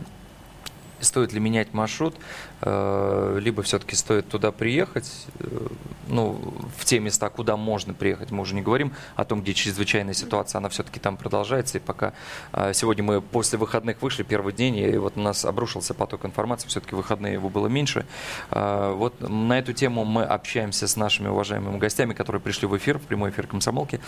Стоит 1.03 1.33
ли 1.33 1.39
менять 1.39 1.73
маршрут? 1.73 2.15
Э, 2.61 3.37
Либо 3.41 3.61
все-таки 3.63 3.95
стоит 3.95 4.27
туда 4.29 4.51
приехать, 4.51 5.09
э, 5.39 5.67
ну, 6.07 6.39
в 6.77 6.85
те 6.85 6.99
места, 6.99 7.29
куда 7.29 7.57
можно 7.57 7.93
приехать. 7.93 8.31
Мы 8.31 8.41
уже 8.41 8.55
не 8.55 8.61
говорим 8.61 8.93
о 9.15 9.25
том, 9.25 9.41
где 9.41 9.53
чрезвычайная 9.53 10.13
ситуация, 10.13 10.59
она 10.59 10.69
все-таки 10.69 10.99
там 10.99 11.17
продолжается. 11.17 11.77
И 11.77 11.81
пока 11.81 12.13
э, 12.53 12.73
сегодня 12.73 13.03
мы 13.03 13.21
после 13.21 13.59
выходных 13.59 14.01
вышли, 14.01 14.23
первый 14.23 14.53
день, 14.53 14.77
и 14.77 14.97
вот 14.97 15.13
у 15.17 15.21
нас 15.21 15.45
обрушился 15.45 15.93
поток 15.93 16.25
информации, 16.25 16.67
все-таки 16.67 16.95
выходные 16.95 17.33
его 17.33 17.49
было 17.49 17.67
меньше. 17.67 18.05
Вот 18.49 19.13
на 19.19 19.59
эту 19.59 19.73
тему 19.73 20.05
мы 20.05 20.23
общаемся 20.23 20.87
с 20.87 20.95
нашими 20.95 21.27
уважаемыми 21.27 21.77
гостями, 21.77 22.13
которые 22.13 22.41
пришли 22.41 22.67
в 22.67 22.77
эфир, 22.77 22.99
в 22.99 23.03
прямой 23.03 23.31
эфир 23.31 23.47
комсомолки. 23.47 23.99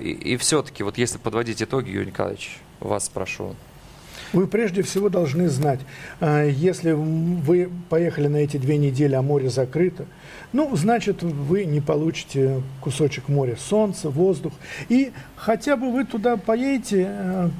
И, 0.00 0.10
и 0.10 0.36
все-таки, 0.36 0.82
вот 0.82 0.98
если 0.98 1.18
подводить 1.18 1.62
итоги, 1.62 1.90
Юрий 1.90 2.06
Николаевич, 2.06 2.58
вас 2.80 3.06
спрошу. 3.06 3.54
Вы 4.32 4.46
прежде 4.46 4.82
всего 4.82 5.08
должны 5.08 5.48
знать, 5.48 5.80
э, 6.20 6.50
если 6.52 6.92
вы 6.92 7.70
поехали 7.88 8.26
на 8.26 8.36
эти 8.36 8.56
две 8.56 8.76
недели, 8.76 9.14
а 9.14 9.22
море 9.22 9.50
закрыто, 9.50 10.06
ну, 10.52 10.74
значит, 10.76 11.22
вы 11.22 11.64
не 11.64 11.80
получите 11.80 12.62
кусочек 12.80 13.28
моря, 13.28 13.56
солнца, 13.58 14.10
воздух. 14.10 14.52
И 14.88 15.12
хотя 15.36 15.76
бы 15.76 15.90
вы 15.92 16.04
туда 16.04 16.36
поедете, 16.36 17.06
э, 17.08 17.50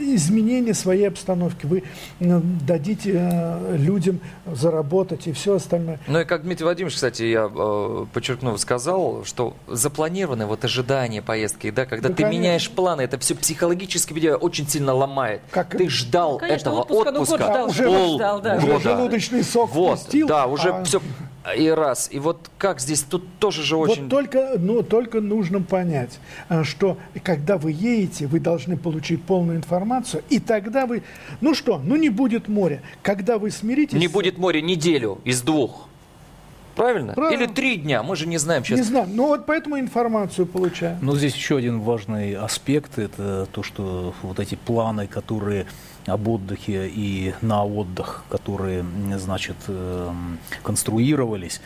изменение 0.00 0.74
своей 0.74 1.08
обстановки. 1.08 1.66
Вы 1.66 1.82
дадите 2.20 3.12
э, 3.14 3.76
людям 3.76 4.20
заработать 4.46 5.26
и 5.26 5.32
все 5.32 5.56
остальное. 5.56 5.98
Ну 6.06 6.20
и 6.20 6.24
как 6.24 6.42
Дмитрий 6.42 6.64
Владимирович, 6.64 6.94
кстати, 6.94 7.22
я 7.24 7.50
э, 7.52 8.06
подчеркну, 8.12 8.56
сказал, 8.58 9.24
что 9.24 9.54
запланированное 9.66 10.46
вот 10.46 10.64
ожидание 10.64 11.22
поездки, 11.22 11.70
да, 11.70 11.86
когда 11.86 12.08
Да, 12.08 12.14
ты 12.14 12.22
конечно. 12.22 12.40
меняешь 12.40 12.70
планы, 12.70 13.02
это 13.02 13.18
все 13.18 13.34
психологически 13.34 14.12
тебя 14.26 14.36
очень 14.36 14.68
сильно 14.68 14.92
ломает. 14.94 15.40
Как- 15.50 15.76
Ты 15.76 15.88
ждал 15.88 16.32
Ну, 16.34 16.38
конечно, 16.38 16.68
этого 16.68 16.80
отпуска, 16.80 17.10
ну, 17.12 17.18
год 17.20 17.28
отпуска 17.28 17.44
ждал, 17.52 17.68
уже 17.68 17.86
год 17.86 18.14
ждал, 18.16 18.40
да. 18.40 18.56
Уже 18.56 18.80
желудочный 18.80 19.44
сок 19.44 19.70
Вот, 19.70 19.98
пустил, 20.00 20.26
да, 20.28 20.46
уже 20.46 20.70
а- 20.70 20.84
все 20.84 21.00
и 21.54 21.68
раз. 21.68 22.08
И 22.10 22.18
вот 22.18 22.50
как 22.58 22.80
здесь, 22.80 23.02
тут 23.02 23.24
тоже 23.38 23.62
же 23.62 23.76
очень... 23.76 24.02
Вот 24.02 24.10
только, 24.10 24.54
ну, 24.58 24.82
только 24.82 25.20
нужно 25.20 25.62
понять, 25.62 26.18
а, 26.48 26.64
что 26.64 26.98
когда 27.22 27.58
вы 27.58 27.72
едете, 27.72 28.26
вы 28.26 28.40
должны 28.40 28.76
получить 28.76 29.22
полную 29.22 29.58
информацию, 29.58 30.22
и 30.28 30.40
тогда 30.40 30.86
вы, 30.86 31.02
ну 31.40 31.54
что, 31.54 31.78
ну 31.78 31.96
не 31.96 32.08
будет 32.08 32.48
моря. 32.48 32.82
Когда 33.02 33.38
вы 33.38 33.50
смиритесь... 33.50 33.98
Не 33.98 34.08
будет 34.08 34.38
моря 34.38 34.60
неделю 34.60 35.18
из 35.24 35.42
двух. 35.42 35.88
Правильно? 36.76 37.14
Правильно. 37.14 37.42
Или 37.42 37.50
три 37.50 37.76
дня, 37.76 38.02
мы 38.02 38.16
же 38.16 38.26
не 38.26 38.38
знаем 38.38 38.64
сейчас. 38.64 38.78
Не 38.78 38.84
знаю, 38.84 39.08
но 39.08 39.28
вот 39.28 39.46
поэтому 39.46 39.78
информацию 39.80 40.46
получаем. 40.46 40.98
Но 41.00 41.16
здесь 41.16 41.34
еще 41.34 41.56
один 41.56 41.80
важный 41.80 42.34
аспект– 42.34 42.98
это 42.98 43.48
то, 43.50 43.62
что 43.62 44.14
вот 44.22 44.38
эти 44.38 44.54
планы, 44.54 45.06
которые 45.06 45.66
об 46.06 46.28
отдыхе 46.28 46.86
и 46.88 47.34
на 47.40 47.64
отдых, 47.64 48.24
которые, 48.28 48.84
значит, 49.16 49.56
эм, 49.68 50.38
конструировались, 50.62 51.60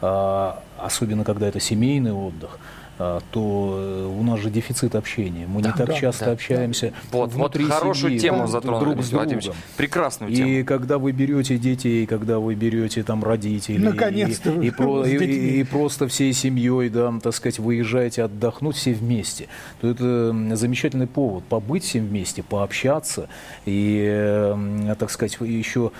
а, 0.00 0.62
особенно 0.78 1.24
когда 1.24 1.46
это 1.48 1.60
семейный 1.60 2.12
отдых, 2.12 2.58
то 2.98 3.74
э, 3.78 4.06
у 4.18 4.22
нас 4.22 4.38
же 4.40 4.50
дефицит 4.50 4.94
общения. 4.94 5.46
Мы 5.46 5.56
не 5.56 5.62
Да, 5.68 5.72
так 5.72 5.86
да, 5.88 5.94
часто 5.94 6.26
да. 6.26 6.32
общаемся 6.32 6.92
Вот, 7.10 7.30
вот 7.30 7.32
внутри 7.34 7.64
хорошую 7.64 8.10
семьи, 8.12 8.18
тему 8.20 8.46
затронули, 8.46 8.84
друг 8.94 9.04
с 9.04 9.08
другом. 9.10 9.40
Прекрасную 9.76 10.30
И 10.30 10.36
тему. 10.36 10.64
когда 10.66 10.98
вы 10.98 11.12
берете 11.12 11.56
детей, 11.58 12.06
когда 12.06 12.38
вы 12.38 12.54
берете 12.54 13.02
там 13.02 13.24
родителей, 13.24 13.78
Наконец-то 13.78 14.50
и, 14.50 14.66
и, 14.66 14.70
про- 14.70 15.04
и- 15.06 15.60
и 15.60 15.64
просто 15.64 16.06
всей 16.08 16.32
семьей, 16.32 16.88
да, 16.90 17.12
так 17.22 17.34
сказать, 17.34 17.58
выезжаете 17.58 18.24
отдохнуть 18.24 18.76
все 18.76 18.92
вместе, 18.92 19.48
то 19.80 19.88
это 19.88 20.34
замечательный 20.56 21.06
повод 21.06 21.44
побыть 21.44 21.84
всем 21.84 22.06
вместе, 22.06 22.42
пообщаться 22.42 23.28
и, 23.66 24.54
так 24.98 25.10
сказать, 25.10 25.36
еще 25.40 25.92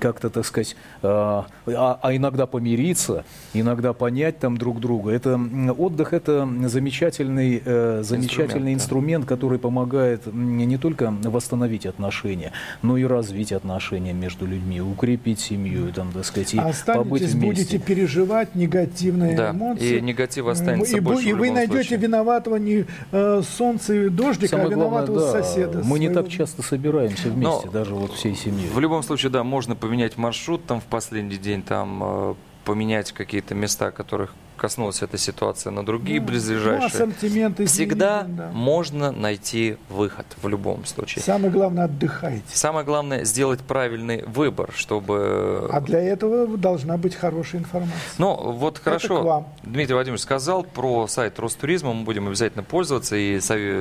как-то, 0.00 0.30
так 0.30 0.44
сказать, 0.46 0.76
а, 1.02 1.46
а 1.66 1.98
а 2.02 2.14
иногда 2.14 2.46
помириться, 2.46 3.24
иногда 3.54 3.92
понять 3.92 4.38
там 4.38 4.56
друг 4.56 4.80
друга. 4.80 5.10
Это 5.10 5.40
отдых, 5.76 6.12
это 6.12 6.35
замечательный, 6.66 7.62
э, 7.64 8.02
замечательный 8.02 8.72
да. 8.72 8.74
инструмент, 8.74 9.24
который 9.24 9.58
помогает 9.58 10.26
не 10.32 10.76
только 10.78 11.10
восстановить 11.22 11.86
отношения, 11.86 12.52
но 12.82 12.96
и 12.96 13.04
развить 13.04 13.52
отношения 13.52 14.12
между 14.12 14.46
людьми, 14.46 14.80
укрепить 14.80 15.40
семью, 15.40 15.92
там, 15.92 16.12
так 16.12 16.24
сказать, 16.24 16.54
и 16.54 16.58
А 16.58 16.62
побыть 16.62 17.22
останетесь, 17.22 17.32
вместе. 17.32 17.46
будете 17.46 17.78
переживать 17.78 18.54
негативные 18.54 19.36
Да, 19.36 19.50
эмоции. 19.52 19.98
и 19.98 20.00
негатива 20.00 20.52
останется 20.52 20.96
и, 20.96 21.00
больше 21.00 21.28
и 21.28 21.32
вы 21.32 21.50
найдете 21.50 21.82
случае. 21.82 21.98
виноватого 21.98 22.56
не 22.56 22.84
э, 23.12 23.42
солнце 23.56 24.06
и 24.06 24.08
дождик, 24.08 24.48
а 24.52 24.56
Самое 24.56 24.70
виноватого 24.70 25.18
главное, 25.18 25.40
да, 25.40 25.42
соседа. 25.48 25.82
мы 25.84 25.98
не 25.98 26.06
своего. 26.06 26.22
так 26.22 26.30
часто 26.30 26.62
собираемся 26.62 27.28
вместе, 27.28 27.66
Но 27.66 27.70
даже 27.72 27.94
вот 27.94 28.12
всей 28.12 28.34
семьей. 28.34 28.68
В 28.72 28.80
любом 28.80 29.02
случае, 29.02 29.30
да, 29.30 29.44
можно 29.44 29.74
поменять 29.76 30.16
маршрут 30.16 30.64
там 30.66 30.80
в 30.80 30.84
последний 30.84 31.36
день, 31.36 31.62
там 31.62 32.00
э, 32.02 32.34
поменять 32.64 33.12
какие-то 33.12 33.54
места, 33.54 33.90
которых 33.90 34.34
коснулась 34.56 35.02
эта 35.02 35.18
ситуация, 35.18 35.70
на 35.70 35.84
другие 35.84 36.20
Ну, 36.20 36.26
близлежащие. 36.26 36.86
ассортимент 36.86 37.54
изменить, 37.60 37.70
Всегда 37.70 38.22
да. 38.28 38.50
можно 38.52 39.12
найти 39.12 39.76
выход 39.88 40.26
в 40.42 40.48
любом 40.48 40.84
случае. 40.86 41.22
Самое 41.22 41.50
главное, 41.52 41.84
отдыхайте. 41.84 42.42
Самое 42.52 42.84
главное 42.84 43.24
сделать 43.24 43.60
правильный 43.60 44.22
выбор, 44.26 44.70
чтобы. 44.74 45.68
А 45.72 45.80
для 45.80 46.00
этого 46.00 46.56
должна 46.56 46.96
быть 46.96 47.14
хорошая 47.14 47.60
информация. 47.60 47.94
Ну, 48.18 48.34
вот 48.52 48.78
хорошо. 48.78 49.46
Дмитрий 49.62 49.94
Владимирович 49.94 50.22
сказал 50.22 50.64
про 50.64 51.06
сайт 51.06 51.38
Ростуризма, 51.38 51.92
мы 51.92 52.04
будем 52.04 52.26
обязательно 52.28 52.62
пользоваться 52.62 53.16
и 53.16 53.36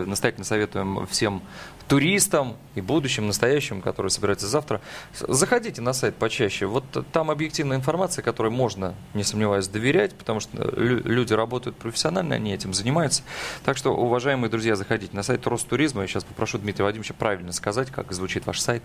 настоятельно 0.05 0.45
советуем 0.45 1.07
всем 1.07 1.41
туристам 1.87 2.55
и 2.73 2.81
будущим, 2.81 3.27
настоящим, 3.27 3.81
которые 3.81 4.09
собираются 4.09 4.47
завтра, 4.47 4.81
заходите 5.13 5.81
на 5.81 5.93
сайт 5.93 6.15
почаще. 6.15 6.65
Вот 6.65 6.83
там 7.11 7.29
объективная 7.29 7.77
информация, 7.77 8.23
которой 8.23 8.51
можно, 8.51 8.95
не 9.13 9.23
сомневаюсь, 9.23 9.67
доверять, 9.67 10.13
потому 10.15 10.39
что 10.39 10.57
лю- 10.57 11.01
люди 11.03 11.33
работают 11.33 11.75
профессионально, 11.77 12.35
они 12.35 12.53
этим 12.53 12.73
занимаются. 12.73 13.23
Так 13.63 13.77
что, 13.77 13.95
уважаемые 13.95 14.49
друзья, 14.49 14.75
заходите 14.75 15.15
на 15.15 15.23
сайт 15.23 15.45
Ростуризма. 15.47 16.01
Я 16.01 16.07
сейчас 16.07 16.23
попрошу 16.23 16.57
Дмитрия 16.57 16.83
Владимировича 16.83 17.13
правильно 17.17 17.51
сказать, 17.51 17.91
как 17.91 18.11
звучит 18.11 18.45
ваш 18.45 18.59
сайт. 18.59 18.83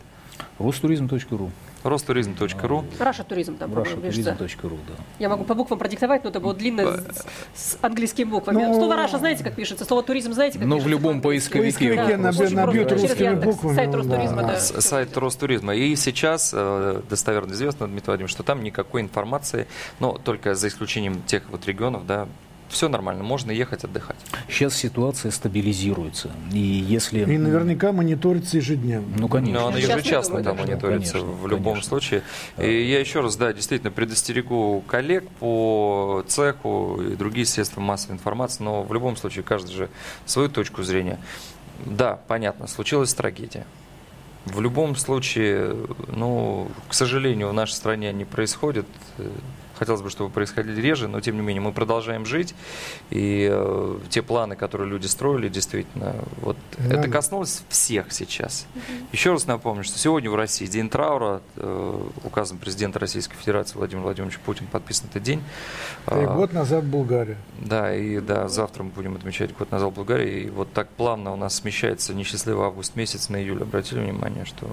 Ростуризм.ру. 0.59 1.51
Ростуризм.ру. 1.83 2.85
Russia 2.99 3.25
Tourism 3.25 3.57
там. 3.57 3.73
Russiatourism.ru, 3.73 4.79
да. 4.87 4.95
Я 5.19 5.29
могу 5.31 5.45
по 5.45 5.55
буквам 5.55 5.79
продиктовать, 5.79 6.25
но 6.25 6.31
это 6.31 6.39
будет 6.39 6.59
длинно 6.59 7.01
с, 7.55 7.79
английскими 7.81 8.29
буквами. 8.29 8.65
Ну, 8.65 8.75
Слово 8.75 8.97
Russia 8.97 9.19
знаете, 9.19 9.43
как 9.45 9.55
пишется? 9.55 9.85
Слово 9.87 10.03
туризм 10.03 10.33
знаете, 10.35 10.59
как 10.59 10.67
Ну, 10.69 10.77
в 10.77 10.79
пишется? 10.81 10.91
любом 10.91 11.21
по-английски? 11.23 11.53
поисковике 11.53 11.89
Поисковике 11.97 12.19
просто 12.23 12.55
набьют 12.55 12.93
русскими 12.93 13.25
Яндекс. 13.25 13.47
буквами. 13.55 13.75
Сайт 13.77 13.91
да. 13.91 13.97
Ростуризма, 13.99 14.43
да. 14.43 14.57
С- 14.61 14.81
сайт 14.83 15.17
Ростуризма. 15.17 15.75
И 15.75 15.97
сейчас 15.97 16.53
э, 16.55 17.01
достоверно 17.09 17.53
известно, 17.55 17.87
Дмитрий 17.87 18.07
Владимирович, 18.09 18.33
что 18.33 18.43
там 18.43 18.63
никакой 18.63 19.01
информации, 19.01 19.67
но 20.01 20.19
только 20.19 20.55
за 20.55 20.69
исключением 20.69 21.23
тех 21.23 21.45
вот 21.51 21.67
регионов, 21.67 22.07
да, 22.07 22.29
все 22.71 22.89
нормально, 22.89 23.23
можно 23.23 23.51
ехать 23.51 23.85
отдыхать. 23.85 24.17
Сейчас 24.49 24.75
ситуация 24.77 25.31
стабилизируется. 25.31 26.31
И 26.53 26.59
если... 26.59 27.21
И 27.21 27.39
наверняка 27.39 27.93
мониторится 27.93 28.57
ежедневно. 28.57 29.17
Ну, 29.19 29.29
конечно. 29.29 29.61
Но 29.61 29.69
она 29.69 29.79
ежечасно 29.79 30.43
там 30.43 30.57
мониторится 30.57 31.15
конечно, 31.15 31.33
в 31.33 31.47
любом 31.49 31.75
конечно. 31.75 31.89
случае. 31.89 32.23
И 32.59 32.89
я 32.89 33.01
еще 33.01 33.21
раз, 33.21 33.37
да, 33.37 33.53
действительно 33.53 33.91
предостерегу 33.91 34.83
коллег 34.87 35.29
по 35.41 36.25
цеху 36.29 37.03
и 37.03 37.17
другие 37.17 37.45
средства 37.45 37.81
массовой 37.81 38.15
информации, 38.15 38.63
но 38.63 38.83
в 38.83 38.95
любом 38.95 39.17
случае 39.17 39.43
каждый 39.43 39.73
же 39.73 39.89
свою 40.25 40.49
точку 40.49 40.83
зрения. 40.83 41.19
Да, 41.85 42.21
понятно, 42.29 42.67
случилась 42.67 43.13
трагедия. 43.15 43.67
В 44.47 44.61
любом 44.61 44.97
случае, 44.97 45.77
ну, 46.09 46.69
к 46.89 46.95
сожалению, 46.95 47.49
в 47.49 47.53
нашей 47.53 47.73
стране 47.73 48.13
не 48.13 48.25
происходит. 48.25 48.87
Хотелось 49.81 50.03
бы, 50.03 50.11
чтобы 50.11 50.29
происходили 50.29 50.79
реже, 50.79 51.09
но 51.09 51.23
тем 51.23 51.37
не 51.37 51.41
менее 51.43 51.63
мы 51.63 51.73
продолжаем 51.73 52.27
жить. 52.27 52.55
И 53.09 53.49
э, 53.51 53.99
те 54.11 54.21
планы, 54.21 54.55
которые 54.55 54.91
люди 54.91 55.07
строили, 55.07 55.49
действительно, 55.49 56.15
вот 56.43 56.59
Да. 56.77 56.97
это 56.99 57.09
коснулось 57.09 57.63
всех 57.71 58.13
сейчас. 58.13 58.67
Еще 59.11 59.33
раз 59.33 59.47
напомню, 59.47 59.83
что 59.83 59.99
сегодня 59.99 60.31
в 60.31 60.35
России 60.37 60.67
день 60.67 60.91
траура, 60.91 61.41
э, 61.57 62.01
указом 62.25 62.59
президента 62.59 62.99
Российской 62.99 63.37
Федерации 63.37 63.79
Владимира 63.79 64.05
Владимировича 64.05 64.39
Путина 64.45 64.69
подписан 64.71 65.07
этот 65.11 65.23
день. 65.23 65.39
И 65.39 66.11
А, 66.11 66.27
год 66.37 66.53
назад 66.53 66.85
Болгария. 66.85 67.39
да, 67.59 67.97
и 67.97 68.21
да, 68.21 68.49
завтра 68.49 68.83
мы 68.83 68.91
будем 68.91 69.17
отмечать 69.17 69.57
год 69.57 69.71
назад 69.71 69.93
в 69.93 69.97
Болгарии. 69.97 70.43
И 70.43 70.51
вот 70.51 70.71
так 70.75 70.89
плавно 70.91 71.33
у 71.33 71.37
нас 71.37 71.55
смещается 71.55 72.13
несчастливый 72.13 72.67
август 72.67 72.97
месяц 72.97 73.31
на 73.31 73.43
июль. 73.43 73.63
Обратили 73.63 74.01
внимание, 74.01 74.45
что 74.45 74.69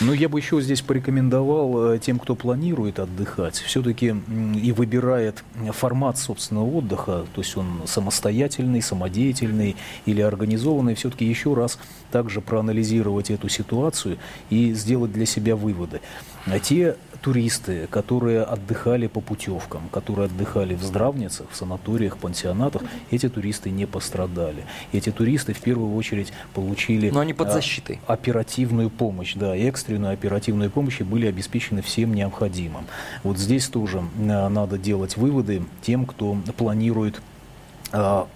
Ну, 0.00 0.14
я 0.14 0.28
бы 0.30 0.38
еще 0.38 0.58
здесь 0.62 0.80
порекомендовал 0.80 1.92
э, 1.92 1.98
тем, 1.98 2.18
кто 2.18 2.34
планирует 2.34 2.98
отдыхать, 2.98 3.56
все-таки 3.56 4.05
и 4.08 4.72
выбирает 4.72 5.44
формат 5.72 6.18
собственного 6.18 6.66
отдыха, 6.66 7.26
то 7.34 7.40
есть 7.40 7.56
он 7.56 7.82
самостоятельный, 7.86 8.82
самодеятельный 8.82 9.76
или 10.04 10.20
организованный, 10.20 10.94
все-таки 10.94 11.24
еще 11.24 11.54
раз 11.54 11.78
также 12.10 12.40
проанализировать 12.40 13.30
эту 13.30 13.48
ситуацию 13.48 14.18
и 14.50 14.72
сделать 14.72 15.12
для 15.12 15.26
себя 15.26 15.56
выводы. 15.56 16.00
А 16.46 16.58
те 16.58 16.96
туристы, 17.16 17.86
которые 17.90 18.42
отдыхали 18.42 19.06
по 19.06 19.20
путевкам, 19.20 19.88
которые 19.90 20.26
отдыхали 20.26 20.74
в 20.74 20.82
здравницах, 20.82 21.46
в 21.50 21.56
санаториях, 21.56 22.18
пансионатах, 22.18 22.82
эти 23.10 23.28
туристы 23.28 23.70
не 23.70 23.86
пострадали. 23.86 24.64
Эти 24.92 25.10
туристы 25.10 25.52
в 25.52 25.60
первую 25.60 25.94
очередь 25.94 26.32
получили 26.54 27.10
Но 27.10 27.20
они 27.20 27.34
под 27.34 27.48
а, 27.48 27.52
защитой. 27.52 28.00
оперативную 28.06 28.90
помощь, 28.90 29.34
да, 29.34 29.56
экстренную 29.56 30.12
оперативную 30.12 30.70
помощь 30.70 31.00
и 31.00 31.04
были 31.04 31.26
обеспечены 31.26 31.82
всем 31.82 32.14
необходимым. 32.14 32.86
Вот 33.22 33.38
здесь 33.38 33.68
тоже 33.68 33.98
э, 33.98 34.48
надо 34.48 34.78
делать 34.78 35.16
выводы 35.16 35.62
тем, 35.82 36.06
кто 36.06 36.36
планирует 36.56 37.16
а, 37.16 37.35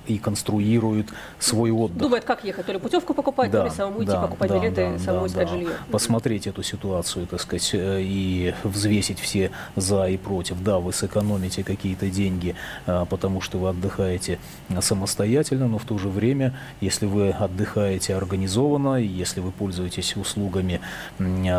и 0.06 0.18
конструирует 0.18 1.08
свой 1.38 1.70
отдых. 1.70 1.98
Думает, 1.98 2.24
как 2.24 2.44
ехать, 2.44 2.66
то 2.66 2.72
ли 2.72 2.78
путевку 2.78 3.14
покупать, 3.14 3.50
да, 3.50 3.60
то 3.60 3.64
ли 3.64 3.70
самому 3.70 4.02
идти 4.02 4.12
да, 4.12 4.22
покупать 4.22 4.48
да, 4.48 4.58
билеты, 4.58 4.90
да, 4.92 4.98
самому 4.98 5.22
да, 5.22 5.26
искать 5.28 5.46
да. 5.48 5.52
жилье. 5.52 5.70
Посмотреть 5.90 6.46
эту 6.46 6.62
ситуацию, 6.62 7.26
так 7.26 7.40
сказать, 7.40 7.70
э, 7.72 8.00
и 8.02 8.54
взвесить 8.62 9.18
все 9.18 9.50
за 9.76 10.06
и 10.08 10.16
против. 10.16 10.62
Да, 10.62 10.78
вы 10.78 10.92
сэкономите 10.92 11.64
какие-то 11.64 12.08
деньги, 12.10 12.54
а, 12.86 13.04
потому 13.04 13.40
что 13.40 13.58
вы 13.58 13.70
отдыхаете 13.70 14.38
самостоятельно, 14.80 15.68
но 15.68 15.78
в 15.78 15.84
то 15.84 15.98
же 15.98 16.08
время, 16.08 16.54
если 16.80 17.06
вы 17.06 17.30
отдыхаете 17.30 18.14
организованно, 18.14 18.96
если 18.96 19.40
вы 19.40 19.50
пользуетесь 19.50 20.16
услугами 20.16 20.80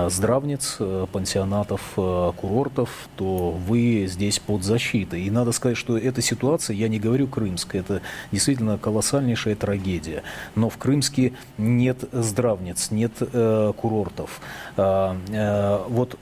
здравниц, 0.10 0.78
э, 0.80 1.08
пансионатов, 1.12 1.82
э, 1.98 2.32
курортов, 2.38 2.90
то 3.16 3.52
вы 3.52 4.08
здесь 4.08 4.40
под 4.40 4.64
защитой. 4.64 5.24
И 5.24 5.32
надо 5.32 5.52
сказать, 5.52 5.78
что 5.78 5.98
эта 5.98 6.22
ситуация, 6.22 6.76
я 6.76 6.88
не 6.88 7.00
говорю 7.00 7.28
крымская, 7.28 7.81
это 7.82 8.02
действительно 8.32 8.78
колоссальнейшая 8.78 9.56
трагедия. 9.56 10.24
Но 10.56 10.70
в 10.70 10.78
Крымске 10.78 11.34
нет 11.58 12.04
здравниц, 12.12 12.92
нет 12.92 13.12
э, 13.20 13.74
курортов. 13.76 14.40
А, 14.78 15.18
э, 15.30 15.84
вот 15.90 16.18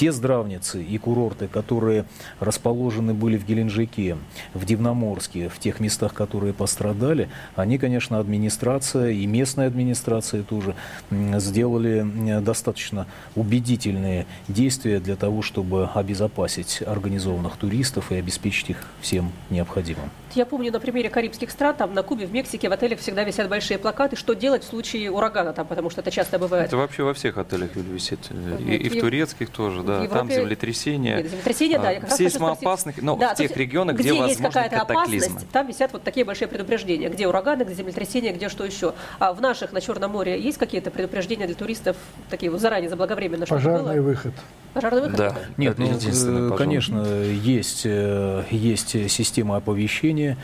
те 0.00 0.12
здравницы 0.12 0.82
и 0.82 0.96
курорты, 0.96 1.46
которые 1.46 2.06
расположены 2.38 3.12
были 3.12 3.36
в 3.36 3.44
Геленджике, 3.44 4.16
в 4.54 4.64
Дивноморске, 4.64 5.50
в 5.50 5.58
тех 5.58 5.78
местах, 5.78 6.14
которые 6.14 6.54
пострадали, 6.54 7.28
они, 7.54 7.76
конечно, 7.76 8.18
администрация 8.18 9.10
и 9.10 9.26
местная 9.26 9.66
администрация 9.66 10.42
тоже 10.42 10.74
сделали 11.10 11.98
м, 11.98 12.42
достаточно 12.42 13.06
убедительные 13.36 14.26
действия 14.48 15.00
для 15.00 15.16
того, 15.16 15.42
чтобы 15.42 15.90
обезопасить 15.92 16.82
организованных 16.86 17.58
туристов 17.58 18.10
и 18.10 18.14
обеспечить 18.14 18.70
их 18.70 18.86
всем 19.02 19.32
необходимым. 19.50 20.08
Я 20.34 20.46
помню 20.46 20.70
на 20.70 20.78
примере 20.80 21.10
карибских 21.10 21.50
стран, 21.50 21.74
там 21.76 21.92
на 21.94 22.02
Кубе, 22.02 22.26
в 22.26 22.32
Мексике, 22.32 22.68
в 22.68 22.72
отелях 22.72 23.00
всегда 23.00 23.24
висят 23.24 23.48
большие 23.48 23.78
плакаты, 23.78 24.16
что 24.16 24.34
делать 24.34 24.62
в 24.62 24.66
случае 24.68 25.10
урагана 25.10 25.52
там, 25.52 25.66
потому 25.66 25.90
что 25.90 26.00
это 26.02 26.10
часто 26.10 26.38
бывает. 26.38 26.66
Это 26.66 26.76
вообще 26.76 27.02
во 27.02 27.14
всех 27.14 27.36
отелях 27.38 27.74
висит. 27.74 28.20
Вот 28.30 28.60
И, 28.60 28.76
и 28.76 28.88
в 28.88 29.00
турецких 29.00 29.50
тоже, 29.50 29.82
да. 29.82 30.00
в 30.02 30.08
Там 30.08 30.28
Европе- 30.28 30.34
землетрясения. 30.42 31.16
Нет, 31.16 31.30
землетрясения, 31.30 31.78
да, 31.78 31.88
а, 31.88 31.92
я 31.92 32.00
как 32.00 32.10
Сейсмоопасных, 32.12 33.02
но 33.02 33.16
Да, 33.16 33.34
в 33.34 33.38
тех 33.38 33.56
регионах, 33.56 33.96
где, 33.96 34.10
где, 34.10 34.18
есть 34.18 34.40
возможны 34.40 34.48
какая-то 34.52 34.76
катаклизмы. 34.86 35.26
опасность, 35.26 35.52
там 35.52 35.66
висят 35.66 35.92
вот 35.92 36.02
такие 36.04 36.24
большие 36.24 36.48
предупреждения, 36.48 37.08
где 37.08 37.26
ураганы, 37.26 37.62
где 37.64 37.74
землетрясения, 37.74 38.32
где 38.32 38.48
что 38.48 38.64
еще. 38.64 38.94
А 39.18 39.32
в 39.32 39.40
наших 39.40 39.72
на 39.72 39.80
Черном 39.80 40.12
море 40.12 40.40
есть 40.40 40.58
какие-то 40.58 40.90
предупреждения 40.90 41.46
для 41.46 41.56
туристов, 41.56 41.96
такие 42.28 42.50
вот 42.52 42.60
заранее, 42.60 42.88
заблаговременно, 42.90 43.46
чтобы 43.46 43.60
Пожарный 43.62 43.94
было? 43.96 44.02
выход. 44.02 44.32
Пожарный 44.74 45.00
выход? 45.02 45.16
Да. 45.16 45.34
Нет, 45.56 45.72
Это 45.72 45.80
ну, 45.82 45.86
единственный, 45.88 46.32
э, 46.32 46.50
пожалуй. 46.50 46.58
конечно, 46.58 47.02
есть, 47.02 47.82
э, 47.84 48.44
есть 48.50 49.10
система 49.10 49.56
оповещения, 49.56 50.19
э, 50.22 50.36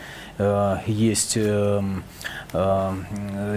есть 0.85 1.33
э, 1.35 1.81
э, 2.53 2.93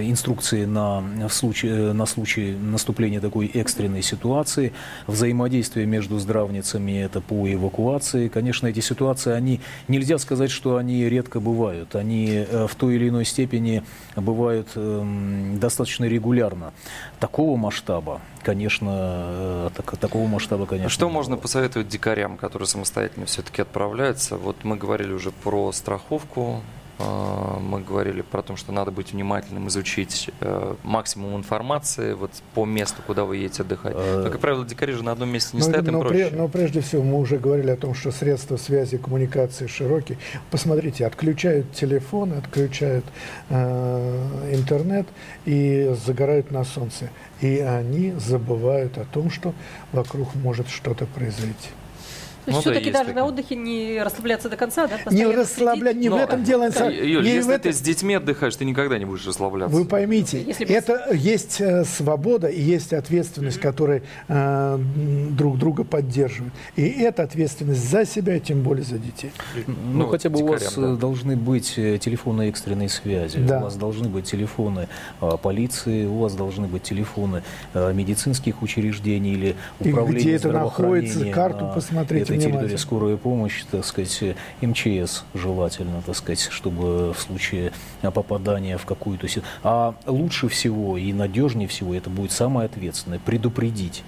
инструкции 0.02 0.64
на, 0.64 1.00
в 1.28 1.32
случае, 1.32 1.92
на 1.92 2.06
случай 2.06 2.52
наступления 2.52 3.20
такой 3.20 3.46
экстренной 3.46 4.02
ситуации, 4.02 4.72
взаимодействие 5.06 5.86
между 5.86 6.18
здравницами 6.18 7.02
это 7.02 7.20
по 7.20 7.52
эвакуации. 7.52 8.28
Конечно, 8.28 8.66
эти 8.66 8.80
ситуации, 8.80 9.32
они 9.32 9.60
нельзя 9.88 10.18
сказать, 10.18 10.50
что 10.50 10.76
они 10.76 11.08
редко 11.08 11.40
бывают. 11.40 11.94
Они 11.96 12.46
э, 12.48 12.66
в 12.66 12.74
той 12.74 12.96
или 12.96 13.08
иной 13.08 13.24
степени 13.24 13.82
бывают 14.16 14.68
эм, 14.74 15.58
достаточно 15.58 16.04
регулярно. 16.04 16.72
Такого 17.18 17.56
масштаба, 17.56 18.20
конечно, 18.42 18.90
э, 18.92 19.70
так- 19.76 19.98
такого 19.98 20.26
масштаба, 20.26 20.66
конечно. 20.66 20.88
Что 20.90 21.08
можно 21.08 21.36
посоветовать 21.36 21.88
дикарям, 21.88 22.36
которые 22.36 22.66
самостоятельно 22.66 23.26
все-таки 23.26 23.62
отправляются? 23.62 24.36
Вот 24.36 24.56
мы 24.64 24.76
говорили 24.76 25.12
уже 25.12 25.30
про 25.30 25.72
страховку, 25.72 26.62
э, 26.62 26.69
мы 27.60 27.80
говорили 27.80 28.22
про 28.22 28.42
то, 28.42 28.56
что 28.56 28.72
надо 28.72 28.90
быть 28.90 29.12
внимательным, 29.12 29.68
изучить 29.68 30.30
э, 30.40 30.74
максимум 30.82 31.36
информации 31.36 32.14
вот 32.14 32.30
по 32.54 32.64
месту, 32.66 33.02
куда 33.06 33.24
вы 33.24 33.36
едете 33.38 33.62
отдыхать. 33.62 33.94
Э, 33.96 34.22
Но, 34.24 34.30
как 34.30 34.40
правило, 34.40 34.64
дикари 34.64 34.92
же 34.92 35.02
на 35.04 35.12
одном 35.12 35.28
месте 35.30 35.50
не 35.56 35.60
Но, 35.62 35.68
стоят, 35.68 35.86
им 35.88 35.94
но 35.94 36.00
пре- 36.02 36.08
проще. 36.08 36.30
но 36.36 36.48
прежде 36.48 36.80
всего 36.80 37.02
мы 37.02 37.18
уже 37.18 37.38
говорили 37.38 37.70
о 37.70 37.76
том, 37.76 37.94
что 37.94 38.10
средства 38.12 38.56
связи, 38.56 38.98
коммуникации 38.98 39.66
широкие. 39.66 40.18
Посмотрите, 40.50 41.06
отключают 41.06 41.72
телефон, 41.72 42.32
отключают 42.32 43.04
э, 43.48 44.50
интернет 44.52 45.06
и 45.44 45.94
загорают 46.04 46.50
на 46.50 46.64
солнце. 46.64 47.10
И 47.40 47.58
они 47.58 48.12
забывают 48.18 48.98
о 48.98 49.04
том, 49.04 49.30
что 49.30 49.54
вокруг 49.92 50.34
может 50.34 50.68
что-то 50.68 51.06
произойти. 51.06 51.70
То 52.44 52.50
есть 52.52 52.56
Ну 52.56 52.56
да, 52.56 52.60
все-таки 52.60 52.86
есть 52.86 52.92
даже 52.92 53.06
такие. 53.08 53.22
на 53.22 53.26
отдыхе 53.28 53.56
не 53.56 54.02
расслабляться 54.02 54.48
до 54.48 54.56
конца, 54.56 54.86
да? 54.86 54.98
Не 55.10 55.26
расслаблять, 55.26 55.96
не 55.96 56.08
в 56.08 56.12
Но, 56.12 56.20
этом 56.20 56.42
дело. 56.42 56.64
э, 56.74 56.90
Юль, 57.06 57.24
не 57.24 57.30
в 57.32 57.34
если 57.34 57.54
этом- 57.54 57.70
ты 57.70 57.72
с 57.72 57.80
детьми 57.80 58.14
отдыхаешь, 58.14 58.56
ты 58.56 58.64
никогда 58.64 58.98
не 58.98 59.04
будешь 59.04 59.26
расслабляться. 59.26 59.76
Вы 59.76 59.84
поймите, 59.84 60.42
Если 60.42 60.64
бы- 60.64 60.72
это 60.72 61.08
есть 61.12 61.60
э, 61.60 61.84
свобода 61.84 62.46
и 62.48 62.60
есть 62.60 62.92
ответственность, 62.92 63.58
которые 63.60 64.02
э, 64.28 64.78
друг 65.30 65.58
друга 65.58 65.84
поддерживают. 65.84 66.54
И 66.76 66.82
эта 66.88 67.22
ответственность 67.24 67.88
за 67.88 68.04
себя, 68.06 68.36
и 68.36 68.40
тем 68.40 68.62
более 68.62 68.84
за 68.84 68.98
детей. 68.98 69.32
Ну, 69.66 69.74
Ну, 70.00 70.06
хотя 70.08 70.30
бы 70.30 70.40
у 70.42 70.46
вас 70.46 70.62
дикарям, 70.62 70.90
да. 70.92 70.96
э, 70.96 70.96
должны 70.96 71.36
быть 71.36 71.74
э, 71.76 71.98
телефоны 71.98 72.48
экстренной 72.48 72.88
связи, 72.88 73.38
Да. 73.38 73.58
у 73.58 73.62
вас 73.64 73.76
должны 73.76 74.08
быть 74.08 74.24
телефоны 74.24 74.88
а, 75.20 75.36
полиции, 75.36 76.06
у 76.06 76.18
вас 76.18 76.34
должны 76.34 76.66
быть 76.68 76.82
телефоны 76.82 77.42
а, 77.74 77.92
медицинских 77.92 78.62
учреждений 78.62 79.32
или 79.32 79.56
И 79.80 79.90
управления 79.90 80.20
где 80.20 80.34
это 80.36 80.52
находится, 80.52 81.24
карту 81.26 81.66
на 81.66 81.72
посмотрите 81.74 82.29
этой 82.30 82.42
территории 82.42 82.76
скорая 82.76 83.16
помощь, 83.16 83.64
так 83.70 83.84
сказать, 83.84 84.18
э, 84.22 84.34
МЧС 84.66 85.24
желательно, 85.34 86.02
так 86.04 86.16
сказать, 86.16 86.40
чтобы 86.50 87.12
в 87.12 87.18
случае 87.18 87.72
попадания 88.02 88.78
в 88.78 88.86
какую-то 88.86 89.28
ситуацию. 89.28 89.50
А 89.62 89.94
лучше 90.06 90.48
всего 90.48 90.96
и 90.96 91.12
надежнее 91.12 91.68
всего 91.68 91.94
это 91.94 92.10
будет 92.10 92.32
самое 92.32 92.66
ответственное 92.66 93.18
предупредить 93.18 94.02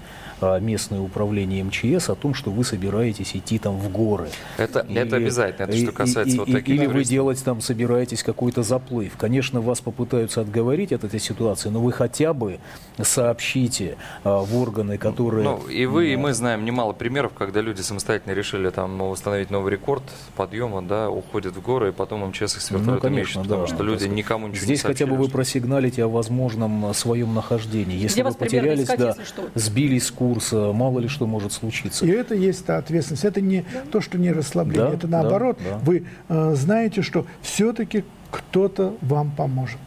местное 0.60 1.00
управление 1.00 1.62
МЧС 1.64 2.08
о 2.10 2.14
том, 2.14 2.34
что 2.34 2.50
вы 2.50 2.64
собираетесь 2.64 3.34
идти 3.36 3.58
там 3.58 3.76
в 3.78 3.88
горы. 3.90 4.28
Это, 4.58 4.86
это 4.94 5.16
обязательно, 5.16 5.64
это 5.66 5.76
и- 5.76 5.82
что 5.84 5.92
касается 5.92 6.36
и- 6.36 6.38
вот 6.38 6.48
и- 6.48 6.52
таких 6.52 6.74
Или 6.74 6.86
вы 6.86 6.92
туристов. 6.94 7.10
делать 7.10 7.44
там 7.44 7.60
собираетесь 7.60 8.22
какой-то 8.22 8.62
заплыв. 8.62 9.16
Конечно, 9.16 9.60
вас 9.60 9.80
попытаются 9.80 10.40
отговорить 10.40 10.92
от 10.92 11.04
этой 11.04 11.20
ситуации, 11.20 11.68
но 11.68 11.80
вы 11.80 11.92
хотя 11.92 12.32
бы 12.34 12.58
сообщите 13.00 13.96
а, 14.24 14.40
в 14.40 14.56
органы, 14.56 14.98
которые... 14.98 15.44
Ну, 15.44 15.58
и 15.68 15.86
вы, 15.86 16.12
и 16.12 16.16
мы 16.16 16.32
знаем 16.32 16.64
немало 16.64 16.92
примеров, 16.92 17.32
когда 17.36 17.60
люди 17.60 17.80
самостоятельно 17.80 18.32
решили 18.34 18.70
там 18.70 19.00
установить 19.02 19.50
новый 19.50 19.72
рекорд 19.72 20.02
подъема, 20.36 20.82
да, 20.82 21.10
уходят 21.10 21.56
в 21.56 21.60
горы, 21.62 21.90
и 21.90 21.92
потом 21.92 22.24
МЧС 22.28 22.56
их 22.56 22.62
с 22.62 22.70
Ну, 22.70 22.78
вертолетами 22.78 23.00
конечно, 23.14 23.30
ищут, 23.40 23.42
потому 23.42 23.62
да. 23.62 23.66
что 23.68 23.76
Так 23.78 23.86
люди 23.86 23.98
сказать, 23.98 24.16
никому 24.16 24.48
ничего 24.48 24.64
Здесь 24.64 24.82
не 24.84 24.88
хотя 24.88 25.06
бы 25.06 25.16
вы 25.16 25.28
просигналите 25.28 26.04
о 26.04 26.08
возможном 26.08 26.86
а, 26.86 26.94
своем 26.94 27.34
нахождении. 27.34 27.96
Если 27.98 28.20
Где 28.22 28.30
вы 28.30 28.34
потерялись, 28.36 28.84
искать, 28.84 28.98
да, 28.98 29.08
если 29.08 29.24
что? 29.24 29.42
сбились 29.54 30.06
с 30.06 30.10
курса, 30.10 30.31
мало 30.72 30.98
ли 30.98 31.08
что 31.08 31.26
может 31.26 31.52
случиться. 31.52 32.04
И 32.06 32.10
это 32.10 32.34
есть 32.34 32.64
та 32.66 32.78
ответственность. 32.78 33.24
Это 33.24 33.40
не 33.40 33.64
то, 33.90 34.00
что 34.00 34.18
не 34.18 34.32
расслабление, 34.32 34.88
Да, 34.90 34.94
это 34.96 35.06
да, 35.06 35.22
наоборот. 35.22 35.58
да. 35.62 35.78
Вы 35.78 36.04
э, 36.28 36.54
знаете, 36.54 37.02
что 37.02 37.26
все-таки 37.42 38.04
кто-то 38.30 38.94
вам 39.00 39.30
поможет. 39.30 39.78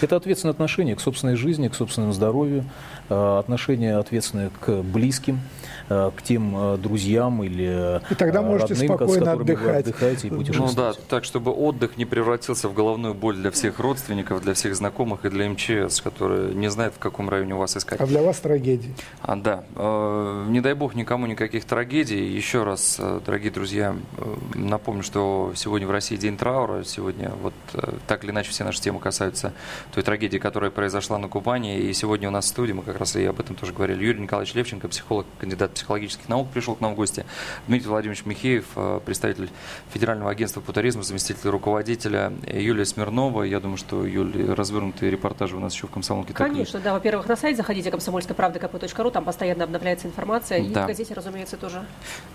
Это 0.00 0.16
ответственное 0.16 0.52
отношение 0.52 0.96
к 0.96 1.00
собственной 1.00 1.36
жизни, 1.36 1.68
к 1.68 1.74
собственному 1.74 2.12
здоровью, 2.12 2.64
э, 3.08 3.38
отношение 3.38 3.96
ответственное 3.96 4.50
к 4.60 4.82
близким, 4.82 5.40
к 5.88 6.22
тем 6.22 6.54
э, 6.56 6.76
друзьям 6.78 7.42
или 7.44 8.00
И 8.10 8.14
тогда 8.14 8.40
э, 8.40 8.42
можете 8.42 8.74
родным, 8.74 8.88
с 8.88 8.90
спокойно 8.96 9.36
вы 9.36 9.42
отдыхать. 9.42 9.86
отдыхаете 9.86 10.26
и 10.26 10.30
Ну 10.30 10.36
Ну 10.36 10.42
путешествуете. 10.42 10.76
да, 10.76 10.92
так, 11.08 11.24
чтобы 11.24 11.52
отдых 11.52 11.96
не 11.96 12.04
превратился 12.04 12.68
в 12.68 12.74
головную 12.74 13.14
боль 13.14 13.36
для 13.36 13.50
всех 13.50 13.78
родственников, 13.78 14.42
для 14.42 14.54
всех 14.54 14.74
знакомых 14.76 15.24
и 15.24 15.30
для 15.30 15.48
МЧС, 15.48 16.00
которые 16.00 16.54
не 16.54 16.68
знают, 16.70 16.94
в 16.94 16.98
каком 16.98 17.28
районе 17.28 17.54
у 17.54 17.58
вас 17.58 17.76
искать. 17.76 18.00
А 18.00 18.06
для 18.06 18.22
вас 18.22 18.38
трагедия. 18.38 18.90
А, 19.22 19.36
да, 19.36 19.64
Э, 19.74 20.44
не 20.48 20.60
дай 20.60 20.74
бог 20.74 20.94
никому 20.94 21.26
никаких 21.26 21.64
трагедий. 21.64 22.24
Еще 22.26 22.64
раз, 22.64 22.96
э, 22.98 23.20
дорогие 23.24 23.50
друзья, 23.50 23.94
э, 24.18 24.34
напомню, 24.54 25.02
что 25.02 25.52
сегодня 25.54 25.86
в 25.86 25.90
России 25.90 26.16
день 26.16 26.36
траура. 26.36 26.82
Сегодня 26.84 27.30
вот 27.42 27.54
э, 27.74 27.92
так 28.06 28.24
или 28.24 28.30
иначе 28.30 28.50
все 28.50 28.64
наши 28.64 28.80
темы 28.80 29.00
касаются 29.00 29.52
той 29.92 30.02
трагедии, 30.02 30.38
которая 30.38 30.70
произошла 30.70 31.18
на 31.18 31.28
Кубани. 31.28 31.78
И 31.78 31.92
сегодня 31.92 32.28
у 32.28 32.30
нас 32.32 32.46
в 32.46 32.48
студии, 32.48 32.72
мы 32.72 32.82
как 32.82 32.98
раз 32.98 33.16
и 33.16 33.24
об 33.24 33.38
этом 33.40 33.54
тоже 33.56 33.72
говорили, 33.72 34.04
Юрий 34.04 34.20
Николаевич 34.20 34.54
Левченко, 34.54 34.88
психолог, 34.88 35.26
кандидат 35.38 35.74
психологических 35.76 36.28
наук, 36.28 36.48
пришел 36.50 36.74
к 36.74 36.80
нам 36.80 36.92
в 36.92 36.96
гости. 36.96 37.24
Дмитрий 37.68 37.88
Владимирович 37.88 38.24
Михеев, 38.24 38.64
э, 38.74 39.00
представитель 39.04 39.50
Федерального 39.92 40.30
агентства 40.30 40.60
по 40.60 40.72
туризму, 40.72 41.02
заместитель 41.02 41.48
руководителя. 41.50 42.32
И 42.46 42.62
Юлия 42.62 42.84
Смирнова. 42.84 43.44
Я 43.44 43.60
думаю, 43.60 43.76
что, 43.76 44.04
Юлия, 44.04 44.54
развернутые 44.54 45.10
репортажи 45.10 45.56
у 45.56 45.60
нас 45.60 45.74
еще 45.74 45.86
в 45.86 45.90
«Комсомолке». 45.90 46.32
Конечно, 46.34 46.80
да. 46.80 46.92
Во-первых, 46.94 47.28
на 47.28 47.36
сайт 47.36 47.56
заходите 47.56 47.90
комсомольская 47.90 48.34
правда 48.34 48.58
кп.ру, 48.58 49.10
там 49.10 49.24
постоянно 49.24 49.64
обновляется 49.64 50.08
информация. 50.08 50.58
И 50.58 50.68
Да. 50.68 50.84
в 50.84 50.86
газете, 50.88 51.14
разумеется, 51.14 51.56
тоже. 51.56 51.84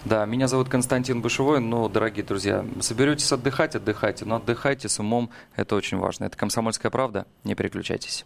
Да, 0.05 0.25
меня 0.25 0.47
зовут 0.47 0.69
Константин 0.69 1.21
Бышевой, 1.21 1.59
но, 1.59 1.89
дорогие 1.89 2.23
друзья, 2.23 2.65
соберетесь 2.79 3.31
отдыхать, 3.31 3.75
отдыхайте, 3.75 4.25
но 4.25 4.35
отдыхайте 4.35 4.87
с 4.87 4.99
умом, 4.99 5.29
это 5.55 5.75
очень 5.75 5.97
важно. 5.97 6.25
Это 6.25 6.37
«Комсомольская 6.37 6.91
правда», 6.91 7.25
не 7.43 7.55
переключайтесь. 7.55 8.25